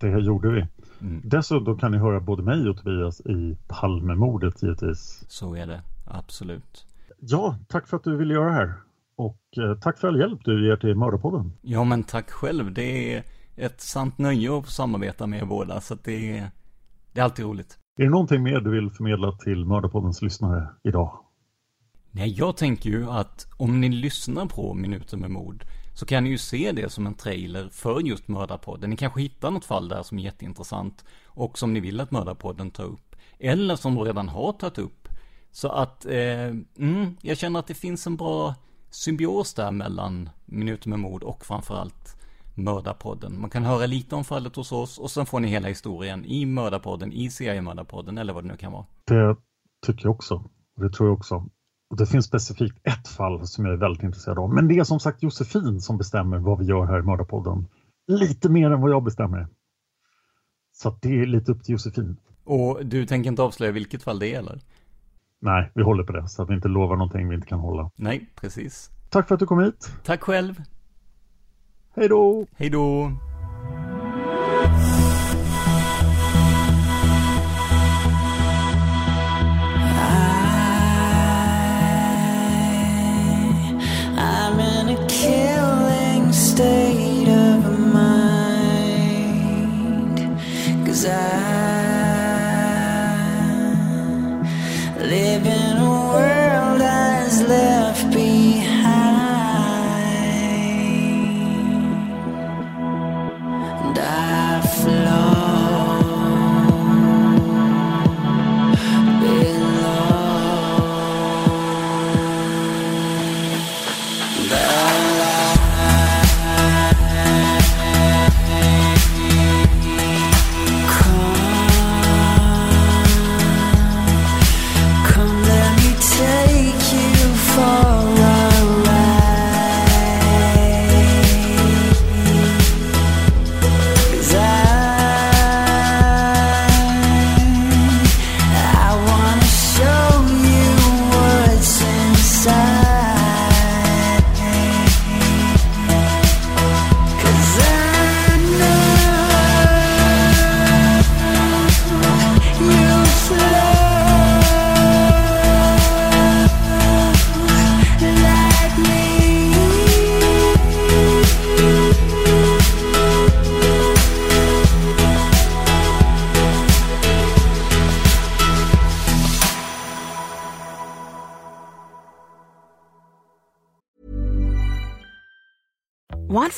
Det 0.00 0.20
gjorde 0.20 0.50
vi. 0.50 0.66
Mm. 1.00 1.20
Dessutom 1.24 1.78
kan 1.78 1.92
ni 1.92 1.98
höra 1.98 2.20
både 2.20 2.42
mig 2.42 2.68
och 2.68 2.76
Tobias 2.76 3.20
i 3.20 3.56
Palmemordet 3.68 4.62
givetvis. 4.62 5.24
Så 5.28 5.54
är 5.54 5.66
det, 5.66 5.82
absolut. 6.06 6.86
Ja, 7.20 7.58
tack 7.68 7.86
för 7.86 7.96
att 7.96 8.04
du 8.04 8.16
ville 8.16 8.34
göra 8.34 8.46
det 8.46 8.54
här. 8.54 8.74
Och 9.18 9.40
eh, 9.56 9.74
tack 9.80 9.98
för 9.98 10.08
all 10.08 10.18
hjälp 10.18 10.40
du 10.44 10.68
ger 10.68 10.76
till 10.76 10.94
Mördarpodden. 10.94 11.52
Ja, 11.62 11.84
men 11.84 12.02
tack 12.02 12.30
själv. 12.30 12.72
Det 12.72 13.14
är 13.14 13.24
ett 13.56 13.80
sant 13.80 14.18
nöje 14.18 14.58
att 14.58 14.64
få 14.64 14.70
samarbeta 14.70 15.26
med 15.26 15.42
er 15.42 15.46
båda, 15.46 15.80
så 15.80 15.94
att 15.94 16.04
det 16.04 16.38
är, 16.38 16.50
det 17.12 17.20
är 17.20 17.24
alltid 17.24 17.44
roligt. 17.44 17.78
Är 17.98 18.04
det 18.04 18.10
någonting 18.10 18.42
mer 18.42 18.60
du 18.60 18.70
vill 18.70 18.90
förmedla 18.90 19.32
till 19.32 19.64
Mördarpoddens 19.64 20.22
lyssnare 20.22 20.68
idag? 20.84 21.18
Nej, 22.10 22.34
jag 22.38 22.56
tänker 22.56 22.90
ju 22.90 23.10
att 23.10 23.46
om 23.56 23.80
ni 23.80 23.88
lyssnar 23.88 24.46
på 24.46 24.74
Minuter 24.74 25.16
med 25.16 25.30
mord 25.30 25.64
så 25.94 26.06
kan 26.06 26.24
ni 26.24 26.30
ju 26.30 26.38
se 26.38 26.72
det 26.72 26.92
som 26.92 27.06
en 27.06 27.14
trailer 27.14 27.68
för 27.68 28.00
just 28.00 28.28
Mördarpodden. 28.28 28.90
Ni 28.90 28.96
kanske 28.96 29.20
hittar 29.20 29.50
något 29.50 29.64
fall 29.64 29.88
där 29.88 30.02
som 30.02 30.18
är 30.18 30.22
jätteintressant 30.22 31.04
och 31.24 31.58
som 31.58 31.72
ni 31.72 31.80
vill 31.80 32.00
att 32.00 32.10
Mördarpodden 32.10 32.70
tar 32.70 32.84
upp. 32.84 33.16
Eller 33.38 33.76
som 33.76 33.98
redan 33.98 34.28
har 34.28 34.52
tagit 34.52 34.78
upp. 34.78 35.08
Så 35.50 35.68
att, 35.68 36.06
eh, 36.06 36.46
mm, 36.78 37.16
jag 37.20 37.38
känner 37.38 37.60
att 37.60 37.66
det 37.66 37.74
finns 37.74 38.06
en 38.06 38.16
bra 38.16 38.54
symbios 38.90 39.54
där 39.54 39.70
mellan 39.70 40.30
Minuter 40.46 40.88
med 40.88 40.98
mord 40.98 41.22
och 41.22 41.44
framförallt 41.44 42.16
Mördarpodden. 42.54 43.40
Man 43.40 43.50
kan 43.50 43.64
höra 43.64 43.86
lite 43.86 44.14
om 44.14 44.24
fallet 44.24 44.56
hos 44.56 44.72
oss 44.72 44.98
och 44.98 45.10
sen 45.10 45.26
får 45.26 45.40
ni 45.40 45.48
hela 45.48 45.68
historien 45.68 46.24
i 46.24 46.46
Mördarpodden, 46.46 47.12
i 47.12 47.30
seriemördarpodden 47.30 48.18
eller 48.18 48.32
vad 48.32 48.44
det 48.44 48.48
nu 48.48 48.56
kan 48.56 48.72
vara. 48.72 48.86
Det 49.06 49.36
tycker 49.86 50.04
jag 50.04 50.14
också. 50.14 50.44
Det 50.76 50.90
tror 50.90 51.08
jag 51.08 51.18
också. 51.18 51.48
Och 51.90 51.96
det 51.96 52.06
finns 52.06 52.26
specifikt 52.26 52.78
ett 52.82 53.08
fall 53.08 53.46
som 53.46 53.64
jag 53.64 53.74
är 53.74 53.78
väldigt 53.78 54.02
intresserad 54.02 54.38
av. 54.38 54.54
Men 54.54 54.68
det 54.68 54.78
är 54.78 54.84
som 54.84 55.00
sagt 55.00 55.22
Josefin 55.22 55.80
som 55.80 55.98
bestämmer 55.98 56.38
vad 56.38 56.58
vi 56.58 56.64
gör 56.64 56.86
här 56.86 56.98
i 56.98 57.02
Mördarpodden. 57.02 57.66
Lite 58.06 58.48
mer 58.48 58.70
än 58.70 58.80
vad 58.80 58.90
jag 58.90 59.04
bestämmer. 59.04 59.48
Så 60.72 60.98
det 61.02 61.20
är 61.20 61.26
lite 61.26 61.52
upp 61.52 61.64
till 61.64 61.72
Josefin. 61.72 62.16
Och 62.44 62.86
du 62.86 63.06
tänker 63.06 63.30
inte 63.30 63.42
avslöja 63.42 63.72
vilket 63.72 64.02
fall 64.02 64.18
det 64.18 64.34
är 64.34 64.38
eller? 64.38 64.60
Nej, 65.40 65.70
vi 65.74 65.82
håller 65.82 66.04
på 66.04 66.12
det 66.12 66.28
så 66.28 66.42
att 66.42 66.50
vi 66.50 66.54
inte 66.54 66.68
lovar 66.68 66.96
någonting 66.96 67.28
vi 67.28 67.34
inte 67.34 67.46
kan 67.46 67.58
hålla. 67.58 67.90
Nej, 67.96 68.28
precis. 68.40 68.90
Tack 69.10 69.28
för 69.28 69.34
att 69.34 69.38
du 69.40 69.46
kom 69.46 69.60
hit. 69.60 69.92
Tack 70.04 70.22
själv. 70.22 70.62
Hej 71.96 72.08
då! 72.08 72.46
Hej 72.56 72.70
då. 72.70 73.12